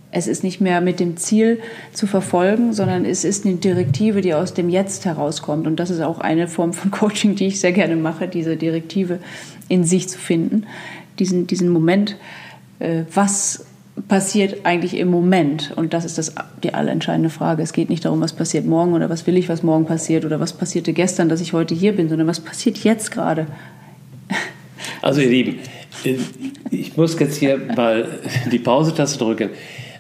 [0.10, 1.60] es ist nicht mehr mit dem Ziel
[1.92, 5.68] zu verfolgen, sondern es ist eine Direktive, die aus dem Jetzt herauskommt.
[5.68, 9.20] Und das ist auch eine Form von Coaching, die ich sehr gerne mache, diese Direktive
[9.68, 10.66] in sich zu finden,
[11.20, 12.16] diesen, diesen Moment,
[12.80, 13.66] äh, was
[14.08, 15.74] passiert eigentlich im Moment?
[15.76, 16.34] Und das ist das,
[16.64, 17.64] die allerentscheidende Frage.
[17.64, 20.40] Es geht nicht darum, was passiert morgen oder was will ich, was morgen passiert oder
[20.40, 23.48] was passierte gestern, dass ich heute hier bin, sondern was passiert jetzt gerade.
[25.02, 25.60] Also ihr Lieben,
[26.72, 28.08] ich muss jetzt hier mal
[28.52, 29.50] die Pause-Taste drücken.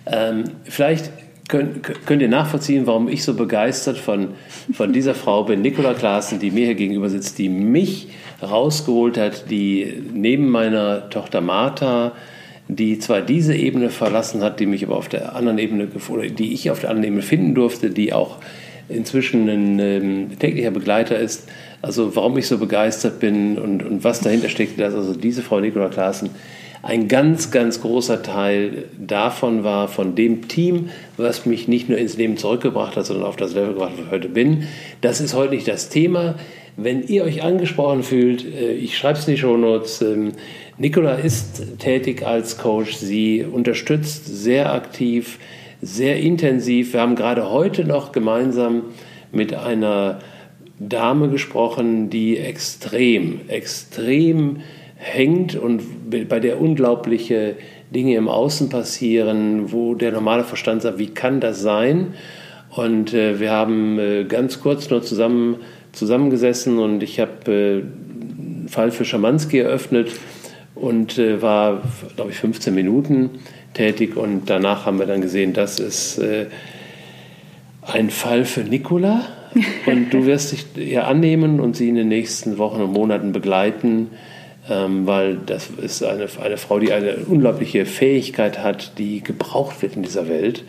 [0.05, 1.11] Ähm, vielleicht
[1.47, 4.29] könnt, könnt, ihr nachvollziehen, warum ich so begeistert von,
[4.73, 8.09] von dieser Frau bin, Nicola Klaassen, die mir hier gegenüber sitzt, die mich
[8.41, 12.13] rausgeholt hat, die neben meiner Tochter Martha
[12.67, 16.53] die zwar diese Ebene verlassen hat, die mich aber auf der anderen Ebene, oder die
[16.53, 18.37] ich auf der anderen Ebene finden durfte, die auch
[18.89, 21.49] inzwischen ein ähm, täglicher Begleiter ist.
[21.81, 25.59] Also warum ich so begeistert bin und, und was dahinter steckt, dass also diese Frau
[25.59, 26.29] Nicola Klaassen
[26.83, 32.17] ein ganz, ganz großer Teil davon war, von dem Team, was mich nicht nur ins
[32.17, 34.67] Leben zurückgebracht hat, sondern auf das Level gebracht, wo ich heute bin.
[35.01, 36.35] Das ist heute nicht das Thema.
[36.77, 40.33] Wenn ihr euch angesprochen fühlt, äh, ich schreibe es in die Shownotes, ähm,
[40.79, 42.93] Nicola ist tätig als Coach.
[42.93, 45.39] Sie unterstützt sehr aktiv,
[45.81, 46.93] sehr intensiv.
[46.93, 48.83] Wir haben gerade heute noch gemeinsam
[49.31, 50.19] mit einer
[50.77, 54.57] Dame gesprochen, die extrem, extrem
[54.97, 55.81] hängt und
[56.29, 57.55] bei der unglaubliche
[57.89, 62.13] Dinge im Außen passieren, wo der normale Verstand sagt, wie kann das sein?
[62.69, 65.55] Und äh, wir haben äh, ganz kurz nur zusammen
[65.91, 70.11] zusammengesessen und ich habe äh, einen Fall für Schamanski eröffnet
[70.81, 71.81] und äh, war,
[72.15, 73.29] glaube ich, 15 Minuten
[73.73, 76.47] tätig und danach haben wir dann gesehen, das ist äh,
[77.81, 79.21] ein Fall für Nikola.
[79.85, 84.11] Und du wirst dich ihr annehmen und sie in den nächsten Wochen und Monaten begleiten,
[84.69, 89.95] ähm, weil das ist eine, eine Frau, die eine unglaubliche Fähigkeit hat, die gebraucht wird
[89.95, 90.63] in dieser Welt.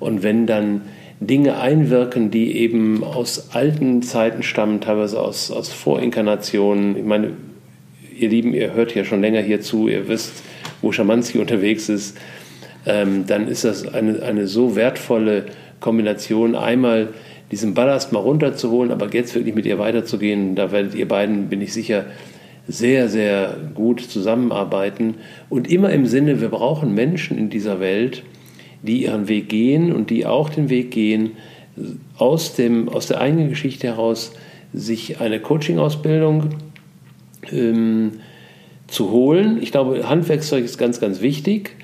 [0.00, 0.80] Und wenn dann
[1.20, 6.96] Dinge einwirken, die eben aus alten Zeiten stammen, teilweise aus, aus Vorinkarnationen.
[6.96, 7.32] Ich meine,
[8.18, 10.42] ihr Lieben, ihr hört ja schon länger hier zu, ihr wisst,
[10.82, 12.16] wo Schamanski unterwegs ist,
[12.86, 15.46] ähm, dann ist das eine, eine so wertvolle
[15.80, 17.08] Kombination, einmal
[17.50, 20.54] diesen Ballast mal runterzuholen, aber jetzt wirklich mit ihr weiterzugehen.
[20.54, 22.06] Da werdet ihr beiden, bin ich sicher,
[22.66, 25.16] sehr, sehr gut zusammenarbeiten.
[25.50, 28.22] Und immer im Sinne, wir brauchen Menschen in dieser Welt,
[28.82, 31.32] die ihren Weg gehen und die auch den Weg gehen,
[32.16, 34.32] aus, dem, aus der eigenen Geschichte heraus
[34.72, 36.50] sich eine Coaching-Ausbildung
[37.52, 38.12] ähm,
[38.86, 39.58] zu holen.
[39.60, 41.76] Ich glaube, Handwerkszeug ist ganz, ganz wichtig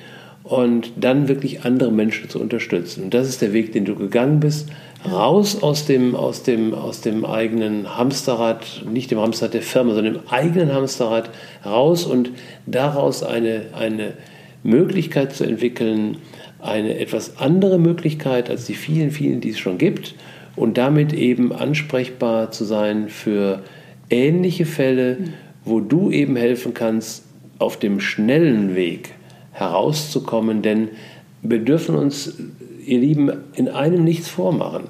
[0.43, 3.05] und dann wirklich andere Menschen zu unterstützen.
[3.05, 4.69] Und das ist der Weg, den du gegangen bist.
[5.11, 10.15] Raus aus dem, aus dem, aus dem eigenen Hamsterrad, nicht dem Hamsterrad der Firma, sondern
[10.15, 11.31] dem eigenen Hamsterrad,
[11.65, 12.31] raus und
[12.66, 14.15] daraus eine, eine
[14.62, 16.19] Möglichkeit zu entwickeln,
[16.61, 20.15] eine etwas andere Möglichkeit als die vielen, vielen, die es schon gibt
[20.57, 23.62] und damit eben ansprechbar zu sein für
[24.11, 25.19] ähnliche Fälle,
[25.70, 27.24] wo du eben helfen kannst,
[27.59, 29.14] auf dem schnellen Weg
[29.52, 30.88] herauszukommen, denn
[31.42, 32.38] wir dürfen uns,
[32.84, 34.84] ihr Lieben, in einem nichts vormachen.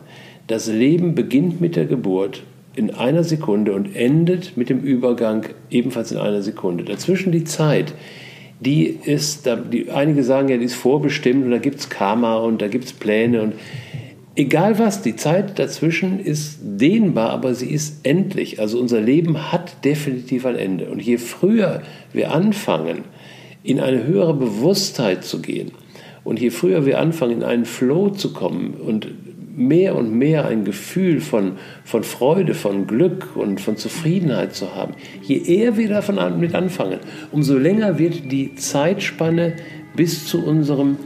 [0.46, 2.42] Das Leben beginnt mit der Geburt
[2.74, 6.84] in einer Sekunde und endet mit dem Übergang ebenfalls in einer Sekunde.
[6.84, 7.94] Dazwischen die Zeit,
[8.60, 12.62] die ist, die, einige sagen ja, die ist vorbestimmt und da gibt es Karma und
[12.62, 13.54] da gibt es Pläne und
[14.36, 18.60] egal was, die Zeit dazwischen ist dehnbar, aber sie ist endlich.
[18.60, 20.86] Also unser Leben hat definitiv ein Ende.
[20.86, 21.82] Und je früher
[22.12, 23.04] wir anfangen,
[23.62, 25.72] in eine höhere Bewusstheit zu gehen
[26.24, 29.08] und je früher wir anfangen, in einen Flow zu kommen und
[29.56, 34.94] mehr und mehr ein Gefühl von, von Freude, von Glück und von Zufriedenheit zu haben,
[35.22, 37.00] je eher wir davon mit anfangen,
[37.32, 39.54] umso länger wird die Zeitspanne
[39.94, 40.96] bis zu unserem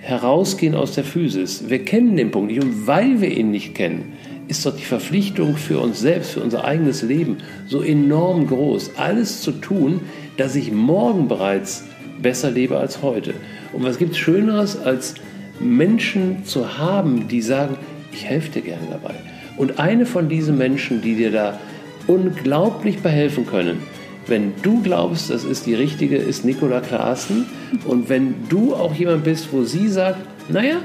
[0.00, 1.68] Herausgehen aus der Physis.
[1.68, 4.12] Wir kennen den Punkt nicht und weil wir ihn nicht kennen,
[4.48, 7.36] ist doch die Verpflichtung für uns selbst, für unser eigenes Leben
[7.66, 10.00] so enorm groß, alles zu tun,
[10.36, 11.84] dass ich morgen bereits
[12.20, 13.34] besser lebe als heute.
[13.72, 15.14] Und was gibt es Schöneres, als
[15.60, 17.76] Menschen zu haben, die sagen,
[18.12, 19.14] ich helfe dir gerne dabei.
[19.56, 21.60] Und eine von diesen Menschen, die dir da
[22.06, 23.82] unglaublich behelfen können,
[24.30, 27.46] wenn du glaubst, das ist die richtige, ist Nicola Klaassen.
[27.84, 30.76] Und wenn du auch jemand bist, wo sie sagt, naja,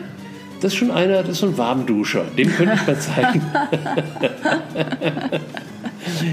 [0.60, 3.42] das ist schon einer, das ist so ein Warmduscher, dem könnte ich mal zeigen.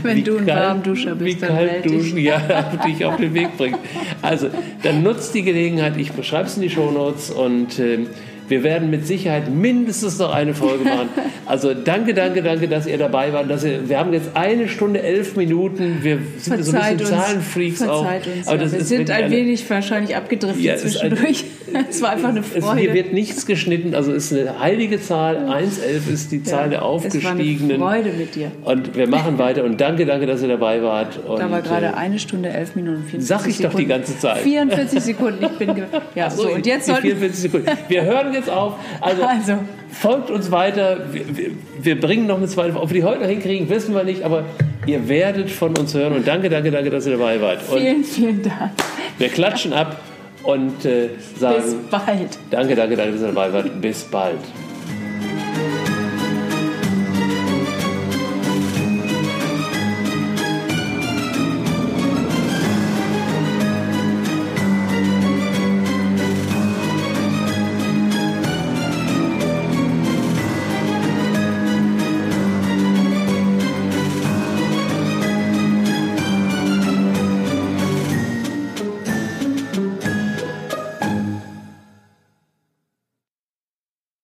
[0.02, 2.38] Wenn wie du ein Warmduscher bist, wie dann kalt duschen, ja,
[2.86, 3.78] dich auf den Weg bringt.
[4.20, 4.48] Also,
[4.82, 8.06] dann nutzt die Gelegenheit, ich beschreibe es in die Shownotes und äh,
[8.48, 11.08] wir werden mit Sicherheit mindestens noch eine Folge machen.
[11.46, 13.50] Also danke, danke, danke, dass ihr dabei wart.
[13.50, 15.98] Dass ihr, wir haben jetzt eine Stunde, elf Minuten.
[16.02, 18.06] Wir sind verzeiht so ein bisschen Zahlenfreaks auch.
[18.06, 18.78] Uns, Aber das ja.
[18.78, 21.44] Wir sind ein wenig wahrscheinlich abgedriftet ja, zwischendurch.
[21.88, 22.66] Es, war einfach eine Freude.
[22.66, 23.94] Es, hier wird nichts geschnitten.
[23.94, 25.36] Also es ist eine heilige Zahl.
[25.36, 27.70] 1,11 ist die Zahl ja, der Aufgestiegenen.
[27.70, 28.52] Es war eine Freude mit dir.
[28.64, 29.64] Und wir machen weiter.
[29.64, 31.18] Und danke, danke, dass ihr dabei wart.
[31.26, 33.72] Und, da war gerade äh, eine Stunde, elf Minuten, 44 Sag ich Sekunden.
[33.72, 34.38] doch die ganze Zeit.
[34.38, 35.44] 44 Sekunden.
[35.44, 35.72] Ich bin...
[36.14, 37.02] Ja, so, so, und jetzt sollten...
[37.02, 37.66] 44 Sekunden.
[37.88, 38.02] Wir
[38.32, 38.74] hören jetzt auf.
[39.00, 39.58] Also, also.
[39.90, 41.12] folgt uns weiter.
[41.12, 41.50] Wir, wir,
[41.80, 42.80] wir, bringen noch eine zweite.
[42.80, 44.22] Ob wir die heute noch hinkriegen, wissen wir nicht.
[44.22, 44.44] Aber
[44.86, 46.14] ihr werdet von uns hören.
[46.14, 47.60] Und danke, danke, danke, dass ihr dabei wart.
[47.70, 48.72] Und vielen, vielen Dank.
[49.18, 50.00] Wir klatschen ab
[50.42, 51.62] und äh, sagen.
[51.62, 52.38] Bis bald.
[52.50, 53.80] Danke, danke, danke, dass ihr dabei wart.
[53.80, 54.40] Bis bald.